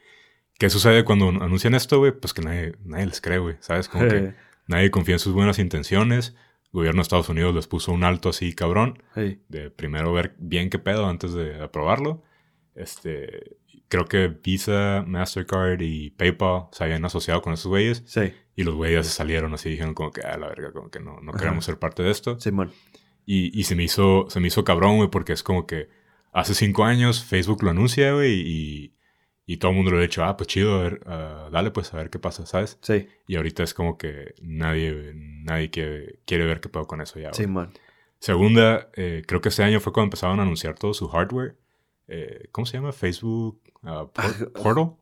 ¿Qué 0.59 0.69
sucede 0.69 1.03
cuando 1.03 1.29
anuncian 1.29 1.73
esto, 1.73 1.99
güey? 1.99 2.11
Pues 2.11 2.33
que 2.33 2.41
nadie, 2.41 2.75
nadie 2.83 3.07
les 3.07 3.21
cree, 3.21 3.39
güey. 3.39 3.55
¿Sabes? 3.59 3.89
Como 3.89 4.07
que 4.07 4.33
nadie 4.67 4.91
confía 4.91 5.15
en 5.15 5.19
sus 5.19 5.33
buenas 5.33 5.59
intenciones. 5.59 6.35
El 6.65 6.71
gobierno 6.79 6.99
de 6.99 7.03
Estados 7.03 7.29
Unidos 7.29 7.53
les 7.55 7.67
puso 7.67 7.91
un 7.91 8.03
alto 8.03 8.29
así, 8.29 8.53
cabrón. 8.53 9.01
De 9.15 9.71
primero 9.71 10.13
ver 10.13 10.35
bien 10.37 10.69
qué 10.69 10.79
pedo 10.79 11.07
antes 11.07 11.33
de 11.33 11.61
aprobarlo. 11.61 12.23
Este. 12.75 13.57
Creo 13.87 14.05
que 14.05 14.27
Visa, 14.27 15.03
Mastercard 15.05 15.81
y 15.81 16.09
PayPal 16.11 16.67
se 16.71 16.83
habían 16.83 17.05
asociado 17.05 17.41
con 17.41 17.53
esos 17.53 17.67
güeyes. 17.67 18.01
Sí, 18.07 18.33
Y 18.55 18.63
los 18.63 18.73
güeyes 18.73 19.05
se 19.05 19.13
salieron 19.13 19.53
así, 19.53 19.69
dijeron 19.69 19.93
como 19.93 20.11
que, 20.11 20.21
a 20.21 20.35
la 20.37 20.47
verga, 20.47 20.71
como 20.71 20.89
que 20.89 20.99
no, 20.99 21.19
no 21.21 21.31
queremos 21.33 21.63
ser 21.65 21.77
parte 21.77 22.01
de 22.01 22.09
esto. 22.09 22.39
Simón. 22.39 22.71
Y, 23.25 23.57
y 23.57 23.65
se 23.65 23.75
me 23.75 23.83
hizo, 23.83 24.25
se 24.29 24.39
me 24.39 24.47
hizo 24.47 24.63
cabrón, 24.63 24.97
güey, 24.97 25.09
porque 25.09 25.33
es 25.33 25.43
como 25.43 25.67
que 25.67 25.89
hace 26.31 26.55
cinco 26.55 26.83
años 26.83 27.23
Facebook 27.23 27.63
lo 27.63 27.69
anuncia, 27.69 28.13
güey, 28.13 28.33
y, 28.33 28.93
y 29.45 29.57
todo 29.57 29.71
el 29.71 29.77
mundo 29.77 29.91
le 29.91 29.97
ha 29.97 30.01
dicho, 30.01 30.23
ah, 30.23 30.37
pues 30.37 30.47
chido, 30.47 30.75
a 30.79 30.83
ver, 30.83 31.01
ah, 31.05 31.49
dale 31.51 31.71
pues 31.71 31.93
a 31.93 31.97
ver 31.97 32.09
qué 32.09 32.19
pasa, 32.19 32.45
¿sabes? 32.45 32.77
Sí, 32.81 33.07
Y 33.27 33.35
ahorita 33.35 33.63
es 33.63 33.73
como 33.73 33.97
que 33.97 34.35
nadie, 34.41 35.11
nadie 35.15 35.69
quiere, 35.69 36.19
quiere 36.25 36.45
ver 36.45 36.61
qué 36.61 36.69
pedo 36.69 36.85
con 36.87 37.01
eso 37.01 37.19
ya, 37.19 37.29
güey. 37.29 37.35
Simón. 37.35 37.73
Segunda, 38.19 38.89
eh, 38.95 39.23
creo 39.27 39.41
que 39.41 39.49
este 39.49 39.63
año 39.63 39.79
fue 39.81 39.91
cuando 39.91 40.05
empezaron 40.07 40.39
a 40.39 40.43
anunciar 40.43 40.75
todo 40.75 40.93
su 40.93 41.09
hardware. 41.09 41.57
Eh, 42.07 42.47
¿Cómo 42.51 42.65
se 42.65 42.77
llama? 42.77 42.91
Facebook 42.93 43.61
Por- 43.81 43.91
Ah, 43.91 44.07
Portal. 44.63 44.93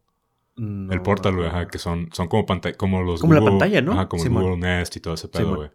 No, 0.56 0.94
el 0.94 1.02
Portal, 1.02 1.36
güey, 1.36 1.48
ajá, 1.48 1.68
que 1.68 1.78
son, 1.78 2.10
son 2.12 2.28
como, 2.28 2.46
como 2.78 3.04
los 3.04 3.22
Como 3.22 3.34
la 3.34 3.42
pantalla, 3.44 3.82
¿no? 3.82 3.94
Ajá, 3.94 4.08
como 4.10 4.24
el. 4.24 4.30
Google 4.30 4.58
Nest 4.58 4.96
y 4.96 5.00
todo 5.00 5.14
ese 5.14 5.28
pedo, 5.28 5.56
güey. 5.56 5.70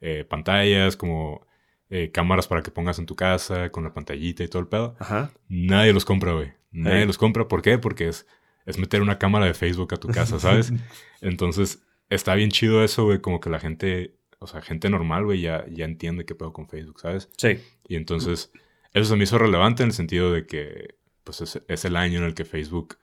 Eh, 0.00 0.24
pantallas, 0.28 0.96
como 0.96 1.46
eh, 1.90 2.12
cámaras 2.12 2.46
para 2.46 2.62
que 2.62 2.70
pongas 2.70 3.00
en 3.00 3.06
tu 3.06 3.16
casa, 3.16 3.70
con 3.70 3.82
la 3.82 3.92
pantallita 3.92 4.44
y 4.44 4.48
todo 4.48 4.62
el 4.62 4.68
pedo. 4.68 4.96
Ajá. 5.00 5.32
Nadie 5.48 5.92
los 5.92 6.04
compra, 6.04 6.32
güey. 6.32 6.52
Nadie 6.70 7.04
los 7.04 7.18
compra. 7.18 7.48
¿Por 7.48 7.62
qué? 7.62 7.78
Porque 7.78 8.06
es, 8.08 8.28
es 8.64 8.78
meter 8.78 9.02
una 9.02 9.18
cámara 9.18 9.46
de 9.46 9.54
Facebook 9.54 9.92
a 9.92 9.96
tu 9.96 10.06
casa, 10.08 10.38
¿sabes? 10.38 10.72
Entonces, 11.20 11.82
está 12.08 12.36
bien 12.36 12.50
chido 12.50 12.84
eso, 12.84 13.04
güey. 13.04 13.20
Como 13.20 13.40
que 13.40 13.50
la 13.50 13.58
gente, 13.58 14.14
o 14.38 14.46
sea, 14.46 14.62
gente 14.62 14.88
normal, 14.88 15.24
güey, 15.24 15.40
ya, 15.40 15.64
ya 15.68 15.84
entiende 15.84 16.24
qué 16.24 16.36
pedo 16.36 16.52
con 16.52 16.68
Facebook, 16.68 17.00
¿sabes? 17.00 17.28
Sí. 17.36 17.58
Y 17.88 17.96
entonces, 17.96 18.52
eso 18.92 19.10
se 19.10 19.16
me 19.16 19.24
hizo 19.24 19.38
relevante 19.38 19.82
en 19.82 19.88
el 19.88 19.94
sentido 19.94 20.32
de 20.32 20.46
que, 20.46 20.94
pues, 21.24 21.40
es, 21.40 21.60
es 21.66 21.84
el 21.84 21.96
año 21.96 22.20
en 22.20 22.24
el 22.24 22.34
que 22.34 22.44
Facebook, 22.44 22.98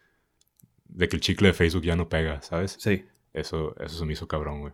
de 0.86 1.10
que 1.10 1.18
el 1.18 1.22
chicle 1.22 1.50
de 1.50 1.54
Facebook 1.54 1.84
ya 1.84 1.98
no 1.98 2.08
pega, 2.08 2.42
¿sabes? 2.42 2.78
Sí. 2.80 3.04
Eso, 3.34 3.76
eso 3.82 3.98
se 4.00 4.06
me 4.06 4.14
hizo 4.14 4.30
cabrón, 4.30 4.62
güey. 4.62 4.74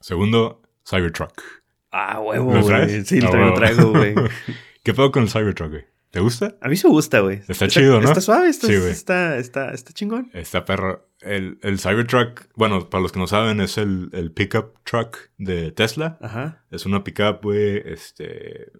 Segundo, 0.00 0.62
Cybertruck. 0.88 1.42
Ah, 1.90 2.20
huevo, 2.20 2.54
¿Lo 2.54 2.62
güey. 2.62 3.04
Sí, 3.04 3.20
lo 3.20 3.28
Ah, 3.28 3.30
traigo, 3.30 3.46
huevo. 3.48 3.56
traigo, 3.58 3.90
güey. 3.92 4.14
¿Qué 4.82 4.94
pedo 4.94 5.10
con 5.10 5.22
el 5.24 5.30
Cybertruck, 5.30 5.70
güey? 5.70 5.84
¿Te 6.10 6.20
gusta? 6.20 6.56
A 6.62 6.68
mí 6.68 6.76
sí 6.76 6.86
me 6.86 6.92
gusta, 6.92 7.20
güey. 7.20 7.42
Está 7.48 7.68
chido, 7.68 8.00
¿no? 8.00 8.08
Está 8.08 8.22
suave, 8.22 8.48
está, 8.48 8.66
Sí, 8.66 8.72
está, 8.72 9.36
está, 9.36 9.70
está 9.72 9.92
chingón. 9.92 10.30
Está 10.32 10.64
perro. 10.64 11.06
El, 11.20 11.58
el 11.62 11.78
Cybertruck, 11.78 12.46
bueno, 12.54 12.88
para 12.88 13.02
los 13.02 13.12
que 13.12 13.18
no 13.18 13.26
saben, 13.26 13.60
es 13.60 13.76
el, 13.76 14.08
el 14.12 14.32
pickup 14.32 14.78
truck 14.84 15.18
de 15.36 15.70
Tesla. 15.72 16.16
Ajá. 16.22 16.64
Es 16.70 16.86
una 16.86 17.04
pickup, 17.04 17.42
güey, 17.42 17.82
este... 17.84 18.70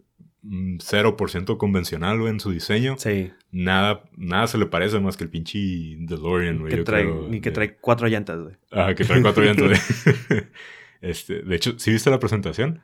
mm, 0.42 0.79
0% 0.79 1.59
convencional, 1.59 2.18
güey, 2.18 2.31
en 2.33 2.40
su 2.40 2.51
diseño. 2.51 2.94
Sí. 2.99 3.31
Nada, 3.51 4.05
nada 4.16 4.47
se 4.47 4.57
le 4.57 4.64
parece 4.66 4.99
más 5.01 5.18
que 5.18 5.25
el 5.25 5.31
pinche 5.31 5.59
DeLorean, 5.99 6.61
güey. 6.61 6.73
Que 6.75 6.83
trae, 6.85 7.03
creo, 7.05 7.29
ni 7.29 7.40
que 7.42 7.51
de- 7.51 7.55
trae 7.55 7.77
cuatro 7.77 8.07
llantas, 8.09 8.40
güey. 8.40 8.55
Ajá, 8.71 8.94
que 8.94 9.05
trae 9.05 9.21
cuatro 9.21 9.44
llantas, 9.44 9.66
güey. 10.31 10.44
este, 11.03 11.42
de 11.42 11.57
hecho, 11.57 11.79
¿sí 11.79 11.90
viste 11.90 12.09
la 12.09 12.18
presentación? 12.21 12.81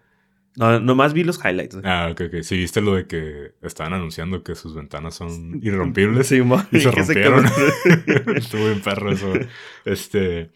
No, 0.56 0.78
nomás 0.78 1.14
vi 1.14 1.24
los 1.24 1.44
highlights. 1.44 1.78
Ah, 1.82 2.08
ok, 2.12 2.22
ok. 2.28 2.42
Sí 2.42 2.56
viste 2.56 2.80
lo 2.80 2.94
de 2.94 3.06
que 3.06 3.54
estaban 3.62 3.92
anunciando 3.92 4.44
que 4.44 4.54
sus 4.54 4.74
ventanas 4.74 5.16
son 5.16 5.60
irrompibles. 5.62 6.28
Sí, 6.28 6.40
Y 6.72 6.80
se 6.80 6.90
rompieron. 6.90 7.44
Estuvo 8.36 8.64
bien 8.66 8.80
perro 8.80 9.12
eso. 9.12 9.32
Este. 9.84 10.50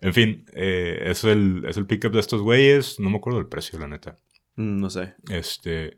En 0.00 0.12
fin, 0.12 0.44
eh, 0.52 1.04
es, 1.06 1.24
el, 1.24 1.64
es 1.66 1.76
el 1.76 1.86
pickup 1.86 2.12
de 2.12 2.20
estos 2.20 2.42
güeyes. 2.42 2.98
No 2.98 3.08
me 3.08 3.16
acuerdo 3.16 3.38
del 3.38 3.48
precio, 3.48 3.78
la 3.78 3.88
neta. 3.88 4.18
Mm, 4.56 4.80
no 4.80 4.90
sé. 4.90 5.14
Este. 5.30 5.96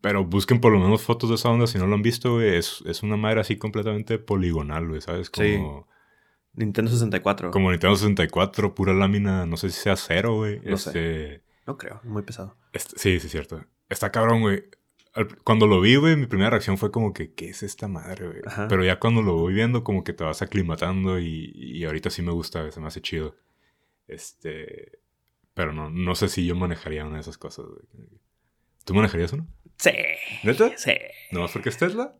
Pero 0.00 0.24
busquen 0.24 0.60
por 0.60 0.72
lo 0.72 0.78
menos 0.78 1.02
fotos 1.02 1.28
de 1.30 1.34
esa 1.34 1.50
onda 1.50 1.66
si 1.66 1.78
no 1.78 1.86
lo 1.88 1.96
han 1.96 2.02
visto, 2.02 2.34
güey. 2.34 2.56
Es, 2.56 2.82
es 2.86 3.02
una 3.02 3.16
madre 3.16 3.40
así 3.40 3.56
completamente 3.56 4.18
poligonal, 4.18 4.86
güey, 4.86 5.00
¿sabes? 5.00 5.30
Sí. 5.34 5.56
Como, 5.56 5.88
Nintendo 6.52 6.90
64. 6.92 7.50
como 7.50 7.72
Nintendo 7.72 7.96
64, 7.96 8.74
pura 8.74 8.94
lámina, 8.94 9.46
no 9.46 9.56
sé 9.56 9.70
si 9.70 9.80
sea 9.80 9.96
cero, 9.96 10.36
güey. 10.36 10.60
No 10.64 10.76
sé. 10.76 11.42
No 11.68 11.76
creo, 11.76 12.00
muy 12.02 12.22
pesado. 12.22 12.56
este- 12.72 12.98
sí, 12.98 13.20
sí, 13.20 13.26
es 13.26 13.30
cierto. 13.32 13.64
Está 13.88 14.10
cabrón, 14.10 14.40
güey. 14.40 14.64
Cuando 15.44 15.66
lo 15.66 15.80
vi, 15.80 15.96
güey, 15.96 16.16
mi 16.16 16.26
primera 16.26 16.50
reacción 16.50 16.78
fue 16.78 16.90
como 16.90 17.12
que, 17.12 17.34
¿qué 17.34 17.48
es 17.50 17.62
esta 17.62 17.88
madre, 17.88 18.26
güey? 18.26 18.40
Ajá. 18.46 18.68
Pero 18.68 18.84
ya 18.84 18.98
cuando 18.98 19.20
lo 19.22 19.34
voy 19.36 19.52
viendo, 19.52 19.84
como 19.84 20.02
que 20.04 20.12
te 20.12 20.24
vas 20.24 20.42
aclimatando 20.42 21.18
y, 21.18 21.52
y 21.54 21.84
ahorita 21.84 22.08
sí 22.10 22.22
me 22.22 22.32
gusta, 22.32 22.70
se 22.70 22.80
me 22.80 22.86
hace 22.86 23.00
chido. 23.02 23.36
Este. 24.06 25.00
Pero 25.54 25.72
no, 25.72 25.90
no 25.90 26.14
sé 26.14 26.28
si 26.28 26.46
yo 26.46 26.54
manejaría 26.54 27.04
una 27.04 27.16
de 27.16 27.20
esas 27.22 27.36
cosas, 27.38 27.66
güey. 27.66 28.08
¿Tú 28.84 28.94
manejarías 28.94 29.32
uno? 29.32 29.46
Sí. 29.76 29.90
¿Neta? 30.44 30.72
Sí. 30.76 30.92
¿No 31.32 31.40
más 31.40 31.52
porque 31.52 31.68
es 31.68 31.76
Tesla? 31.78 32.16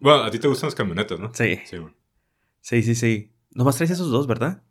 Bueno, 0.00 0.24
a 0.24 0.30
ti 0.30 0.38
te 0.38 0.48
gustan 0.48 0.68
las 0.68 0.74
camionetas, 0.74 1.20
¿no? 1.20 1.32
Sí. 1.34 1.60
Sí, 1.66 1.76
güey. 1.76 1.92
Sí, 2.60 2.82
sí, 2.82 2.94
sí. 2.94 3.32
Nomás 3.52 3.76
traes 3.76 3.90
esos 3.92 4.10
dos, 4.10 4.26
¿verdad? 4.26 4.62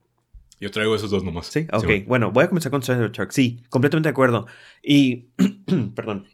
Yo 0.61 0.69
traigo 0.69 0.95
esos 0.95 1.09
dos 1.09 1.23
nomás. 1.23 1.47
Sí, 1.47 1.65
ok. 1.73 2.05
bueno, 2.05 2.31
voy 2.31 2.43
a 2.43 2.47
comenzar 2.47 2.71
con 2.71 2.83
Cybertruck. 2.83 3.31
Sí, 3.31 3.63
completamente 3.69 4.07
de 4.07 4.11
acuerdo. 4.11 4.45
Y, 4.83 5.29
perdón. 5.95 6.27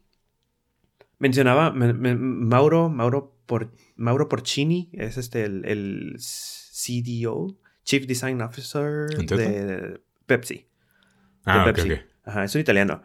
Mencionaba 1.17 1.71
Mauro, 1.71 2.89
Mauro, 2.89 3.33
por, 3.45 3.71
Mauro 3.95 4.27
Porcini, 4.27 4.89
es 4.91 5.17
este 5.17 5.45
el, 5.45 5.63
el 5.65 6.17
CDO, 6.19 7.55
Chief 7.85 8.05
Design 8.05 8.41
Officer 8.41 9.07
de 9.07 10.01
Pepsi. 10.25 10.67
Ah, 11.45 11.63
Pepsi. 11.63 11.93
Ajá, 12.25 12.43
es 12.43 12.53
un 12.53 12.61
italiano. 12.61 13.01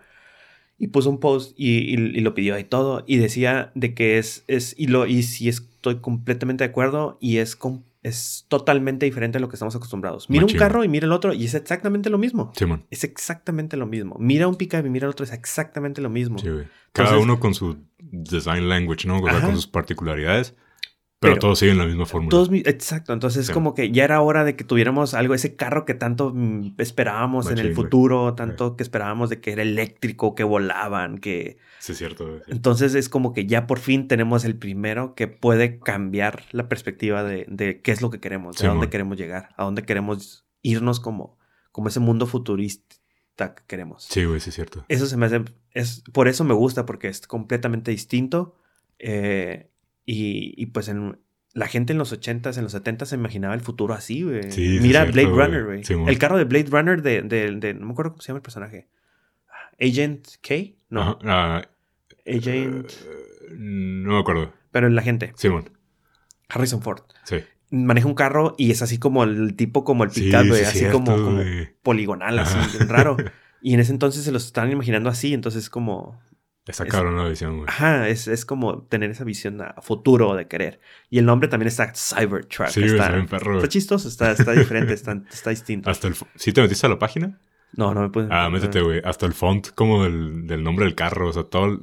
Y 0.77 0.89
puso 0.89 1.09
un 1.09 1.21
post 1.21 1.55
y, 1.57 1.97
lo 1.97 2.35
pidió 2.35 2.59
y 2.59 2.65
todo. 2.65 3.05
Y 3.07 3.19
decía 3.19 3.71
de 3.77 3.95
que 3.95 4.19
es, 4.19 4.43
es 4.49 4.75
y, 4.77 4.89
lo, 4.89 5.07
y 5.07 5.23
si 5.23 5.49
estoy 5.49 6.01
completamente 6.01 6.65
de 6.65 6.71
acuerdo 6.71 7.17
y 7.21 7.37
es, 7.37 7.55
es 8.03 8.47
totalmente 8.49 9.07
diferente 9.07 9.39
a 9.39 9.41
lo 9.41 9.49
que 9.49 9.57
estamos 9.57 9.77
acostumbrados. 9.77 10.29
Mira 10.29 10.45
un 10.45 10.53
carro 10.53 10.83
y 10.85 10.89
mira 10.89 11.07
el 11.07 11.13
otro 11.13 11.33
y 11.33 11.45
es 11.45 11.55
exactamente 11.55 12.11
lo 12.11 12.19
mismo. 12.19 12.53
Es 12.91 13.05
exactamente 13.05 13.77
lo 13.77 13.87
mismo. 13.87 14.17
Mira 14.19 14.49
un 14.49 14.57
pickup 14.57 14.85
y 14.85 14.91
mira 14.91 15.07
el 15.07 15.11
otro, 15.11 15.25
es 15.25 15.33
exactamente 15.33 16.01
lo 16.01 16.11
mismo. 16.11 16.37
Cada 16.93 17.19
uno 17.19 17.39
con 17.39 17.55
su 17.55 17.79
design 17.99 18.69
language, 18.69 19.07
¿no? 19.07 19.21
con 19.21 19.55
sus 19.55 19.67
particularidades. 19.67 20.55
Pero, 21.23 21.39
todos 21.39 21.61
siguen 21.61 21.79
la 21.79 21.87
misma 21.87 22.05
fórmula. 22.05 22.31
Todos, 22.31 22.51
exacto. 22.53 23.13
Entonces, 23.13 23.49
es 23.49 23.55
como 23.55 23.75
que 23.75 23.93
ya 23.93 24.03
era 24.03 24.21
hora 24.21 24.43
de 24.43 24.57
que 24.57 24.65
tuviéramos 24.65 25.15
algo, 25.15 25.35
ese 25.35 25.55
carro 25.55 25.85
que 25.85 25.95
tanto 25.95 26.33
mm, 26.35 26.75
esperábamos 26.79 27.49
en 27.49 27.59
el 27.59 27.75
futuro, 27.75 28.35
tanto 28.35 28.77
que 28.77 28.83
esperábamos 28.83 29.31
de 29.31 29.41
que 29.41 29.53
era 29.53 29.63
eléctrico, 29.63 30.35
que 30.35 30.43
volaban, 30.43 31.19
que. 31.19 31.59
Sí, 31.79 31.93
es 31.93 31.99
cierto. 31.99 32.41
Entonces, 32.49 32.97
es 32.97 33.09
como 33.09 33.33
que 33.33 33.47
ya 33.47 33.69
por 33.69 33.79
fin 33.79 34.09
tenemos 34.09 34.45
el 34.45 34.57
primero 34.57 35.15
que 35.15 35.29
puede 35.29 35.79
cambiar 35.79 36.43
la 36.51 36.69
perspectiva 36.69 37.23
de, 37.23 37.81
qué 37.83 37.93
es 37.93 38.03
lo 38.03 38.11
que 38.11 38.19
queremos, 38.19 38.57
de 38.57 38.67
dónde 38.67 38.91
queremos 38.91 39.17
llegar, 39.17 39.51
a 39.57 39.63
dónde 39.63 39.85
queremos 39.85 40.45
irnos 40.61 40.99
como, 40.99 41.39
como 41.71 41.87
ese 41.87 42.01
mundo 42.01 42.27
futurista 42.27 43.55
que 43.55 43.63
queremos. 43.69 44.07
Sí, 44.11 44.25
güey, 44.25 44.41
sí, 44.41 44.49
es 44.51 44.57
cierto. 44.57 44.85
Eso 44.89 45.07
se 45.07 45.17
me 45.17 45.27
hace. 45.27 45.45
Es, 45.71 46.03
por 46.13 46.27
eso 46.27 46.43
me 46.43 46.55
gusta, 46.55 46.85
porque 46.85 47.07
es 47.07 47.27
completamente 47.29 47.93
distinto. 47.93 48.57
Eh, 48.99 49.72
y, 50.05 50.67
pues 50.67 50.89
en, 50.89 51.19
la 51.55 51.67
gente 51.67 51.93
en 51.93 51.99
los 51.99 52.13
80s, 52.13 52.57
en 52.57 52.65
los 52.65 52.75
70s 52.75 53.07
se 53.07 53.15
imaginaba 53.15 53.55
el 53.55 53.61
futuro 53.61 53.95
así, 53.95 54.23
güey. 54.23 54.49
Mira 54.81 55.05
Blade 55.05 55.29
Runner, 55.29 55.65
güey. 55.65 55.83
el 56.09 56.19
carro 56.19 56.39
de 56.39 56.45
Blade 56.45 56.69
Runner 56.71 57.03
de, 57.03 57.23
de, 57.23 57.75
No 57.75 57.87
me 57.87 57.93
acuerdo 57.93 58.13
cómo 58.13 58.23
se 58.23 58.29
llama 58.29 58.39
el 58.39 58.43
personaje. 58.43 58.89
Agent 59.81 60.29
K? 60.41 60.55
No. 60.91 61.19
Ah, 61.25 61.63
Agent. 62.27 62.91
Eh, 62.91 63.55
no 63.57 64.15
me 64.15 64.21
acuerdo. 64.21 64.53
Pero 64.71 64.89
la 64.89 65.03
gente. 65.03 65.33
Simón. 65.37 65.71
Harrison 66.49 66.83
Ford. 66.83 67.03
Sí. 67.25 67.39
Maneja 67.71 68.07
un 68.07 68.15
carro 68.15 68.55
y 68.59 68.71
es 68.71 68.83
así 68.83 68.99
como 68.99 69.25
el 69.25 69.57
tipo 69.57 69.85
como 69.85 70.05
el 70.05 70.11
pickup, 70.11 70.47
güey. 70.47 70.63
así 70.63 70.85
como, 70.87 71.17
poligonal, 71.83 72.39
así, 72.39 72.79
raro. 72.85 73.17
Y 73.65 73.75
en 73.75 73.81
ese 73.81 73.93
entonces 73.93 74.25
se 74.25 74.33
los 74.33 74.45
estaban 74.45 74.73
imaginando 74.73 75.09
así, 75.09 75.33
entonces 75.33 75.71
como 75.71 76.21
Está 76.67 76.87
cabrón 76.87 77.17
la 77.17 77.29
visión, 77.29 77.57
güey. 77.57 77.69
Ajá, 77.69 78.09
es, 78.09 78.29
es, 78.29 78.45
como 78.45 78.85
tener 78.85 79.11
esa 79.11 79.25
visión 79.25 79.61
a 79.61 79.75
futuro 79.83 80.37
de 80.37 80.47
querer. 80.47 80.81
Y 81.11 81.19
el 81.19 81.25
nombre 81.25 81.49
también 81.49 81.67
está 81.67 81.93
Cybertruck. 81.93 82.69
Sí, 82.69 82.85
está, 82.85 83.11
bien 83.11 83.27
perro, 83.27 83.57
está 83.57 83.69
chistoso, 83.69 84.07
está, 84.07 84.31
está 84.31 84.53
diferente, 84.53 84.93
está, 84.93 85.21
está, 85.31 85.51
distinto. 85.51 85.91
Hasta 85.91 86.07
el, 86.07 86.15
¿Sí 86.37 86.53
te 86.53 86.63
metiste 86.63 86.87
a 86.87 86.91
la 86.91 87.01
página? 87.01 87.41
No, 87.73 87.93
no 87.95 88.03
me 88.03 88.11
puedes. 88.11 88.31
Ah, 88.31 88.49
métete, 88.49 88.81
güey. 88.81 89.01
Hasta 89.05 89.27
el 89.27 89.33
font 89.33 89.71
como 89.75 90.05
del, 90.05 90.47
del, 90.47 90.63
nombre 90.63 90.85
del 90.85 90.95
carro. 90.95 91.31
O 91.31 91.33
sea, 91.33 91.43
todo, 91.43 91.81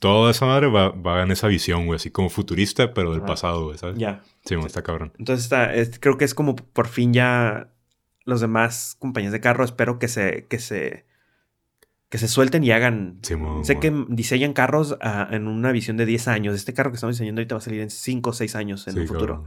toda 0.00 0.32
esa 0.32 0.46
madre 0.46 0.66
va, 0.66 0.88
va 0.88 1.22
en 1.22 1.30
esa 1.30 1.46
visión, 1.46 1.86
güey. 1.86 1.96
Así 1.96 2.10
como 2.10 2.28
futurista, 2.28 2.94
pero 2.94 3.12
del 3.12 3.22
pasado, 3.22 3.66
güey, 3.66 3.78
¿sabes? 3.78 3.96
Ya. 3.96 4.22
Sí, 4.44 4.56
está 4.56 4.82
cabrón. 4.82 5.12
Entonces 5.18 5.44
está, 5.44 5.72
creo 6.00 6.18
que 6.18 6.24
es 6.24 6.34
como 6.34 6.56
por 6.56 6.88
fin 6.88 7.12
ya 7.12 7.70
los 8.24 8.40
demás 8.40 8.96
compañías 8.98 9.32
de 9.32 9.40
carro 9.40 9.64
espero 9.64 10.00
que 10.00 10.08
se, 10.08 10.46
que 10.48 10.58
se 10.58 11.05
que 12.08 12.18
se 12.18 12.28
suelten 12.28 12.62
y 12.62 12.70
hagan. 12.70 13.20
sé 13.62 13.80
que 13.80 13.92
diseñan 14.08 14.52
carros 14.52 14.96
ah, 15.00 15.28
en 15.30 15.48
una 15.48 15.72
visión 15.72 15.96
de 15.96 16.06
10 16.06 16.28
años. 16.28 16.54
Este 16.54 16.72
carro 16.72 16.90
que 16.90 16.96
estamos 16.96 17.16
diseñando 17.16 17.40
ahorita 17.40 17.56
va 17.56 17.58
a 17.58 17.62
salir 17.62 17.80
en 17.80 17.90
5 17.90 18.30
o 18.30 18.32
6 18.32 18.56
años 18.56 18.86
en 18.88 18.98
el 18.98 19.08
futuro. 19.08 19.44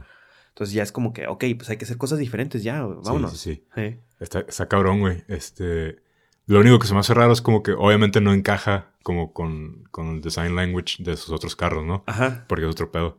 Entonces 0.48 0.74
ya 0.74 0.82
es 0.82 0.92
como 0.92 1.12
que, 1.12 1.26
ok, 1.26 1.44
pues 1.56 1.70
hay 1.70 1.76
que 1.76 1.84
hacer 1.84 1.96
cosas 1.96 2.18
diferentes 2.18 2.62
ya, 2.62 2.82
vámonos. 2.82 3.38
Sí, 3.38 3.64
sí, 3.74 3.98
Está, 4.18 4.40
está, 4.40 4.68
cabrón, 4.68 5.00
güey. 5.00 5.24
Este, 5.28 6.02
lo 6.46 6.60
único 6.60 6.78
que 6.78 6.86
se 6.86 6.92
me 6.92 7.00
hace 7.00 7.14
raro 7.14 7.32
es 7.32 7.40
como 7.40 7.62
que 7.62 7.72
obviamente 7.72 8.20
no 8.20 8.34
encaja 8.34 8.92
como 9.02 9.32
con, 9.32 9.84
con 9.90 10.16
el 10.16 10.20
design 10.20 10.56
language 10.56 11.02
de 11.02 11.16
sus 11.16 11.30
otros 11.30 11.56
carros, 11.56 11.86
¿no? 11.86 12.04
Ajá. 12.06 12.44
Porque 12.48 12.64
es 12.64 12.70
otro 12.70 12.90
pedo. 12.90 13.18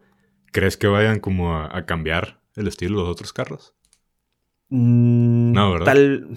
¿Crees 0.51 0.77
que 0.77 0.87
vayan 0.87 1.19
como 1.19 1.57
a, 1.57 1.85
cambiar 1.85 2.41
el 2.55 2.67
estilo 2.67 2.97
de 2.97 3.03
los 3.03 3.11
otros 3.11 3.33
carros? 3.33 3.73
Mm, 4.69 5.53
no, 5.53 5.71
¿verdad? 5.71 5.85
Tal... 5.85 6.27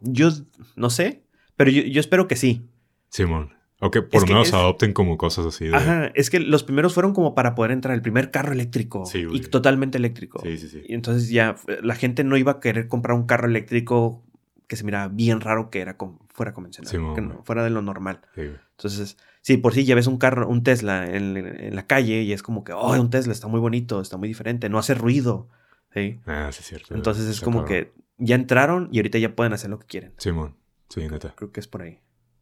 Yo 0.00 0.30
no 0.76 0.90
sé. 0.90 1.23
Pero 1.56 1.70
yo, 1.70 2.00
espero 2.00 2.26
que 2.28 2.36
sí. 2.36 2.68
Simón. 3.08 3.52
O 3.80 3.90
que 3.90 4.02
por 4.02 4.22
lo 4.22 4.26
menos 4.28 4.52
adopten 4.54 4.92
como 4.92 5.18
cosas 5.18 5.46
así. 5.46 5.68
Ajá, 5.72 6.10
es 6.14 6.30
que 6.30 6.40
los 6.40 6.62
primeros 6.62 6.94
fueron 6.94 7.12
como 7.12 7.34
para 7.34 7.54
poder 7.54 7.70
entrar, 7.70 7.94
el 7.94 8.02
primer 8.02 8.30
carro 8.30 8.52
eléctrico. 8.52 9.04
Sí, 9.04 9.26
y 9.30 9.40
totalmente 9.40 9.98
eléctrico. 9.98 10.40
Sí, 10.42 10.56
sí, 10.56 10.68
sí. 10.68 10.82
Y 10.86 10.94
entonces 10.94 11.28
ya 11.28 11.56
la 11.82 11.94
gente 11.94 12.24
no 12.24 12.36
iba 12.36 12.52
a 12.52 12.60
querer 12.60 12.88
comprar 12.88 13.16
un 13.16 13.26
carro 13.26 13.46
eléctrico 13.46 14.24
que 14.66 14.76
se 14.76 14.84
miraba 14.84 15.08
bien 15.08 15.40
raro 15.40 15.70
que 15.70 15.80
era 15.80 15.96
fuera 16.28 16.54
convencional. 16.54 17.14
que 17.14 17.20
no, 17.20 17.42
fuera 17.44 17.62
de 17.62 17.70
lo 17.70 17.82
normal. 17.82 18.20
Sí, 18.34 18.42
entonces, 18.76 19.16
sí, 19.42 19.56
por 19.56 19.74
si 19.74 19.84
ya 19.84 19.94
ves 19.94 20.06
un 20.06 20.18
carro, 20.18 20.48
un 20.48 20.62
Tesla 20.62 21.06
en, 21.06 21.74
la 21.74 21.86
calle 21.86 22.22
y 22.22 22.32
es 22.32 22.42
como 22.42 22.64
que, 22.64 22.72
oh, 22.72 22.98
un 22.98 23.10
Tesla 23.10 23.32
está 23.32 23.48
muy 23.48 23.60
bonito, 23.60 24.00
está 24.00 24.16
muy 24.16 24.28
diferente, 24.28 24.68
no 24.68 24.78
hace 24.78 24.94
ruido. 24.94 25.48
Sí. 25.92 26.20
Ah, 26.26 26.50
sí, 26.52 26.60
es 26.60 26.66
cierto. 26.66 26.94
Entonces 26.94 27.26
es 27.26 27.40
como 27.40 27.64
que 27.64 27.92
ya 28.18 28.34
entraron 28.34 28.88
y 28.90 28.98
ahorita 28.98 29.18
ya 29.18 29.36
pueden 29.36 29.52
hacer 29.52 29.70
lo 29.70 29.78
que 29.78 29.86
quieren. 29.86 30.12
Simón. 30.18 30.56
Sí, 30.94 31.08
neta. 31.08 31.34
Creo 31.34 31.50
que 31.50 31.58
es 31.58 31.66
por 31.66 31.82
ahí. 31.82 31.98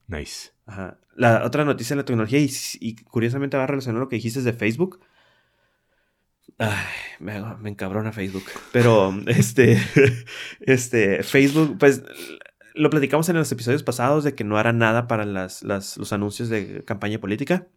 Nice. 0.08 0.50
Ajá. 0.66 0.98
La 1.16 1.42
otra 1.42 1.64
noticia 1.64 1.96
de 1.96 2.02
la 2.02 2.04
tecnología, 2.04 2.38
y, 2.38 2.96
curiosamente 2.96 3.56
va 3.56 3.64
a 3.64 3.66
relacionar 3.66 3.98
lo 3.98 4.10
que 4.10 4.16
dijiste 4.16 4.42
de 4.42 4.52
Facebook. 4.52 5.00
Ay, 6.58 6.84
me, 7.18 7.40
me 7.56 7.70
encabrona 7.70 8.12
Facebook. 8.12 8.44
Pero, 8.70 9.14
este, 9.26 9.80
este, 10.60 11.22
Facebook, 11.22 11.78
pues, 11.78 12.02
lo 12.74 12.90
platicamos 12.90 13.26
en 13.30 13.36
los 13.36 13.50
episodios 13.50 13.82
pasados 13.82 14.22
de 14.22 14.34
que 14.34 14.44
no 14.44 14.58
hará 14.58 14.74
nada 14.74 15.08
para 15.08 15.24
las, 15.24 15.62
los 15.62 16.12
anuncios 16.12 16.50
de 16.50 16.84
campaña 16.84 17.20
política. 17.20 17.68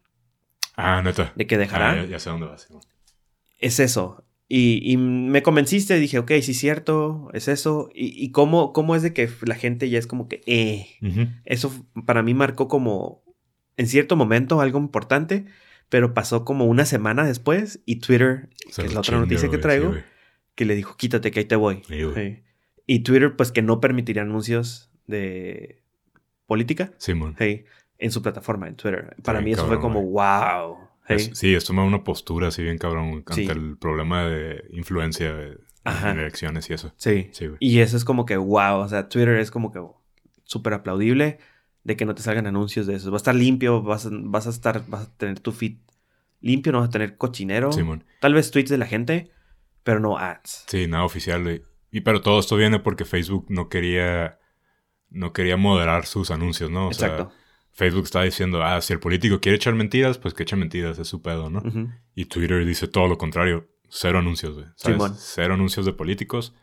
Ah, 0.76 1.02
neta. 1.02 1.32
De 1.38 1.48
que 1.48 1.58
dejará. 1.58 1.92
Ah, 1.92 2.06
ya, 2.06 2.20
sé 2.20 2.30
dónde 2.30 2.48
vas. 2.48 2.68
Es 3.60 3.80
eso. 3.80 4.25
Y, 4.48 4.98
me 4.98 5.42
convenciste, 5.42 6.00
dije, 6.00 6.20
ok, 6.20 6.32
sí 6.42 6.52
es 6.52 6.60
cierto, 6.60 7.30
es 7.34 7.48
eso. 7.48 7.90
Y, 7.94 8.32
cómo, 8.32 8.74
cómo, 8.74 8.96
es 8.96 9.02
de 9.02 9.12
que 9.12 9.30
la 9.42 9.56
gente 9.56 9.90
ya 9.90 9.98
es 9.98 10.06
como 10.06 10.28
que, 10.28 10.42
eh, 10.46 10.88
eso 11.46 11.74
para 12.06 12.22
mí 12.22 12.34
marcó 12.36 12.68
como, 12.68 13.24
en 13.76 13.88
cierto 13.88 14.16
momento, 14.16 14.62
algo 14.62 14.78
importante, 14.78 15.46
pero 15.90 16.14
pasó 16.14 16.46
como 16.46 16.66
una 16.66 16.86
semana 16.86 17.26
después 17.26 17.82
y 17.86 17.98
Twitter, 17.98 18.50
que 18.76 18.84
es 18.84 18.94
la 18.94 19.00
otra 19.00 19.18
noticia 19.18 19.50
que 19.50 19.58
traigo, 19.58 19.96
que 20.54 20.66
le 20.66 20.76
dijo, 20.76 20.96
quítate 20.96 21.32
que 21.32 21.40
ahí 21.40 21.46
te 21.46 21.56
voy. 21.56 21.82
y 22.86 23.00
Twitter, 23.00 23.36
pues 23.36 23.52
que 23.52 23.64
no 23.64 23.80
permitiría 23.80 24.22
anuncios 24.22 24.92
de 25.08 25.82
política 26.46 26.94
Simón. 26.98 27.36
en 27.40 28.12
su 28.12 28.22
plataforma, 28.22 28.68
en 28.68 28.76
Twitter. 28.76 29.16
Para 29.24 29.42
mí 29.42 29.54
eso 29.54 29.66
fue 29.66 29.80
como, 29.80 30.04
wow 30.04 30.85
sí, 31.34 31.54
es 31.54 31.66
tomar 31.66 31.86
una 31.86 32.04
postura 32.04 32.48
así 32.48 32.64
bien 32.64 32.78
cabrón 32.78 33.24
ante 33.26 33.52
el 33.52 33.78
problema 33.78 34.26
de 34.26 34.66
influencia 34.72 35.30
en 35.86 36.20
elecciones 36.20 36.70
y 36.70 36.74
eso. 36.74 36.94
Sí. 36.98 37.32
y 37.60 37.80
eso 37.80 37.98
es 37.98 38.06
como 38.06 38.26
que 38.26 38.38
wow, 38.38 38.78
o 38.80 38.88
sea, 38.88 39.10
Twitter 39.10 39.38
es 39.38 39.52
como 39.52 39.72
que 39.72 39.82
súper 40.44 40.74
aplaudible 40.74 41.40
de 41.84 41.96
que 41.96 42.06
no 42.06 42.16
te 42.16 42.24
salgan 42.24 42.48
anuncios 42.48 42.88
de 42.88 42.96
eso. 42.96 43.12
Va 43.12 43.18
a 43.18 43.18
estar 43.18 43.36
limpio, 43.36 43.82
vas, 43.84 44.10
vas 44.12 44.48
a 44.48 44.50
estar, 44.50 44.84
vas 44.88 45.08
a 45.08 45.18
tener 45.18 45.40
tu 45.40 45.52
feed 45.52 45.78
limpio, 46.42 46.72
no 46.72 46.80
vas 46.80 46.90
a 46.90 46.92
tener 46.92 47.18
cochinero. 47.18 47.70
Tal 48.20 48.34
vez 48.34 48.52
tweets 48.52 48.70
de 48.70 48.78
la 48.78 48.88
gente, 48.88 49.32
pero 49.84 50.00
no 50.00 50.18
ads. 50.18 50.66
Sí, 50.68 50.88
nada 50.88 51.04
oficial. 51.04 51.62
Y, 51.92 52.02
pero 52.02 52.22
todo 52.22 52.40
esto 52.40 52.56
viene 52.56 52.80
porque 52.80 53.06
Facebook 53.06 53.46
no 53.50 53.70
quería, 53.70 54.40
no 55.10 55.32
quería 55.32 55.58
moderar 55.58 56.06
sus 56.08 56.32
anuncios, 56.32 56.72
¿no? 56.72 56.88
Exacto. 56.88 57.32
Facebook 57.76 58.06
está 58.06 58.24
diciendo, 58.24 58.64
ah, 58.64 58.80
si 58.80 58.94
el 58.94 59.00
político 59.02 59.42
quiere 59.42 59.58
echar 59.58 59.76
mentiras, 59.76 60.18
pues 60.18 60.34
que 60.34 60.44
eche 60.44 60.56
mentiras, 60.56 60.98
es 60.98 61.10
su 61.10 61.22
pedo, 61.22 61.50
¿no? 61.50 61.62
Y 62.16 62.26
Twitter 62.26 62.66
dice 62.66 62.88
todo 62.88 63.10
lo 63.10 63.18
contrario, 63.18 63.68
cero 63.90 64.20
anuncios, 64.20 64.56
güey. 64.56 64.66
¿sabes? 64.78 65.14
Cero 65.18 65.56
anuncios 65.56 65.86
de 65.86 65.92
políticos, 65.92 66.56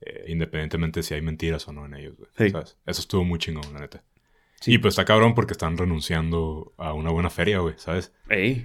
eh, 0.00 0.24
independientemente 0.26 1.04
si 1.04 1.14
hay 1.14 1.22
mentiras 1.22 1.68
o 1.68 1.72
no 1.72 1.86
en 1.86 1.94
ellos, 1.94 2.16
güey. 2.16 2.50
¿sabes? 2.50 2.76
Eso 2.84 3.00
estuvo 3.00 3.22
muy 3.22 3.38
chingón, 3.38 3.72
la 3.72 3.78
neta. 3.78 4.02
Y 4.66 4.78
pues 4.78 4.94
está 4.94 5.04
cabrón 5.04 5.36
porque 5.36 5.52
están 5.52 5.78
renunciando 5.78 6.74
a 6.78 6.94
una 6.94 7.10
buena 7.10 7.30
feria, 7.30 7.60
güey, 7.60 7.74
¿sabes? 7.78 8.12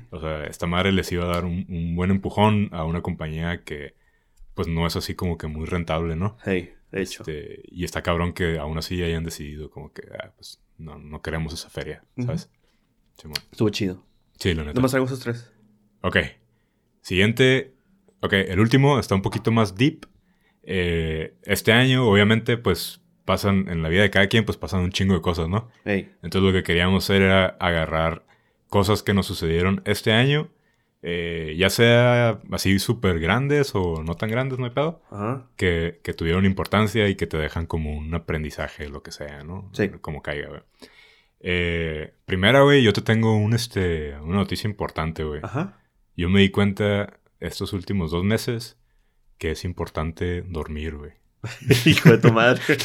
O 0.09 0.19
sea, 0.19 0.45
esta 0.45 0.65
madre 0.65 0.91
les 0.91 1.11
iba 1.11 1.25
a 1.25 1.27
dar 1.27 1.45
un, 1.45 1.95
buen 1.95 2.09
empujón 2.09 2.69
a 2.71 2.83
una 2.83 3.01
compañía 3.01 3.63
que, 3.63 3.93
pues 4.55 4.67
no 4.67 4.87
es 4.87 4.95
así 4.95 5.13
como 5.13 5.37
que 5.37 5.45
muy 5.45 5.67
rentable, 5.67 6.15
¿no? 6.15 6.35
Sí, 6.43 6.71
de 6.91 7.01
hecho. 7.03 7.21
Este, 7.21 7.61
y 7.67 7.83
está 7.83 8.01
cabrón 8.01 8.33
que 8.33 8.57
aún 8.57 8.79
así 8.79 9.03
hayan 9.03 9.23
decidido 9.23 9.69
como 9.69 9.93
que, 9.93 10.01
ah, 10.19 10.31
pues 10.35 10.59
no, 10.81 10.97
no 10.97 11.21
queremos 11.21 11.53
esa 11.53 11.69
feria, 11.69 12.03
¿sabes? 12.17 12.49
Estuvo 13.51 13.69
chido. 13.69 14.05
Sí, 14.39 14.53
la 14.53 14.63
neta. 14.63 14.73
Nomás 14.73 14.91
traigo 14.91 15.05
esos 15.05 15.19
tres. 15.19 15.51
Ok. 16.01 16.17
Siguiente. 17.01 17.75
Ok, 18.21 18.33
el 18.33 18.59
último 18.59 18.99
está 18.99 19.15
un 19.15 19.21
poquito 19.21 19.51
más 19.51 19.75
deep. 19.75 20.05
Eh, 20.63 21.35
este 21.43 21.71
año, 21.71 22.07
obviamente, 22.07 22.57
pues 22.57 23.01
pasan 23.25 23.69
en 23.69 23.83
la 23.83 23.89
vida 23.89 24.01
de 24.01 24.09
cada 24.09 24.27
quien, 24.27 24.45
pues 24.45 24.57
pasan 24.57 24.81
un 24.81 24.91
chingo 24.91 25.13
de 25.13 25.21
cosas, 25.21 25.47
¿no? 25.47 25.69
Entonces 25.85 26.41
lo 26.41 26.51
que 26.51 26.63
queríamos 26.63 27.03
hacer 27.03 27.21
era 27.21 27.45
agarrar 27.59 28.25
cosas 28.67 29.03
que 29.03 29.13
nos 29.13 29.27
sucedieron 29.27 29.81
este 29.85 30.11
año, 30.11 30.49
eh, 31.03 31.55
ya 31.57 31.69
sea 31.69 32.39
así 32.51 32.77
súper 32.79 33.19
grandes 33.19 33.71
o 33.73 34.03
no 34.03 34.15
tan 34.15 34.29
grandes, 34.29 34.59
no 34.59 34.65
hay 34.65 34.71
pedo, 34.71 35.01
Ajá. 35.09 35.47
que, 35.55 35.99
que 36.03 36.13
tuvieron 36.13 36.45
importancia 36.45 37.07
y 37.09 37.15
que 37.15 37.27
te 37.27 37.37
dejan 37.37 37.65
como 37.65 37.95
un 37.97 38.13
aprendizaje, 38.13 38.87
lo 38.89 39.01
que 39.01 39.11
sea, 39.11 39.43
¿no? 39.43 39.69
Sí. 39.73 39.89
Como 40.01 40.21
caiga, 40.21 40.49
güey. 40.49 40.61
Eh, 41.39 42.13
primera, 42.25 42.61
güey, 42.61 42.83
yo 42.83 42.93
te 42.93 43.01
tengo 43.01 43.35
un, 43.35 43.53
este, 43.53 44.15
una 44.19 44.35
noticia 44.37 44.67
importante, 44.69 45.23
güey. 45.23 45.41
Ajá. 45.43 45.79
Yo 46.15 46.29
me 46.29 46.41
di 46.41 46.49
cuenta 46.51 47.19
estos 47.39 47.73
últimos 47.73 48.11
dos 48.11 48.23
meses 48.23 48.77
que 49.39 49.51
es 49.51 49.65
importante 49.65 50.43
dormir, 50.43 50.95
güey. 50.95 51.13
Hijo 51.85 52.11
de 52.11 52.17
tu 52.19 52.31
madre. 52.31 52.61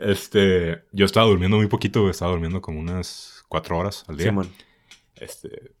Este, 0.00 0.82
yo 0.92 1.04
estaba 1.04 1.26
durmiendo 1.26 1.58
muy 1.58 1.66
poquito, 1.66 2.00
güey. 2.00 2.10
Estaba 2.12 2.30
durmiendo 2.32 2.62
como 2.62 2.80
unas 2.80 3.44
cuatro 3.48 3.76
horas 3.76 4.04
al 4.08 4.16
día. 4.16 4.28
Simón. 4.28 4.50
Este, 5.16 5.72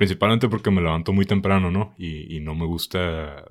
principalmente 0.00 0.48
porque 0.48 0.70
me 0.70 0.80
levanto 0.80 1.12
muy 1.12 1.26
temprano, 1.26 1.70
¿no? 1.70 1.94
Y, 1.98 2.34
y 2.34 2.40
no 2.40 2.54
me 2.54 2.64
gusta, 2.64 3.44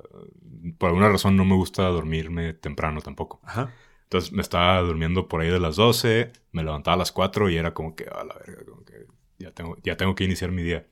por 0.80 0.88
alguna 0.88 1.08
razón 1.08 1.36
no 1.36 1.46
me 1.46 1.54
gusta 1.54 1.84
dormirme 1.84 2.54
temprano 2.54 3.02
tampoco. 3.02 3.40
Ajá. 3.44 3.72
Entonces 4.06 4.32
me 4.32 4.42
estaba 4.42 4.82
durmiendo 4.82 5.28
por 5.28 5.42
ahí 5.42 5.50
de 5.50 5.60
las 5.60 5.76
12, 5.76 6.32
me 6.52 6.64
levantaba 6.64 6.96
a 6.96 6.98
las 6.98 7.12
4 7.12 7.52
y 7.52 7.58
era 7.58 7.76
como 7.76 7.96
que, 7.96 8.06
a 8.06 8.24
la 8.24 8.34
verga, 8.34 8.66
como 8.68 8.84
que 8.84 9.06
ya 9.38 9.52
tengo, 9.52 9.78
ya 9.84 9.96
tengo 9.96 10.16
que 10.16 10.24
iniciar 10.24 10.52
mi 10.52 10.64
día. 10.64 10.88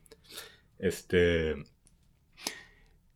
Este. 0.78 1.56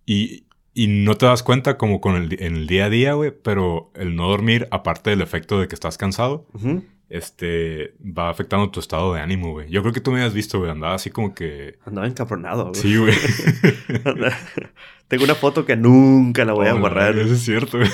Y, 0.05 0.49
y 0.75 0.89
no 0.89 1.15
te 1.15 1.27
das 1.27 1.45
cuenta 1.45 1.79
como 1.79 2.01
con 2.01 2.17
el, 2.17 2.43
en 2.43 2.57
el 2.57 2.67
día 2.67 2.87
a 2.87 2.91
día, 2.91 3.13
güey, 3.13 3.31
pero 3.31 3.93
el 3.95 4.17
no 4.17 4.27
dormir, 4.27 4.67
aparte 4.73 5.11
del 5.11 5.21
efecto 5.21 5.61
de 5.61 5.69
que 5.69 5.77
estás 5.77 5.97
cansado, 5.97 6.49
Ujú. 6.55 6.83
Este, 7.13 7.95
va 8.01 8.31
afectando 8.31 8.71
tu 8.71 8.81
estado 8.81 9.13
de 9.13 9.21
ánimo, 9.21 9.53
güey. 9.53 9.69
Yo 9.69 9.83
creo 9.83 9.93
que 9.93 10.01
tú 10.01 10.11
me 10.11 10.17
habías 10.19 10.33
visto, 10.33 10.59
güey, 10.59 10.71
andaba 10.71 10.95
así 10.95 11.11
como 11.11 11.35
que... 11.35 11.79
Andaba 11.85 12.07
encabronado, 12.07 12.71
güey. 12.71 12.75
Sí, 12.75 12.97
güey. 12.97 13.15
Tengo 15.09 15.25
una 15.25 15.35
foto 15.35 15.67
que 15.67 15.77
nunca 15.77 16.47
la 16.47 16.55
voy 16.55 16.69
a 16.69 16.75
Oh, 16.75 16.79
borrar. 16.79 17.15
Eso 17.19 17.35
es 17.35 17.43
cierto, 17.43 17.77
güey. 17.77 17.91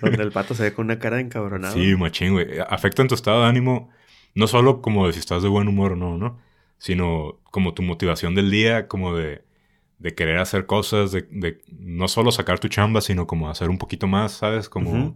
Donde 0.00 0.22
el 0.22 0.32
pato 0.32 0.54
se 0.54 0.62
ve 0.62 0.72
con 0.72 0.86
una 0.86 0.98
cara 0.98 1.16
de 1.16 1.22
encabronado. 1.24 1.74
Sí, 1.74 1.94
machín, 1.96 2.32
güey. 2.32 2.46
Afecta 2.66 3.02
en 3.02 3.08
tu 3.08 3.14
estado 3.14 3.42
de 3.42 3.46
ánimo, 3.48 3.90
no 4.34 4.46
solo 4.46 4.80
como 4.80 5.06
de 5.06 5.12
si 5.12 5.18
estás 5.18 5.42
de 5.42 5.50
buen 5.50 5.68
humor 5.68 5.92
o 5.92 5.96
no, 5.96 6.16
¿no? 6.16 6.40
Sino 6.78 7.40
como 7.50 7.74
tu 7.74 7.82
motivación 7.82 8.34
del 8.34 8.50
día, 8.50 8.88
como 8.88 9.14
de, 9.14 9.44
de 9.98 10.14
querer 10.14 10.38
hacer 10.38 10.64
cosas, 10.64 11.12
de, 11.12 11.28
de 11.30 11.60
no 11.78 12.08
solo 12.08 12.32
sacar 12.32 12.58
tu 12.58 12.68
chamba, 12.68 13.02
sino 13.02 13.26
como 13.26 13.50
hacer 13.50 13.68
un 13.68 13.76
poquito 13.76 14.06
más, 14.06 14.32
¿sabes? 14.32 14.70
Como, 14.70 15.14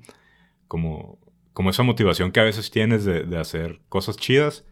como, 0.69 1.19
como 1.57 1.71
esa 1.71 1.83
motivación 1.83 2.33
que 2.33 2.41
a 2.41 2.45
veces 2.45 2.71
tienes 2.71 3.07
de, 3.07 3.23
de 3.23 3.39
hacer 3.39 3.81
cosas 3.89 4.19
chidas, 4.19 4.67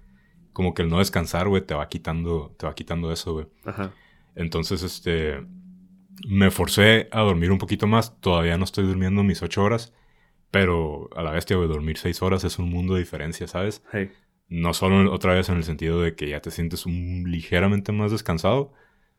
como 0.53 0.74
que 0.74 0.82
el 0.82 0.91
no 0.91 0.99
descansar, 0.99 1.49
güey, 1.49 1.62
te 1.62 1.72
va 1.72 1.89
quitando, 1.89 2.55
te 2.59 2.66
va 2.66 2.74
quitando 2.74 3.11
eso, 3.11 3.32
güey. 3.32 3.47
Ajá. 3.64 3.95
Entonces, 4.35 4.82
este, 4.82 5.47
me 6.28 6.51
forcé 6.51 7.09
a 7.11 7.22
dormir 7.22 7.53
un 7.53 7.57
poquito 7.57 7.87
más. 7.87 8.20
Todavía 8.20 8.59
no 8.59 8.64
estoy 8.64 8.85
durmiendo 8.85 9.22
mis 9.22 9.43
ocho 9.43 9.64
horas, 9.64 9.95
pero 10.51 11.09
a 11.16 11.22
la 11.22 11.30
bestia, 11.30 11.57
güey, 11.57 11.70
dormir 11.70 11.97
seis 11.97 12.20
horas 12.20 12.45
es 12.45 12.59
un 12.59 12.68
mundo 12.68 12.93
de 12.93 13.01
diferencia, 13.01 13.47
¿sabes? 13.47 13.82
Hey. 13.91 14.12
No 14.49 14.74
solo 14.74 15.11
otra 15.11 15.32
vez 15.32 15.49
en 15.49 15.57
el 15.57 15.64
sentido 15.64 16.03
de 16.03 16.14
que 16.14 16.28
ya 16.28 16.41
te 16.41 16.51
sientes 16.51 16.85
un, 16.85 17.24
ligeramente 17.26 17.93
más 17.93 18.12
descansado, 18.12 18.74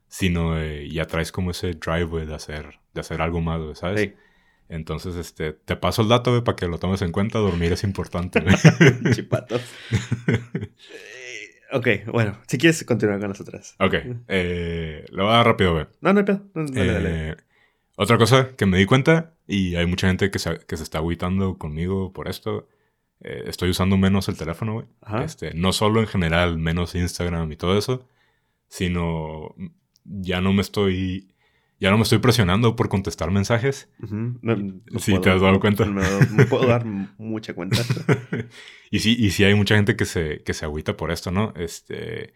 sino 0.08 0.56
eh, 0.60 0.88
ya 0.88 1.08
traes 1.08 1.32
como 1.32 1.50
ese 1.50 1.74
drive, 1.74 2.06
güey, 2.06 2.28
de 2.28 2.36
hacer, 2.36 2.80
de 2.94 3.02
hacer 3.02 3.24
algo 3.24 3.42
más, 3.42 3.60
güey, 3.60 3.74
¿sabes? 3.74 4.02
Hey. 4.02 4.16
Entonces, 4.70 5.16
este, 5.16 5.54
te 5.54 5.76
paso 5.76 6.02
el 6.02 6.08
dato, 6.10 6.32
güey, 6.32 6.44
para 6.44 6.56
que 6.56 6.68
lo 6.68 6.78
tomes 6.80 7.02
en 7.02 7.12
cuenta. 7.12 7.40
Dormir 7.40 7.72
es 7.74 7.84
importante, 7.84 8.40
güey. 8.42 8.56
Chipato. 9.14 9.58
Eh, 10.28 10.72
ok, 11.72 11.88
bueno. 12.12 12.38
Si 12.48 12.58
quieres 12.58 12.84
continuar 12.84 13.20
con 13.20 13.30
las 13.30 13.42
otras. 13.42 13.76
ok, 13.80 13.94
eh, 14.28 15.06
lo 15.12 15.26
voy 15.26 15.34
a 15.34 15.38
dar 15.38 15.46
rápido, 15.46 15.74
güey. 15.74 15.86
No, 16.02 16.14
no 16.14 16.20
hay 16.20 16.26
pedo. 16.26 16.42
No, 16.54 16.66
Dale, 16.66 16.94
dale. 16.94 17.30
Eh, 17.30 17.36
Otra 17.98 18.18
cosa 18.18 18.56
que 18.56 18.66
me 18.66 18.78
di 18.78 18.86
cuenta, 18.86 19.34
y 19.48 19.76
hay 19.76 19.86
mucha 19.86 20.08
gente 20.08 20.32
que 20.32 20.40
se, 20.40 20.58
que 20.68 20.78
se 20.78 20.84
está 20.84 20.98
agüitando 20.98 21.58
conmigo 21.58 22.12
por 22.12 22.28
esto, 22.28 22.68
eh, 23.22 23.44
estoy 23.48 23.70
usando 23.70 23.98
menos 23.98 24.28
el 24.30 24.38
teléfono, 24.38 24.74
güey. 24.74 24.88
Este, 25.24 25.54
no 25.54 25.72
solo 25.74 26.02
en 26.02 26.08
general, 26.08 26.58
menos 26.58 26.96
Instagram 26.96 27.52
y 27.52 27.56
todo 27.56 27.78
eso, 27.78 28.08
sino 28.68 29.56
ya 30.04 30.42
no 30.42 30.52
me 30.54 30.62
estoy, 30.62 31.35
ya 31.86 31.92
no 31.92 31.98
me 31.98 32.04
estoy 32.04 32.18
presionando 32.18 32.76
por 32.76 32.90
contestar 32.90 33.30
mensajes. 33.32 33.90
Ujú. 34.02 34.16
No- 34.42 34.56
no 34.56 35.00
Sí, 35.00 35.12
puedo- 35.12 35.22
¿te 35.22 35.30
has 35.30 35.40
dado 35.42 35.60
cuenta? 35.60 35.86
No, 35.86 36.02
no 36.02 36.46
puedo 36.50 36.68
dar 36.68 36.84
mucha 37.18 37.54
cuenta. 37.54 37.78
y 38.92 39.00
sí, 39.00 39.16
y 39.20 39.30
sí 39.30 39.44
hay 39.44 39.54
mucha 39.54 39.76
gente 39.76 39.96
que 39.96 40.06
se, 40.06 40.42
que 40.44 40.54
se 40.56 40.66
agüita 40.66 40.98
por 40.98 41.12
esto, 41.12 41.30
¿no? 41.32 41.54
Este, 41.56 42.34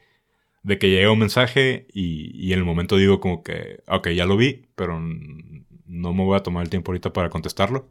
de 0.62 0.78
que 0.78 0.90
llega 0.90 1.12
un 1.12 1.20
mensaje 1.20 1.88
y, 1.94 2.32
y 2.36 2.54
en 2.54 2.60
el 2.60 2.66
momento 2.66 2.96
digo 2.98 3.20
como 3.20 3.42
que, 3.44 3.82
ok, 3.88 4.10
ya 4.10 4.26
lo 4.26 4.38
vi, 4.38 4.68
pero 4.76 5.00
no 5.00 6.14
me 6.14 6.24
voy 6.24 6.38
a 6.38 6.44
tomar 6.44 6.64
el 6.64 6.70
tiempo 6.70 6.92
ahorita 6.92 7.12
para 7.12 7.30
contestarlo. 7.30 7.88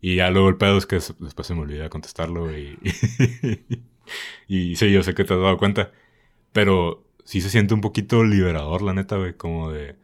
Y 0.00 0.16
ya 0.16 0.30
luego 0.30 0.48
el 0.50 0.56
pedo 0.56 0.76
es 0.76 0.84
que 0.86 0.96
después 0.96 1.46
se 1.46 1.54
me 1.54 1.62
olvida 1.62 1.88
contestarlo 1.88 2.56
y, 2.56 2.78
y 4.46 4.76
sí, 4.76 4.92
yo 4.92 5.02
sé 5.02 5.14
que 5.14 5.24
te 5.24 5.34
has 5.34 5.40
dado 5.40 5.56
cuenta, 5.58 5.90
pero 6.52 7.04
sí 7.24 7.40
se 7.40 7.50
siente 7.50 7.74
un 7.74 7.80
poquito 7.80 8.22
liberador, 8.24 8.82
la 8.82 8.92
neta, 8.94 9.16
güey, 9.16 9.34
como 9.34 9.72
de 9.72 9.96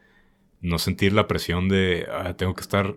no 0.63 0.79
sentir 0.79 1.13
la 1.13 1.27
presión 1.27 1.69
de, 1.69 2.07
ah, 2.11 2.33
tengo 2.35 2.55
que 2.55 2.61
estar 2.61 2.95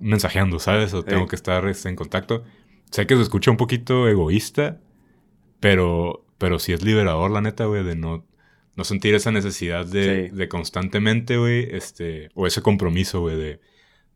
mensajeando, 0.00 0.58
¿sabes? 0.58 0.94
O 0.94 1.02
tengo 1.04 1.26
que 1.26 1.36
estar 1.36 1.66
este, 1.66 1.88
en 1.90 1.96
contacto. 1.96 2.44
Sé 2.90 3.06
que 3.06 3.16
se 3.16 3.22
escucha 3.22 3.50
un 3.50 3.58
poquito 3.58 4.08
egoísta, 4.08 4.80
pero, 5.60 6.24
pero 6.38 6.58
sí 6.58 6.72
es 6.72 6.82
liberador, 6.82 7.30
la 7.30 7.40
neta, 7.42 7.66
güey, 7.66 7.84
de 7.84 7.96
no, 7.96 8.24
no 8.76 8.84
sentir 8.84 9.14
esa 9.14 9.30
necesidad 9.30 9.84
de, 9.86 10.28
Sí. 10.30 10.36
de 10.36 10.48
constantemente, 10.48 11.36
güey, 11.36 11.68
este, 11.74 12.30
o 12.34 12.46
ese 12.46 12.62
compromiso, 12.62 13.20
güey, 13.20 13.36
de, 13.36 13.60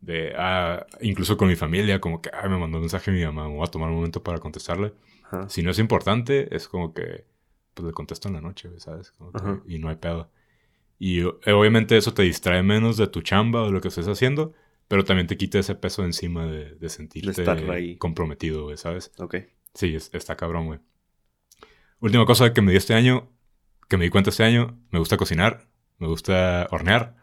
de, 0.01 0.33
ah, 0.37 0.85
incluso 1.01 1.37
con 1.37 1.47
mi 1.47 1.55
familia, 1.55 1.99
como 2.01 2.21
que, 2.21 2.29
ah, 2.33 2.47
me 2.49 2.57
mandó 2.57 2.77
un 2.77 2.83
mensaje 2.83 3.11
mi 3.11 3.23
mamá, 3.23 3.47
me 3.47 3.55
voy 3.55 3.63
a 3.67 3.71
tomar 3.71 3.89
un 3.89 3.95
momento 3.95 4.23
para 4.23 4.39
contestarle. 4.39 4.93
Ajá. 5.25 5.49
Si 5.49 5.61
no 5.61 5.71
es 5.71 5.79
importante, 5.79 6.53
es 6.55 6.67
como 6.67 6.93
que, 6.93 7.25
pues 7.73 7.85
le 7.85 7.91
contesto 7.93 8.27
en 8.27 8.35
la 8.35 8.41
noche, 8.41 8.69
¿sabes? 8.77 9.11
Como 9.11 9.31
que- 9.31 9.73
y 9.73 9.77
no 9.79 9.89
hay 9.89 9.97
pedo. 9.97 10.31
Y 10.99 11.21
eh, 11.21 11.51
obviamente 11.51 11.97
eso 11.97 12.13
te 12.13 12.23
distrae 12.23 12.63
menos 12.63 12.97
de 12.97 13.07
tu 13.07 13.21
chamba 13.21 13.63
o 13.63 13.65
de 13.67 13.71
lo 13.71 13.81
que 13.81 13.89
estés 13.89 14.07
haciendo, 14.07 14.53
pero 14.87 15.03
también 15.03 15.27
te 15.27 15.37
quita 15.37 15.59
ese 15.59 15.75
peso 15.75 16.05
encima 16.05 16.45
de, 16.45 16.75
de 16.75 16.89
sentirte 16.89 17.29
ahí. 17.71 17.97
comprometido, 17.97 18.63
güey, 18.63 18.77
¿sabes? 18.77 19.11
Ok. 19.17 19.35
Sí, 19.73 19.95
es- 19.95 20.09
está 20.13 20.35
cabrón, 20.37 20.67
güey. 20.67 20.79
Última 21.99 22.25
cosa 22.25 22.53
que 22.53 22.61
me 22.61 22.71
di 22.71 22.77
este 22.77 22.93
año, 22.93 23.31
que 23.89 23.97
me 23.97 24.05
di 24.05 24.09
cuenta 24.09 24.29
este 24.29 24.43
año, 24.43 24.79
me 24.91 24.99
gusta 24.99 25.17
cocinar, 25.17 25.67
me 25.97 26.07
gusta 26.07 26.67
hornear, 26.71 27.15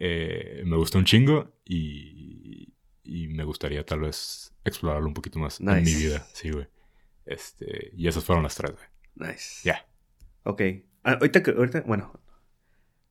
eh, 0.00 0.62
me 0.64 0.76
gusta 0.76 0.98
un 0.98 1.04
chingo 1.04 1.52
y, 1.64 2.72
y 3.04 3.28
me 3.28 3.44
gustaría 3.44 3.84
tal 3.84 4.00
vez 4.00 4.52
explorarlo 4.64 5.08
un 5.08 5.14
poquito 5.14 5.38
más 5.38 5.60
en 5.60 5.66
mi 5.66 5.94
vida, 5.94 6.26
sí, 6.32 6.50
güey. 6.50 6.66
Este, 7.26 7.90
y 7.96 8.08
esas 8.08 8.24
fueron 8.24 8.42
las 8.42 8.54
tres, 8.56 8.72
güey. 8.72 9.30
Nice. 9.32 9.60
Ya. 9.68 9.86
Ok. 10.44 10.62
Ah, 11.04 11.18
ahorita, 11.20 11.82
bueno. 11.86 12.12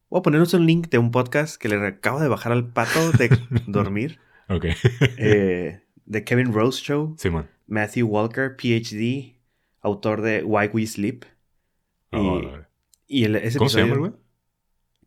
Voy 0.09 0.19
a 0.19 0.21
ponernos 0.21 0.53
un 0.53 0.65
link 0.65 0.89
de 0.89 0.97
un 0.97 1.11
podcast 1.11 1.59
que 1.61 1.67
le 1.69 1.85
acabo 1.85 2.19
de 2.19 2.27
bajar 2.29 2.51
al 2.51 2.71
pato 2.71 3.11
de 3.11 3.29
dormir. 3.67 4.19
Ok. 4.49 4.65
eh, 5.17 5.81
de 6.05 6.23
Kevin 6.23 6.53
Rose 6.53 6.81
Show. 6.81 7.15
Simón. 7.17 7.49
Matthew 7.67 8.07
Walker, 8.07 8.55
PhD, 8.55 9.35
autor 9.81 10.21
de 10.21 10.43
Why 10.43 10.67
We 10.73 10.87
Sleep. 10.87 11.25
Y-. 12.13 12.41
Y 13.07 13.23
el, 13.25 13.35
ese 13.35 13.57
¿Cómo 13.57 13.69
se 13.69 13.79
llama 13.79 13.93
el 13.93 13.97
episodio- 13.99 14.11
güey? 14.11 14.23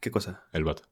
¿Qué 0.00 0.10
cosa? 0.10 0.44
El 0.52 0.64
vato. 0.64 0.82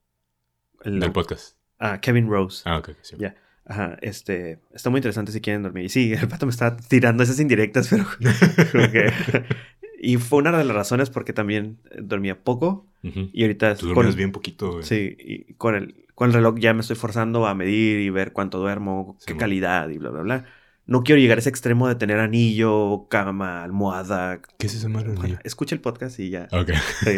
El- 0.85 1.01
Del 1.01 1.13
podcast. 1.13 1.57
ah, 1.79 2.01
Kevin 2.01 2.29
Rose. 2.31 2.63
Ah, 2.65 2.79
ok. 2.79 2.91
ok, 2.91 2.97
sí. 3.03 3.17
Ya. 3.19 3.37
Ajá, 3.67 3.99
este, 4.01 4.61
está 4.73 4.89
muy 4.89 4.99
interesante 4.99 5.31
si 5.33 5.43
quieren 5.43 5.63
dormir. 5.63 5.85
Y 5.85 5.89
sí, 5.91 6.15
el 6.15 6.27
pato 6.29 6.47
me 6.47 6.51
está 6.51 6.75
tirando 6.79 7.23
esas 7.23 7.39
indirectas, 7.41 7.89
pero 7.89 8.05
como 8.73 8.91
que- 8.91 9.13
Y 10.01 10.17
fue 10.17 10.39
una 10.39 10.57
de 10.57 10.65
las 10.65 10.77
razones 10.77 11.11
porque 11.11 11.33
también 11.33 11.79
eh, 11.91 11.99
dormía 12.03 12.39
poco 12.43 12.87
y 13.03 13.43
ahorita 13.43 13.75
Tú 13.77 13.95
con- 13.95 14.15
bien 14.17 14.33
poquito, 14.33 14.73
güey. 14.73 14.85
Sí, 14.85 15.17
y 15.19 15.55
con 15.55 15.75
el, 15.75 16.07
con 16.15 16.29
el 16.29 16.35
reloj 16.35 16.59
ya 16.59 16.75
me 16.75 16.81
estoy 16.81 16.97
forzando 16.97 17.47
a 17.47 17.55
medir 17.55 18.01
y 18.01 18.11
ver 18.11 18.33
cuánto 18.33 18.59
duermo, 18.59 19.17
Sí, 19.21 19.27
qué 19.29 19.37
calidad 19.37 19.89
y 19.89 19.99
bla, 19.99 20.11
bla, 20.11 20.23
bla. 20.23 20.45
No 20.89 21.03
quiero 21.05 21.21
llegar 21.21 21.39
a 21.39 21.41
ese 21.41 21.51
extremo 21.51 21.87
de 21.87 21.95
tener 21.95 22.19
anillo, 22.19 23.07
cama, 23.11 23.63
almohada. 23.63 24.41
¿Qué 24.59 24.67
es 24.67 24.75
esa 24.75 24.89
madre? 24.89 25.13
Bueno, 25.13 25.39
escucha 25.45 25.75
el 25.75 25.81
podcast 25.83 26.19
y 26.19 26.31
ya. 26.31 26.49
Ok. 26.51 26.71
Sí. 27.05 27.15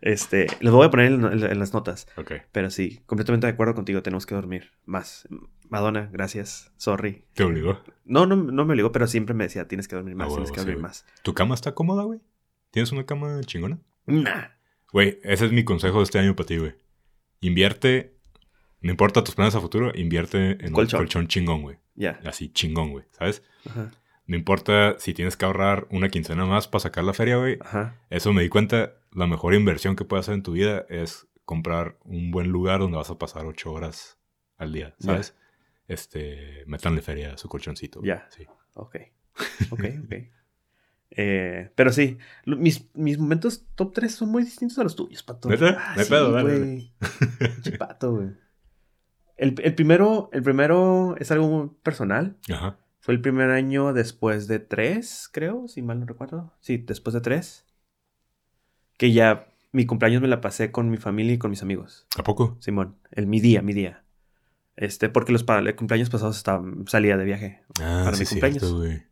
Este, 0.00 0.48
lo 0.60 0.72
voy 0.72 0.86
a 0.86 0.90
poner 0.90 1.12
en, 1.12 1.24
en- 1.24 1.44
en 1.44 1.58
las 1.58 1.72
notas. 1.72 2.08
ok. 2.16 2.32
Pero 2.52 2.70
sí, 2.70 3.00
completamente 3.06 3.46
de 3.46 3.52
acuerdo 3.52 3.74
contigo, 3.74 4.02
tenemos 4.02 4.26
que 4.26 4.34
dormir 4.34 4.72
más. 4.84 5.28
Madonna, 5.68 6.08
gracias. 6.12 6.72
Sorry. 6.76 7.24
¿Te 7.34 7.44
obligó? 7.44 7.80
No, 8.04 8.26
no, 8.26 8.34
no 8.36 8.64
me 8.64 8.72
obligó, 8.72 8.90
pero 8.92 9.06
siempre 9.06 9.34
me 9.34 9.44
decía, 9.44 9.68
tienes 9.68 9.86
que 9.86 9.94
dormir 9.96 10.14
más, 10.16 10.26
Ah, 10.26 10.30
tienes 10.30 10.50
huevo, 10.50 10.54
que 10.54 10.60
dormir 10.62 10.82
más. 10.82 11.06
¿Tu 11.22 11.34
cama 11.34 11.54
está 11.54 11.74
cómoda, 11.74 12.02
güey? 12.02 12.20
¿Tienes 12.72 12.90
una 12.92 13.06
cama 13.06 13.40
chingona? 13.44 13.78
Nah. 14.06 14.48
Güey, 14.92 15.20
ese 15.22 15.46
es 15.46 15.52
mi 15.52 15.64
consejo 15.64 15.98
de 15.98 16.04
este 16.04 16.18
año 16.18 16.34
para 16.34 16.46
ti, 16.48 16.56
güey. 16.58 16.74
Invierte 17.40 18.17
No 18.80 18.90
importa 18.90 19.24
tus 19.24 19.34
planes 19.34 19.54
a 19.54 19.60
futuro, 19.60 19.92
invierte 19.94 20.52
en 20.64 20.72
Colchón. 20.72 21.00
un 21.00 21.04
colchón 21.04 21.28
chingón, 21.28 21.62
güey. 21.62 21.78
Ya. 21.94 22.20
Así 22.24 22.48
chingón, 22.50 22.90
güey, 22.92 23.04
¿sabes? 23.10 23.42
Ajá. 23.68 23.90
No 24.26 24.36
importa 24.36 24.96
si 24.98 25.14
tienes 25.14 25.36
que 25.36 25.46
ahorrar 25.46 25.86
una 25.90 26.10
quincena 26.10 26.44
más 26.44 26.68
para 26.68 26.80
sacar 26.80 27.02
la 27.04 27.14
feria, 27.14 27.36
güey. 27.38 27.58
Ajá. 27.60 27.96
Eso 28.10 28.32
me 28.32 28.42
di 28.42 28.48
cuenta, 28.48 28.92
la 29.12 29.26
mejor 29.26 29.54
inversión 29.54 29.96
que 29.96 30.04
puedes 30.04 30.24
hacer 30.24 30.34
en 30.34 30.42
tu 30.42 30.52
vida 30.52 30.84
es 30.88 31.26
comprar 31.44 31.96
un 32.04 32.30
buen 32.30 32.48
lugar 32.48 32.80
donde 32.80 32.98
vas 32.98 33.10
a 33.10 33.18
pasar 33.18 33.46
ocho 33.46 33.72
horas 33.72 34.18
al 34.58 34.72
día. 34.72 34.94
¿sabes? 34.98 35.34
Este, 35.88 36.62
métanle 36.66 37.00
feria 37.00 37.32
a 37.34 37.38
su 37.38 37.48
colchoncito. 37.48 38.02
Ya. 38.02 38.28
Sí. 38.30 38.44
Ok. 38.74 38.96
Ok, 39.70 39.84
ok. 40.04 40.14
Eh, 41.10 41.72
pero 41.74 41.90
sí, 41.90 42.18
mis, 42.44 42.94
mis 42.94 43.18
momentos 43.18 43.64
top 43.74 43.94
3 43.94 44.14
son 44.14 44.28
muy 44.28 44.44
distintos 44.44 44.78
a 44.78 44.82
los 44.84 44.94
tuyos, 44.94 45.22
pato. 45.22 45.48
¿Neta? 45.48 45.74
Ah, 45.78 45.94
sí, 45.96 46.08
pedo, 46.10 46.30
dale, 46.30 46.58
güey. 46.58 46.92
Pinche 47.38 47.78
pato, 47.78 48.12
güey. 48.14 48.28
El, 49.38 49.54
el 49.62 49.74
primero, 49.74 50.28
el 50.32 50.42
primero 50.42 51.16
es 51.18 51.30
algo 51.30 51.48
muy 51.48 51.70
personal. 51.82 52.36
Ajá. 52.52 52.76
Fue 53.00 53.14
el 53.14 53.20
primer 53.22 53.50
año 53.50 53.92
después 53.94 54.48
de 54.48 54.58
tres, 54.58 55.30
creo, 55.32 55.66
si 55.68 55.80
mal 55.80 56.00
no 56.00 56.06
recuerdo. 56.06 56.52
Sí, 56.60 56.76
después 56.76 57.14
de 57.14 57.20
tres. 57.22 57.64
Que 58.98 59.12
ya 59.12 59.46
mi 59.72 59.86
cumpleaños 59.86 60.20
me 60.20 60.28
la 60.28 60.40
pasé 60.40 60.72
con 60.72 60.90
mi 60.90 60.96
familia 60.96 61.32
y 61.34 61.38
con 61.38 61.50
mis 61.50 61.62
amigos. 61.62 62.06
¿A 62.18 62.22
poco? 62.22 62.56
Simón, 62.60 62.96
el 63.12 63.26
mi 63.26 63.40
día, 63.40 63.62
mi 63.62 63.72
día. 63.72 64.04
Este, 64.76 65.08
porque 65.08 65.32
los 65.32 65.44
cumpleaños 65.76 66.10
pasados 66.10 66.36
estaba, 66.36 66.62
salía 66.86 67.16
de 67.16 67.24
viaje. 67.24 67.62
Ah, 67.80 68.02
Para 68.04 68.16
sí, 68.16 68.24
mi 68.24 68.28
cumpleaños. 68.28 69.06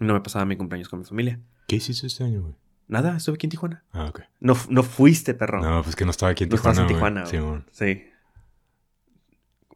No 0.00 0.14
me 0.14 0.20
pasaba 0.20 0.44
mi 0.44 0.56
cumpleaños 0.56 0.88
con 0.88 0.98
mi 1.00 1.04
familia. 1.04 1.40
¿Qué 1.68 1.76
hiciste 1.76 2.06
este 2.06 2.24
año, 2.24 2.42
güey? 2.42 2.54
Nada, 2.88 3.16
estuve 3.16 3.36
aquí 3.36 3.46
en 3.46 3.50
Tijuana. 3.50 3.84
Ah, 3.92 4.06
ok. 4.06 4.22
No, 4.40 4.56
no 4.68 4.82
fuiste, 4.82 5.34
perro. 5.34 5.62
No, 5.62 5.82
pues 5.82 5.96
que 5.96 6.04
no 6.04 6.10
estaba 6.10 6.32
aquí 6.32 6.44
en 6.44 6.50
No 6.50 6.56
estabas 6.56 6.86
Tijuana, 6.86 7.22
en. 7.22 7.28
Tijuana, 7.30 7.50
güey. 7.50 7.62
Sí. 7.70 8.04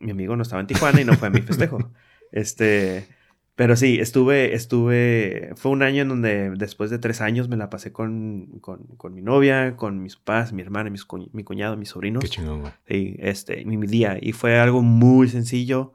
Mi 0.00 0.10
amigo 0.12 0.36
no 0.36 0.42
estaba 0.42 0.60
en 0.60 0.66
Tijuana 0.66 1.00
y 1.00 1.04
no 1.04 1.14
fue 1.14 1.28
a 1.28 1.30
mi 1.30 1.40
festejo. 1.42 1.78
Este. 2.32 3.06
Pero 3.54 3.74
sí, 3.76 3.98
estuve, 4.00 4.54
estuve. 4.54 5.52
Fue 5.56 5.70
un 5.70 5.82
año 5.82 6.02
en 6.02 6.08
donde 6.08 6.50
después 6.50 6.90
de 6.90 6.98
tres 6.98 7.20
años 7.22 7.48
me 7.48 7.56
la 7.56 7.70
pasé 7.70 7.90
con, 7.92 8.58
con, 8.60 8.84
con 8.98 9.14
mi 9.14 9.22
novia, 9.22 9.76
con 9.76 10.02
mis 10.02 10.16
papás, 10.16 10.52
mi 10.52 10.60
hermana, 10.60 10.90
mis 10.90 11.04
cu- 11.06 11.30
mi 11.32 11.42
cuñado, 11.44 11.76
mis 11.78 11.88
sobrinos. 11.90 12.22
Qué 12.22 12.28
chingón, 12.28 12.60
güey. 12.60 12.72
Sí, 12.86 13.16
este, 13.20 13.64
mi, 13.64 13.78
mi 13.78 13.86
día. 13.86 14.18
Y 14.20 14.32
fue 14.32 14.58
algo 14.58 14.82
muy 14.82 15.28
sencillo. 15.28 15.94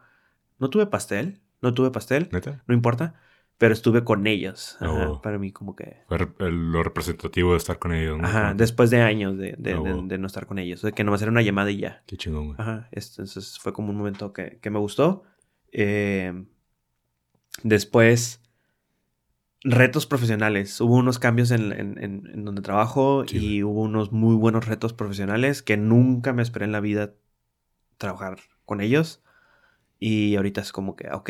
No 0.57 0.69
tuve 0.71 0.87
pastel, 0.87 1.39
no 1.61 1.73
tuve 1.75 1.91
pastel, 1.91 2.29
¿Neta? 2.31 2.63
no 2.65 2.73
importa. 2.73 3.13
Pero 3.61 3.73
estuve 3.75 4.03
con 4.03 4.25
ellos. 4.25 4.75
Ajá, 4.79 5.09
Oh. 5.11 5.21
Para 5.21 5.37
mí, 5.37 5.51
como 5.51 5.75
que. 5.75 5.97
Fue 6.07 6.17
lo 6.51 6.81
representativo 6.81 7.51
de 7.51 7.57
estar 7.57 7.77
con 7.77 7.93
ellos, 7.93 8.17
¿no? 8.17 8.25
Ajá, 8.25 8.55
después 8.55 8.89
de 8.89 9.01
años 9.01 9.37
de, 9.37 9.53
de, 9.55 9.73
Ah, 9.73 9.81
de- 9.83 10.01
de 10.07 10.17
no 10.17 10.25
estar 10.25 10.47
con 10.47 10.57
ellos. 10.57 10.81
De 10.81 10.93
que 10.93 11.03
nomás 11.03 11.21
era 11.21 11.29
una 11.29 11.43
llamada 11.43 11.69
y 11.69 11.77
ya. 11.77 12.01
Qué 12.07 12.17
chingón, 12.17 12.47
güey. 12.47 12.55
Ajá, 12.59 12.89
entonces 12.91 13.59
fue 13.59 13.71
como 13.71 13.91
un 13.91 13.97
momento 13.97 14.33
que, 14.33 14.57
que 14.59 14.71
me 14.71 14.79
gustó. 14.79 15.23
Eh, 15.71 16.33
después, 17.63 18.41
retos 19.63 20.05
profesionales. 20.07 20.79
Hubo 20.81 20.95
unos 20.95 21.19
cambios 21.19 21.51
en, 21.51 21.71
en- 21.71 22.03
en- 22.03 22.27
en 22.33 22.45
donde 22.45 22.61
trabajo 22.61 23.25
Sí, 23.27 23.37
y 23.37 23.39
güey. 23.61 23.63
hubo 23.63 23.81
unos 23.83 24.11
muy 24.11 24.35
buenos 24.35 24.65
retos 24.65 24.93
profesionales 24.93 25.61
que 25.61 25.77
nunca 25.77 26.33
me 26.33 26.41
esperé 26.41 26.65
en 26.65 26.71
la 26.71 26.79
vida 26.79 27.13
trabajar 27.97 28.39
con 28.65 28.81
ellos. 28.81 29.21
Y 29.99 30.35
ahorita 30.35 30.61
es 30.61 30.71
como 30.71 30.95
que, 30.95 31.09
ok, 31.11 31.29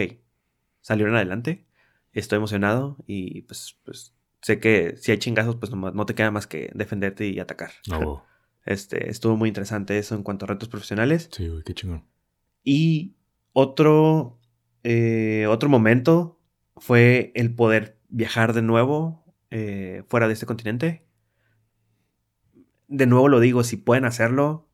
salieron 0.80 1.16
adelante. 1.16 1.66
Estoy 2.14 2.38
emocionado 2.38 2.98
y 3.08 3.42
pues, 3.44 3.78
pues 3.84 4.14
sé 4.42 4.60
que 4.60 4.96
si 4.98 5.12
hay 5.12 5.18
chingazos, 5.18 5.56
pues 5.56 5.72
no 5.72 6.06
te 6.06 6.16
queda 6.16 6.32
más 6.32 6.48
que 6.48 6.72
defenderte 6.74 7.28
y 7.28 7.40
atacar. 7.40 7.72
Wow. 7.88 8.24
Este, 8.64 9.10
estuvo 9.10 9.36
muy 9.36 9.50
interesante 9.50 9.98
eso 9.98 10.14
en 10.14 10.22
cuanto 10.22 10.46
a 10.46 10.50
retos 10.50 10.70
profesionales. 10.70 11.30
Sí, 11.32 11.48
güey, 11.48 11.64
qué 11.64 11.74
chingón. 11.74 12.06
Y 12.64 13.16
otro, 13.54 14.40
eh, 14.84 15.48
otro 15.50 15.68
momento 15.68 16.40
fue 16.78 17.32
el 17.34 17.56
poder 17.56 17.98
viajar 18.10 18.54
de 18.54 18.62
nuevo 18.62 19.26
eh, 19.50 20.04
fuera 20.10 20.28
de 20.28 20.34
este 20.34 20.46
continente. 20.46 21.08
De 22.88 23.08
nuevo 23.08 23.30
lo 23.30 23.40
digo, 23.40 23.64
si 23.64 23.78
pueden 23.78 24.06
hacerlo, 24.06 24.70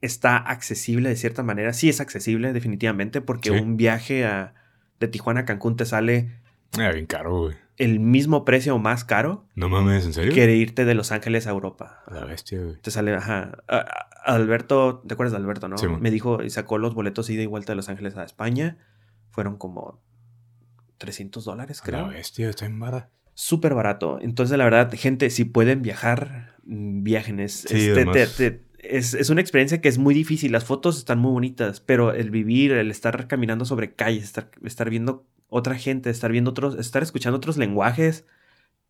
está 0.00 0.36
accesible 0.38 1.08
de 1.08 1.16
cierta 1.16 1.42
manera. 1.42 1.72
Sí 1.72 1.88
es 1.88 2.00
accesible, 2.00 2.52
definitivamente, 2.54 3.20
porque 3.20 3.50
Sí. 3.50 3.56
un 3.56 3.76
viaje 3.76 4.24
a, 4.24 4.54
de 4.98 5.08
Tijuana 5.08 5.40
a 5.40 5.44
Cancún 5.44 5.76
te 5.76 5.84
sale 5.84 6.39
Ah, 6.78 6.90
bien 6.92 7.06
caro, 7.06 7.40
güey. 7.44 7.56
el 7.76 7.98
mismo 7.98 8.44
precio 8.44 8.74
o 8.74 8.78
más 8.78 9.04
caro 9.04 9.46
No 9.54 9.68
mames, 9.70 10.04
¿en 10.04 10.12
serio? 10.12 10.34
que 10.34 10.54
irte 10.54 10.84
de 10.84 10.94
Los 10.94 11.12
Ángeles 11.12 11.46
a 11.46 11.50
Europa. 11.50 12.02
La 12.10 12.24
bestia, 12.26 12.60
güey. 12.60 12.76
Te 12.80 12.90
sale, 12.90 13.14
ajá. 13.14 13.52
A- 13.68 13.76
a- 13.78 14.34
Alberto, 14.34 15.02
¿te 15.06 15.14
acuerdas 15.14 15.32
de 15.32 15.38
Alberto, 15.38 15.66
no? 15.68 15.78
Sí. 15.78 15.86
Me 15.86 16.10
dijo 16.10 16.42
y 16.42 16.50
sacó 16.50 16.76
los 16.78 16.94
boletos 16.94 17.30
ida 17.30 17.42
y 17.42 17.46
vuelta 17.46 17.72
de 17.72 17.76
Los 17.76 17.88
Ángeles 17.88 18.16
a 18.16 18.24
España. 18.24 18.76
Fueron 19.30 19.56
como 19.56 20.02
300 20.98 21.44
dólares, 21.44 21.78
La 21.80 21.84
creo. 21.84 22.08
bestia, 22.08 22.50
está 22.50 22.66
en 22.66 22.78
vara. 22.78 23.08
Súper 23.34 23.74
barato. 23.74 24.18
Entonces, 24.20 24.58
la 24.58 24.64
verdad, 24.64 24.92
gente, 24.94 25.30
si 25.30 25.44
pueden 25.46 25.80
viajar, 25.82 26.56
viajen. 26.64 27.40
Es, 27.40 27.64
Sí, 27.66 27.76
es- 27.88 27.94
te- 27.94 28.02
además- 28.02 28.36
te- 28.36 28.50
te- 28.50 28.64
es- 28.98 29.14
es 29.14 29.30
una 29.30 29.40
experiencia 29.40 29.80
que 29.80 29.88
es 29.88 29.96
muy 29.98 30.12
difícil. 30.14 30.52
Las 30.52 30.64
fotos 30.64 30.98
están 30.98 31.18
muy 31.18 31.32
bonitas, 31.32 31.80
pero 31.80 32.12
el 32.12 32.30
vivir, 32.30 32.72
el 32.72 32.90
estar 32.90 33.26
caminando 33.26 33.64
sobre 33.64 33.94
calles, 33.94 34.24
estar, 34.24 34.50
estar 34.64 34.90
viendo 34.90 35.26
otra 35.50 35.74
gente, 35.76 36.08
estar 36.08 36.32
viendo 36.32 36.50
otros, 36.52 36.76
estar 36.76 37.02
escuchando 37.02 37.36
otros 37.36 37.56
lenguajes, 37.58 38.24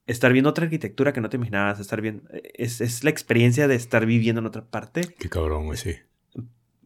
estar 0.07 0.33
viendo 0.33 0.51
otra 0.51 0.65
arquitectura 0.65 1.13
que 1.13 1.21
no 1.21 1.29
te 1.29 1.37
imaginabas, 1.37 1.81
estar 1.81 2.01
viendo. 2.01 2.23
Es, 2.55 2.81
es 2.81 3.03
la 3.03 3.11
experiencia 3.11 3.67
de 3.67 3.75
estar 3.75 4.07
viviendo 4.07 4.41
en 4.41 4.47
otra 4.47 4.65
parte. 4.65 5.01
Qué 5.19 5.29
cabrón, 5.29 5.67
güey, 5.67 5.79
sí. 5.79 5.97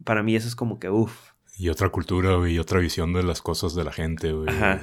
Para 0.05 0.22
mí, 0.22 0.35
eso 0.37 0.49
es 0.49 0.57
como 0.57 0.79
que, 0.79 0.89
uff. 0.91 1.33
Y 1.59 1.68
otra 1.68 1.89
cultura, 1.91 2.35
güey, 2.37 2.55
y 2.55 2.59
otra 2.59 2.81
visión 2.81 3.12
de 3.12 3.22
las 3.22 3.41
cosas 3.43 3.75
de 3.75 3.85
la 3.85 3.93
gente, 3.93 4.33
güey. 4.33 4.49
Ajá. 4.49 4.83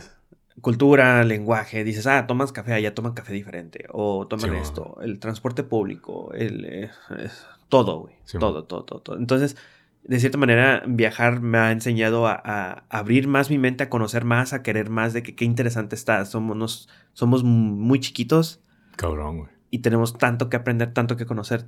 Cultura, 0.61 1.23
lenguaje, 1.23 1.83
dices, 1.83 2.05
ah, 2.07 2.27
tomas 2.27 2.51
café, 2.51 2.73
allá 2.73 2.93
toman 2.93 3.13
café 3.13 3.33
diferente, 3.33 3.85
o 3.91 4.27
toman 4.27 4.51
Sí, 4.51 4.57
esto, 4.57 4.97
el 5.01 5.17
transporte 5.19 5.63
público, 5.63 6.31
el, 6.33 6.65
eh, 6.65 6.91
es- 7.19 7.45
todo, 7.69 8.01
güey, 8.01 8.15
Sí, 8.25 8.37
mo. 8.37 8.41
todo, 8.41 8.63
todo, 8.65 8.83
todo, 8.83 8.99
todo. 9.01 9.17
Entonces, 9.17 9.55
de 10.03 10.19
cierta 10.19 10.37
manera, 10.37 10.83
viajar 10.87 11.41
me 11.41 11.57
ha 11.57 11.71
enseñado 11.71 12.27
a, 12.27 12.33
a 12.43 12.83
abrir 12.89 13.27
más 13.27 13.49
mi 13.49 13.57
mente, 13.57 13.83
a 13.83 13.89
conocer 13.89 14.25
más, 14.25 14.51
a 14.53 14.63
querer 14.63 14.89
más 14.89 15.13
de 15.13 15.23
que 15.23 15.35
qué 15.35 15.45
interesante 15.45 15.95
está. 15.95 16.25
Somos, 16.25 16.57
nos- 16.57 16.89
somos 17.13 17.43
muy 17.43 17.99
chiquitos 17.99 18.61
Cabrón, 18.95 19.37
güey. 19.37 19.49
y 19.69 19.79
tenemos 19.79 20.17
tanto 20.17 20.49
que 20.49 20.57
aprender, 20.57 20.93
tanto 20.93 21.17
que 21.17 21.25
conocer 21.25 21.65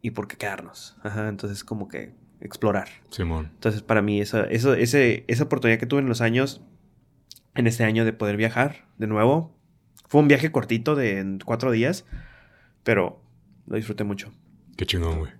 y 0.00 0.10
por 0.12 0.28
qué 0.28 0.36
quedarnos. 0.36 0.96
Ajá, 1.02 1.28
entonces, 1.28 1.64
como 1.64 1.88
que 1.88 2.14
explorar. 2.40 2.88
Simón. 3.10 3.50
Entonces, 3.54 3.82
para 3.82 4.00
mí, 4.02 4.20
eso, 4.20 4.44
eso, 4.44 4.74
ese, 4.74 5.24
esa 5.28 5.44
oportunidad 5.44 5.78
que 5.78 5.86
tuve 5.86 6.00
en 6.00 6.08
los 6.08 6.20
años, 6.20 6.62
en 7.54 7.66
este 7.66 7.84
año 7.84 8.04
de 8.04 8.12
poder 8.12 8.36
viajar 8.36 8.86
de 8.98 9.06
nuevo, 9.06 9.56
fue 10.08 10.20
un 10.20 10.28
viaje 10.28 10.52
cortito 10.52 10.94
de 10.94 11.38
cuatro 11.44 11.70
días, 11.72 12.04
pero 12.82 13.22
lo 13.66 13.76
disfruté 13.76 14.04
mucho. 14.04 14.32
Qué 14.76 14.84
chingón, 14.86 15.18
güey. 15.20 15.32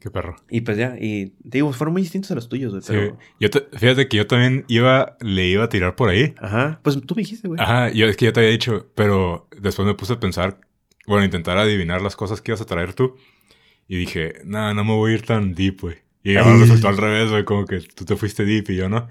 Qué 0.00 0.10
perro. 0.10 0.36
Y 0.48 0.60
pues 0.60 0.76
ya, 0.78 0.96
y 1.00 1.30
te 1.48 1.58
digo, 1.58 1.72
fueron 1.72 1.92
muy 1.92 2.02
distintos 2.02 2.30
a 2.30 2.34
los 2.36 2.48
tuyos, 2.48 2.70
güey, 2.70 2.82
Sí. 2.82 2.92
pero... 2.92 3.18
Yo 3.40 3.50
te- 3.50 3.66
fíjate 3.76 4.06
que 4.08 4.16
yo 4.18 4.26
también 4.28 4.64
iba, 4.68 5.16
le 5.20 5.46
iba 5.48 5.64
a 5.64 5.68
tirar 5.68 5.96
por 5.96 6.08
ahí. 6.08 6.34
Ajá, 6.38 6.78
pues 6.84 7.00
tú 7.04 7.14
me 7.16 7.22
dijiste, 7.22 7.48
güey. 7.48 7.60
Ajá, 7.60 7.90
yo 7.90 8.06
es 8.06 8.16
que 8.16 8.26
ya 8.26 8.32
te 8.32 8.40
había 8.40 8.52
dicho, 8.52 8.90
pero 8.94 9.48
después 9.60 9.86
me 9.86 9.94
puse 9.94 10.12
a 10.12 10.20
pensar, 10.20 10.60
bueno, 11.06 11.24
intentar 11.24 11.58
adivinar 11.58 12.00
las 12.00 12.14
cosas 12.14 12.40
que 12.40 12.52
ibas 12.52 12.60
a 12.60 12.66
traer 12.66 12.94
tú. 12.94 13.16
Y 13.88 13.96
dije, 13.96 14.34
no, 14.44 14.72
no 14.74 14.84
me 14.84 14.92
voy 14.92 15.12
a 15.12 15.14
ir 15.14 15.22
tan 15.22 15.54
deep, 15.54 15.80
güey. 15.80 15.96
Y 16.22 16.36
ahora 16.36 16.56
resultó 16.58 16.88
al 16.88 16.96
revés, 16.98 17.30
güey, 17.30 17.44
como 17.44 17.64
que 17.64 17.80
tú 17.80 18.04
te 18.04 18.14
fuiste 18.16 18.44
deep 18.44 18.70
y 18.70 18.76
yo 18.76 18.88
no. 18.88 19.08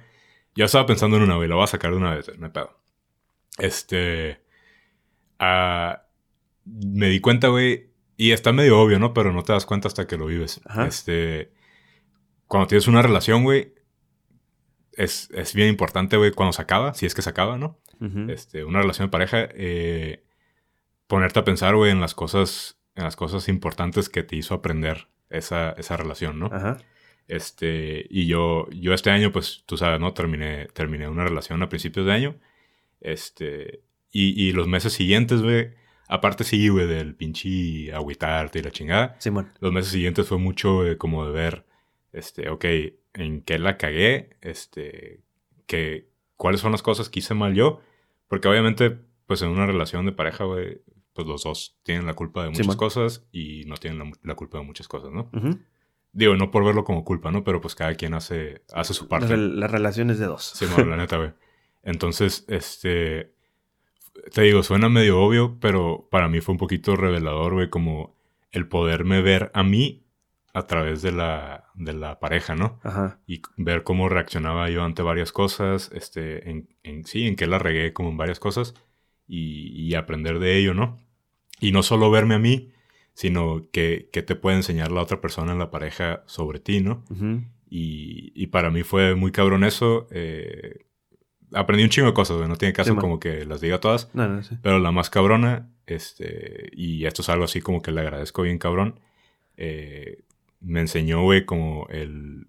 Yo 0.56 0.66
estaba 0.66 0.86
pensando 0.86 1.18
en 1.18 1.24
una, 1.24 1.36
güey, 1.36 1.50
la 1.50 1.56
voy 1.56 1.64
a 1.64 1.68
sacar 1.68 1.92
de 1.92 1.98
una 1.98 2.16
vez, 2.16 2.30
hay 2.30 2.50
pedo. 2.50 2.80
Este. 3.58 4.40
ah, 5.40 6.04
me 6.66 7.08
di 7.10 7.20
cuenta, 7.20 7.48
güey, 7.48 7.90
y 8.18 8.32
está 8.32 8.51
medio 8.51 8.80
obvio, 8.82 8.99
¿no? 8.99 9.13
Pero 9.13 9.32
no 9.32 9.43
te 9.43 9.53
das 9.53 9.65
cuenta 9.65 9.88
hasta 9.88 10.07
que 10.07 10.18
lo 10.18 10.26
vives. 10.26 10.59
Ajá. 10.65 10.88
Este. 10.88 11.53
Cuando 12.47 12.68
tienes 12.68 12.88
una 12.88 13.01
relación, 13.01 13.43
güey, 13.43 13.74
es, 14.93 15.30
es 15.32 15.53
bien 15.53 15.70
importante, 15.70 16.18
güey, 16.18 16.32
cuando 16.32 16.53
se 16.53 16.61
acaba, 16.61 16.93
si 16.93 17.05
es 17.05 17.13
que 17.13 17.22
se 17.22 17.30
acaba, 17.30 17.57
¿no? 17.57 17.80
Este, 18.30 18.63
una 18.63 18.82
relación 18.82 19.07
de 19.07 19.11
pareja, 19.11 19.49
eh, 19.53 20.24
ponerte 21.07 21.39
a 21.39 21.43
pensar, 21.43 21.76
güey, 21.76 21.91
en 21.91 21.99
las 21.99 22.13
cosas, 22.13 22.80
en 22.95 23.03
las 23.03 23.15
cosas 23.15 23.47
importantes 23.49 24.07
que 24.07 24.24
te 24.24 24.36
hizo 24.36 24.53
aprender 24.53 25.07
esa, 25.30 25.72
esa 25.72 25.97
relación, 25.97 26.39
¿no? 26.39 26.47
Ajá. 26.51 26.78
Este, 27.28 28.05
y 28.09 28.28
yo, 28.28 28.68
yo 28.72 28.93
este 28.93 29.09
año, 29.09 29.32
pues, 29.32 29.63
tú 29.65 29.78
sabes, 29.78 29.99
¿no? 29.99 30.13
Terminé, 30.13 30.68
terminé 30.74 31.09
una 31.09 31.26
relación 31.26 31.61
a 31.61 31.70
principios 31.70 32.05
de 32.05 32.13
año. 32.13 32.36
Este, 33.01 33.82
y, 34.11 34.41
y 34.41 34.51
los 34.53 34.68
meses 34.68 34.93
siguientes, 34.93 35.41
güey, 35.41 35.72
aparte 36.08 36.43
sí, 36.43 36.70
güey, 36.70 36.88
del 36.88 37.16
pinche 37.16 37.93
agüitarte 37.93 38.60
y 38.60 38.64
la 38.64 38.72
chingada, 38.72 39.16
Simón. 39.20 39.51
los 39.60 39.72
meses 39.72 39.91
siguientes 39.91 40.28
fue 40.28 40.38
mucho 40.38 40.86
eh, 40.86 40.97
como 40.97 41.26
de 41.26 41.32
ver, 41.32 41.66
este, 42.14 42.49
ok, 42.49 42.66
en 43.14 43.41
qué 43.41 43.60
la 43.60 43.78
cagué, 43.78 44.38
este, 44.41 45.22
que, 45.66 46.10
cuáles 46.36 46.62
son 46.62 46.72
las 46.72 46.82
cosas 46.82 47.10
que 47.10 47.20
hice 47.20 47.34
mal 47.34 47.53
yo, 47.53 47.82
porque 48.28 48.47
obviamente, 48.47 48.97
pues 49.26 49.41
en 49.41 49.49
una 49.49 49.66
relación 49.66 50.05
de 50.05 50.12
pareja, 50.12 50.43
güey, 50.45 50.82
pues 51.14 51.28
los 51.28 51.43
dos 51.43 51.78
tienen 51.84 52.05
la 52.05 52.14
culpa 52.14 52.43
de 52.43 52.49
muchas 52.51 52.76
cosas 52.76 53.26
y 53.32 53.64
no 53.66 53.76
tienen 53.78 53.99
la, 53.99 54.12
la 54.22 54.36
culpa 54.36 54.60
de 54.60 54.64
muchas 54.64 54.88
cosas, 54.88 55.12
¿no? 55.12 55.30
Ujú. 55.34 55.58
Digo, 56.14 56.36
no 56.36 56.51
por 56.51 56.64
verlo 56.64 56.84
como 56.84 57.03
culpa, 57.03 57.32
¿no? 57.32 57.43
Pero 57.43 57.62
pues 57.62 57.76
cada 57.76 57.95
quien 57.95 58.14
hace, 58.14 58.64
hace 58.74 58.93
su 58.93 59.08
parte. 59.08 59.36
Las, 59.36 59.39
las 59.39 59.72
relaciones 59.72 60.20
de 60.20 60.26
dos. 60.26 60.43
Sí, 60.55 60.66
bueno, 60.66 60.91
la 60.91 60.97
neta, 60.97 61.18
güey. 61.18 61.32
Entonces, 61.84 62.45
este. 62.47 63.34
Te 64.34 64.41
digo, 64.41 64.63
suena 64.63 64.89
medio 64.89 65.20
obvio, 65.22 65.57
pero 65.59 66.07
para 66.11 66.28
mí 66.28 66.41
fue 66.41 66.53
un 66.53 66.59
poquito 66.59 66.95
revelador, 66.95 67.53
güey, 67.53 67.70
como 67.70 68.15
el 68.51 68.68
poderme 68.68 69.22
ver 69.22 69.51
a 69.53 69.63
mí 69.63 70.03
a 70.53 70.65
través 70.65 71.01
de 71.01 71.11
la, 71.11 71.65
de 71.76 71.93
la 71.93 72.20
pareja, 72.20 72.55
¿no? 72.55 72.80
Ajá. 72.84 73.20
Y 73.28 73.41
ver 73.57 73.84
cómo 73.84 74.09
reaccionaba 74.09 74.70
yo 74.70 74.84
ante 74.84 75.01
varias 75.03 75.32
cosas, 75.32 75.91
este, 75.93 76.49
en, 76.49 76.68
en 76.84 77.05
sí, 77.05 77.28
en 77.28 77.36
que 77.36 77.45
la 77.47 77.59
regué 77.59 77.93
como 77.93 78.09
en 78.09 78.18
varias 78.18 78.39
cosas 78.39 78.74
y, 79.28 79.70
y 79.82 79.93
aprender 79.95 80.39
de 80.39 80.57
ello, 80.57 80.74
¿no? 80.74 80.97
Y 81.59 81.72
no 81.72 81.84
solo 81.84 82.09
verme 82.09 82.36
a 82.36 82.39
mí, 82.39 82.72
sino 83.13 83.68
que, 83.72 84.09
que 84.11 84.22
te 84.24 84.36
puede 84.36 84.57
enseñar 84.57 84.91
la 84.91 85.01
otra 85.01 85.22
persona 85.22 85.51
en 85.51 85.59
la 85.59 85.70
pareja 85.72 86.24
sobre 86.26 86.59
ti, 86.59 86.82
¿no? 86.82 87.03
Y, 87.70 88.32
y 88.36 88.47
para 88.47 88.72
mí 88.72 88.84
fue 88.84 89.13
muy 89.15 89.32
cabrón 89.32 89.63
eso. 89.63 90.07
eh, 90.11 90.86
aprendí 91.54 91.84
un 91.84 91.89
chingo 91.89 92.08
de 92.08 92.14
cosas, 92.14 92.38
güey. 92.38 92.50
No 92.50 92.56
tiene 92.58 92.74
caso 92.74 92.93
Sí, 92.93 92.98
como 93.00 93.20
que 93.20 93.45
las 93.45 93.62
diga 93.62 93.80
todas. 93.80 94.10
No, 94.14 94.28
no, 94.28 94.43
sí. 94.43 94.58
Pero 94.62 94.80
la 94.80 94.91
más 94.91 95.10
cabrona, 95.10 95.70
este, 95.86 96.70
y 96.74 97.06
esto 97.06 97.22
es 97.22 97.30
algo 97.30 97.45
así 97.45 97.62
como 97.62 97.82
que 97.82 97.91
le 97.91 98.02
agradezco 98.02 98.41
bien 98.43 98.58
cabrón, 98.58 99.00
eh, 99.58 100.24
me 100.60 100.80
enseñó, 100.82 101.22
güey, 101.24 101.45
como 101.45 101.88
el 101.89 102.48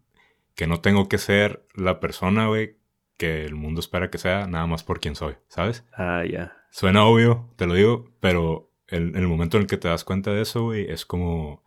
que 0.55 0.66
no 0.66 0.80
tengo 0.80 1.09
que 1.09 1.18
ser 1.18 1.64
la 1.74 2.01
persona, 2.01 2.46
güey, 2.49 2.76
que 3.16 3.44
el 3.44 3.55
mundo 3.55 3.80
espera 3.80 4.11
que 4.11 4.18
sea, 4.18 4.46
nada 4.46 4.66
más 4.66 4.82
por 4.84 5.01
quien 5.01 5.14
soy, 5.14 5.34
¿sabes? 5.49 5.84
Ah, 5.92 6.24
ya. 6.28 6.57
Suena 6.70 7.05
obvio, 7.05 7.51
te 7.57 7.66
lo 7.66 7.74
digo, 7.74 8.11
pero 8.20 8.70
el- 8.88 9.16
el 9.16 9.26
momento 9.28 9.57
en 9.57 9.62
el 9.62 9.66
que 9.68 9.76
te 9.76 9.88
das 9.88 10.05
cuenta 10.05 10.32
de 10.32 10.42
eso, 10.42 10.62
güey, 10.64 10.90
es 10.90 11.05
como, 11.07 11.62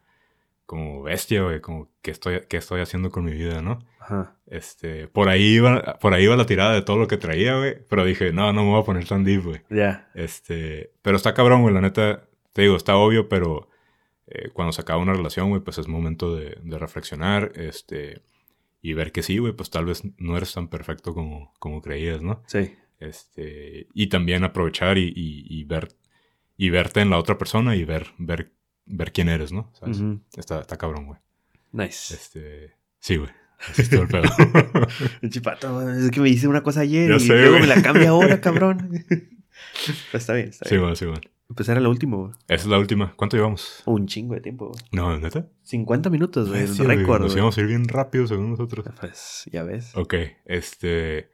como 0.65 1.03
bestia, 1.03 1.43
güey, 1.43 1.59
como 1.61 1.89
qué 2.01 2.11
estoy, 2.11 2.41
qué 2.49 2.57
estoy 2.57 2.81
haciendo 2.81 3.11
con 3.11 3.23
mi 3.25 3.31
vida, 3.33 3.61
¿no? 3.61 3.79
Ajá. 4.11 4.35
Este, 4.47 5.07
por 5.07 5.29
ahí 5.29 5.55
iba, 5.55 5.97
por 5.99 6.13
ahí 6.13 6.23
iba 6.25 6.35
la 6.35 6.45
tirada 6.45 6.73
de 6.73 6.81
todo 6.81 6.97
lo 6.97 7.07
que 7.07 7.17
traía, 7.17 7.57
güey, 7.57 7.77
pero 7.87 8.03
dije, 8.03 8.33
no, 8.33 8.51
no 8.51 8.63
me 8.63 8.69
voy 8.71 8.81
a 8.81 8.85
poner 8.85 9.07
tan 9.07 9.23
deep, 9.23 9.43
güey. 9.43 9.61
Ya. 9.69 10.09
Este, 10.13 10.91
pero 11.01 11.15
está 11.17 11.33
cabrón, 11.33 11.61
güey, 11.61 11.73
la 11.73 11.81
neta, 11.81 12.27
te 12.53 12.63
digo, 12.63 12.75
está 12.75 12.97
obvio, 12.97 13.29
pero 13.29 13.69
eh, 14.27 14.49
cuando 14.53 14.71
se 14.73 14.81
acaba 14.81 15.01
una 15.01 15.13
relación, 15.13 15.49
güey, 15.49 15.61
pues 15.61 15.77
es 15.77 15.87
momento 15.87 16.35
de, 16.35 16.57
de 16.61 16.77
reflexionar, 16.77 17.51
este, 17.55 18.21
y 18.81 18.93
ver 18.93 19.11
que 19.11 19.23
sí, 19.23 19.37
güey, 19.37 19.53
pues 19.53 19.69
tal 19.69 19.85
vez 19.85 20.03
no 20.17 20.35
eres 20.37 20.53
tan 20.53 20.67
perfecto 20.67 21.13
como, 21.13 21.53
como 21.59 21.81
creías, 21.81 22.21
¿no? 22.21 22.43
Sí. 22.47 22.75
Este, 22.99 23.87
y 23.93 24.07
también 24.07 24.43
aprovechar 24.43 24.97
y, 24.97 25.05
y- 25.15 25.45
y 25.49 25.63
ver, 25.63 25.87
y 26.57 26.69
verte 26.69 26.99
en 27.01 27.09
la 27.09 27.17
otra 27.17 27.37
persona 27.37 27.75
y 27.75 27.83
ver, 27.85 28.07
ver, 28.17 28.51
ver 28.85 29.11
quién 29.11 29.29
eres, 29.29 29.51
¿no? 29.51 29.71
Está, 30.37 30.59
está 30.61 30.77
cabrón, 30.77 31.05
güey. 31.07 31.19
Nice. 31.71 32.13
Este, 32.13 32.73
sí, 32.99 33.15
güey. 33.17 33.29
Así 33.69 33.83
está 33.83 33.97
el 33.97 34.07
pedo. 34.07 34.23
Pinche 35.21 35.41
pato, 35.41 35.89
es 35.91 36.09
que 36.11 36.19
me 36.19 36.29
dice 36.29 36.47
una 36.47 36.63
cosa 36.63 36.81
ayer 36.81 37.09
Ya 37.09 37.15
y 37.17 37.19
sé, 37.19 37.27
luego 37.33 37.49
güey. 37.51 37.61
me 37.61 37.67
la 37.67 37.81
cambia 37.81 38.09
ahora, 38.09 38.41
cabrón. 38.41 38.89
Pero 39.07 39.25
está 40.13 40.33
bien, 40.33 40.49
está 40.49 40.67
sí, 40.67 40.75
bien. 40.75 40.83
güey, 40.85 40.95
sí, 40.95 41.05
güey. 41.05 41.19
Pues 41.55 41.67
era 41.67 41.81
lo 41.81 41.89
último, 41.89 42.17
güey. 42.17 42.31
Esa 42.47 42.63
es 42.63 42.67
la 42.67 42.79
última. 42.79 43.13
¿Cuánto 43.15 43.35
llevamos? 43.35 43.83
Un 43.85 44.07
chingo 44.07 44.35
de 44.35 44.41
tiempo, 44.41 44.69
güey. 44.69 44.79
No, 44.93 45.17
¿neta? 45.19 45.47
50 45.63 46.09
minutos, 46.09 46.49
güey. 46.49 46.65
Sí, 46.67 46.81
récord, 46.83 47.21
Nos 47.23 47.35
íbamos 47.35 47.57
a 47.57 47.61
ir 47.61 47.67
bien 47.67 47.87
rápido 47.87 48.25
según 48.25 48.51
nosotros. 48.51 48.85
Pues 48.99 49.43
ya 49.51 49.63
ves. 49.63 49.91
Ok, 49.95 50.13
este... 50.45 51.29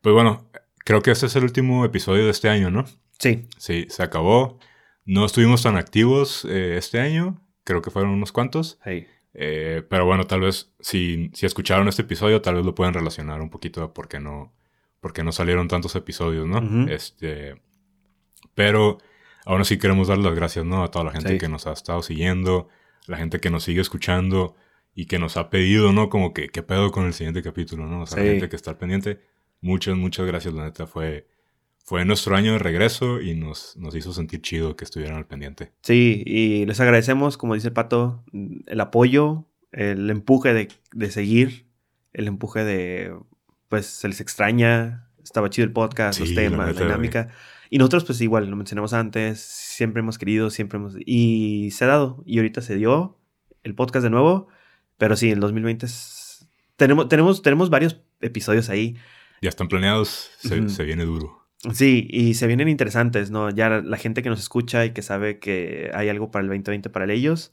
Pues 0.00 0.14
bueno, 0.14 0.48
creo 0.78 1.02
que 1.02 1.10
este 1.10 1.26
es 1.26 1.36
el 1.36 1.44
último 1.44 1.84
episodio 1.84 2.24
de 2.24 2.30
este 2.30 2.48
año, 2.48 2.70
¿no? 2.70 2.84
Sí. 3.18 3.46
Sí, 3.58 3.86
se 3.90 4.02
acabó. 4.02 4.58
No 5.04 5.26
estuvimos 5.26 5.62
tan 5.62 5.76
activos 5.76 6.46
eh, 6.48 6.76
este 6.78 6.98
año. 7.00 7.40
Creo 7.64 7.82
que 7.82 7.90
fueron 7.90 8.10
unos 8.12 8.32
cuantos. 8.32 8.78
Hey. 8.84 9.06
Eh, 9.34 9.82
pero 9.88 10.04
bueno, 10.04 10.24
tal 10.26 10.40
vez 10.40 10.72
si, 10.80 11.30
si 11.34 11.46
escucharon 11.46 11.88
este 11.88 12.02
episodio, 12.02 12.42
tal 12.42 12.56
vez 12.56 12.64
lo 12.66 12.74
pueden 12.74 12.92
relacionar 12.94 13.40
un 13.40 13.48
poquito 13.50 13.82
a 13.82 13.94
por 13.94 14.08
qué 14.08 14.20
no, 14.20 14.52
por 15.00 15.12
qué 15.12 15.24
no 15.24 15.32
salieron 15.32 15.68
tantos 15.68 15.96
episodios, 15.96 16.46
¿no? 16.46 16.58
Ujú. 16.58 16.90
Este, 16.90 17.60
pero 18.54 18.98
aún 19.44 19.60
así 19.60 19.78
queremos 19.78 20.08
dar 20.08 20.18
las 20.18 20.34
gracias, 20.34 20.64
¿no? 20.64 20.82
A 20.84 20.90
toda 20.90 21.04
la 21.06 21.12
gente 21.12 21.30
Sí. 21.30 21.38
que 21.38 21.48
nos 21.48 21.66
ha 21.66 21.72
estado 21.72 22.02
siguiendo, 22.02 22.68
la 23.06 23.16
gente 23.16 23.40
que 23.40 23.50
nos 23.50 23.64
sigue 23.64 23.80
escuchando 23.80 24.54
y 24.94 25.06
que 25.06 25.18
nos 25.18 25.36
ha 25.36 25.48
pedido, 25.50 25.92
¿no? 25.92 26.08
Como 26.10 26.32
que, 26.34 26.48
¿qué 26.48 26.62
pedo 26.62 26.90
con 26.92 27.06
el 27.06 27.14
siguiente 27.14 27.42
capítulo, 27.42 27.86
¿no? 27.86 28.02
O 28.02 28.06
sea, 28.06 28.18
la 28.18 28.24
Sí. 28.24 28.30
gente 28.32 28.48
que 28.48 28.56
está 28.56 28.72
al 28.72 28.78
pendiente. 28.78 29.20
Muchas, 29.62 29.96
muchas 29.96 30.26
gracias, 30.26 30.52
la 30.54 30.64
neta. 30.64 30.86
Fue, 30.86 31.26
fue 31.84 32.04
nuestro 32.04 32.36
año 32.36 32.52
de 32.52 32.58
regreso 32.58 33.20
y 33.20 33.34
nos, 33.34 33.76
nos 33.76 33.94
hizo 33.94 34.12
sentir 34.12 34.40
chido 34.40 34.76
que 34.76 34.84
estuvieran 34.84 35.16
al 35.16 35.26
pendiente. 35.26 35.72
Sí, 35.82 36.22
y 36.24 36.64
les 36.64 36.80
agradecemos, 36.80 37.36
como 37.36 37.54
dice 37.54 37.68
el 37.68 37.74
pato, 37.74 38.24
el 38.32 38.80
apoyo, 38.80 39.46
el 39.72 40.08
empuje 40.10 40.54
de, 40.54 40.68
de 40.92 41.10
seguir, 41.10 41.66
el 42.12 42.28
empuje 42.28 42.64
de, 42.64 43.14
pues, 43.68 43.86
se 43.86 44.06
les 44.06 44.20
extraña, 44.20 45.08
estaba 45.24 45.50
chido 45.50 45.66
el 45.66 45.72
podcast, 45.72 46.18
Sí, 46.18 46.24
los 46.24 46.30
la 46.30 46.42
temas, 46.42 46.66
la, 46.66 46.72
neta, 46.72 46.84
dinámica. 46.84 47.28
Y 47.68 47.78
nosotros, 47.78 48.04
pues, 48.04 48.20
igual, 48.20 48.48
lo 48.48 48.56
mencionamos 48.56 48.92
antes, 48.92 49.40
siempre 49.40 50.00
hemos 50.00 50.18
querido, 50.18 50.50
siempre 50.50 50.78
hemos... 50.78 50.94
Y 51.04 51.70
se 51.72 51.84
ha 51.84 51.88
dado, 51.88 52.22
y 52.24 52.38
ahorita 52.38 52.62
se 52.62 52.76
dio 52.76 53.18
el 53.64 53.74
podcast 53.74 54.04
de 54.04 54.10
nuevo, 54.10 54.48
pero 54.98 55.16
sí, 55.16 55.30
el 55.30 55.40
2020 55.40 55.86
es... 55.86 56.46
Tenemos, 56.76 57.08
tenemos, 57.08 57.42
tenemos 57.42 57.70
varios 57.70 58.00
episodios 58.20 58.68
ahí. 58.70 58.96
Ya 59.40 59.48
están 59.48 59.68
planeados, 59.68 60.30
se, 60.38 60.68
se 60.68 60.84
viene 60.84 61.04
duro. 61.04 61.41
Sí, 61.72 62.08
y 62.10 62.34
se 62.34 62.46
vienen 62.48 62.68
interesantes, 62.68 63.30
¿no? 63.30 63.48
Ya 63.50 63.68
la 63.68 63.96
gente 63.96 64.22
que 64.22 64.28
nos 64.28 64.40
escucha 64.40 64.84
y 64.84 64.90
que 64.90 65.02
sabe 65.02 65.38
que 65.38 65.90
hay 65.94 66.08
algo 66.08 66.30
para 66.30 66.42
el 66.42 66.48
2020 66.48 66.90
para 66.90 67.12
ellos, 67.12 67.52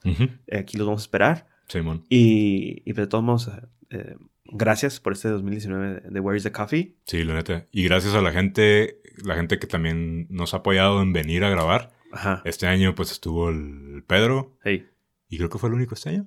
aquí 0.52 0.76
los 0.76 0.86
vamos 0.86 1.02
a 1.02 1.04
esperar. 1.04 1.46
Simón. 1.68 2.04
Y, 2.08 2.82
y 2.84 2.92
pues, 2.92 2.96
de 2.96 3.06
todos 3.06 3.22
modos, 3.22 3.50
eh, 3.90 4.16
gracias 4.46 4.98
por 4.98 5.12
este 5.12 5.28
2019 5.28 6.02
de 6.10 6.20
Where 6.20 6.36
is 6.36 6.42
the 6.42 6.50
Coffee. 6.50 6.96
Sí, 7.06 7.22
la 7.22 7.34
neta. 7.34 7.66
Y 7.70 7.84
gracias 7.84 8.14
a 8.14 8.20
la 8.20 8.32
gente, 8.32 9.00
la 9.24 9.36
gente 9.36 9.60
que 9.60 9.68
también 9.68 10.26
nos 10.28 10.54
ha 10.54 10.58
apoyado 10.58 11.00
en 11.02 11.12
venir 11.12 11.44
a 11.44 11.50
grabar. 11.50 11.92
Ajá. 12.12 12.42
Este 12.44 12.66
año 12.66 12.96
pues 12.96 13.12
estuvo 13.12 13.50
el 13.50 14.02
Pedro 14.04 14.56
Hey, 14.64 14.88
y 15.28 15.36
creo 15.36 15.48
que 15.48 15.58
fue 15.58 15.68
el 15.68 15.76
único 15.76 15.94
este 15.94 16.08
año. 16.08 16.26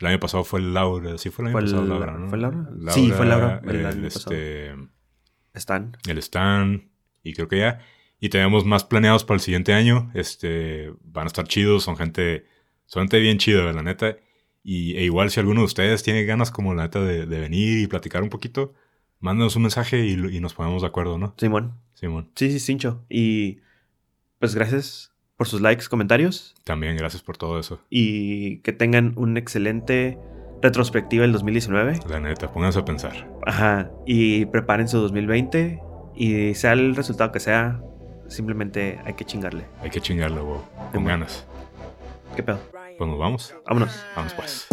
El 0.00 0.08
año 0.08 0.20
pasado 0.20 0.44
fue 0.44 0.60
el 0.60 0.74
Laura, 0.74 1.16
sí 1.16 1.30
fue 1.30 1.44
el 1.44 1.48
año 1.48 1.52
¿Fue 1.52 1.60
el- 1.62 1.70
pasado 1.70 1.86
Laura, 1.86 2.18
¿no? 2.18 2.28
fue 2.28 2.36
Laura? 2.38 2.68
Sí, 2.88 3.10
fue 3.10 3.24
Laura, 3.24 3.62
el 3.64 3.76
el, 3.76 3.86
año 3.86 4.06
este, 4.06 4.74
están. 5.54 5.96
el 6.06 6.18
Stan 6.18 6.89
y 7.22 7.32
creo 7.34 7.48
que 7.48 7.58
ya. 7.58 7.80
Y 8.20 8.28
tenemos 8.28 8.64
más 8.64 8.84
planeados 8.84 9.24
para 9.24 9.36
el 9.36 9.40
siguiente 9.40 9.72
año. 9.72 10.10
Este, 10.14 10.92
van 11.02 11.24
a 11.24 11.28
estar 11.28 11.46
chidos, 11.46 11.84
son 11.84 11.96
gente, 11.96 12.44
son 12.86 13.02
gente 13.02 13.18
bien 13.18 13.38
chida, 13.38 13.72
la 13.72 13.82
neta. 13.82 14.16
Y 14.62 14.96
e 14.96 15.04
igual 15.04 15.30
si 15.30 15.40
alguno 15.40 15.60
de 15.60 15.66
ustedes 15.66 16.02
tiene 16.02 16.24
ganas 16.24 16.50
como 16.50 16.74
la 16.74 16.82
neta 16.82 17.00
de, 17.00 17.24
de 17.26 17.40
venir 17.40 17.78
y 17.78 17.86
platicar 17.86 18.22
un 18.22 18.28
poquito, 18.28 18.74
mándanos 19.20 19.56
un 19.56 19.62
mensaje 19.62 20.06
y 20.06 20.16
nos 20.40 20.54
ponemos 20.54 20.82
de 20.82 20.88
acuerdo, 20.88 21.16
¿no? 21.18 21.34
Simón. 21.38 21.74
Simón. 21.94 22.30
Sí, 22.34 22.50
sí, 22.50 22.60
Cincho. 22.60 23.04
Y 23.08 23.60
pues 24.38 24.54
gracias 24.54 25.14
por 25.36 25.48
sus 25.48 25.60
likes, 25.60 25.86
comentarios. 25.88 26.54
También 26.64 26.96
gracias 26.96 27.22
por 27.22 27.36
todo 27.36 27.58
eso. 27.58 27.80
Y 27.88 28.58
que 28.58 28.72
tengan 28.72 29.14
un 29.16 29.36
excelente 29.36 30.18
retrospectiva 30.62 31.22
del 31.22 31.32
2019. 31.32 32.00
La 32.08 32.20
neta, 32.20 32.52
pónganse 32.52 32.78
a 32.78 32.84
pensar. 32.84 33.30
Ajá. 33.46 33.90
Y 34.06 34.46
preparen 34.46 34.88
su 34.88 34.98
2020. 34.98 35.80
Y 36.14 36.54
sea 36.54 36.72
el 36.72 36.94
resultado 36.96 37.32
que 37.32 37.40
sea, 37.40 37.80
simplemente 38.28 39.00
hay 39.04 39.14
que 39.14 39.24
chingarle. 39.24 39.64
Hay 39.82 39.90
que 39.90 40.00
chingarle, 40.00 40.40
wow. 40.40 40.62
Con 40.92 41.04
ganas. 41.04 41.46
¿Qué 42.36 42.42
pedo? 42.42 42.58
Pues 42.98 43.18
vamos. 43.18 43.54
Vámonos. 43.66 44.04
Vamos 44.14 44.34
pues. 44.34 44.66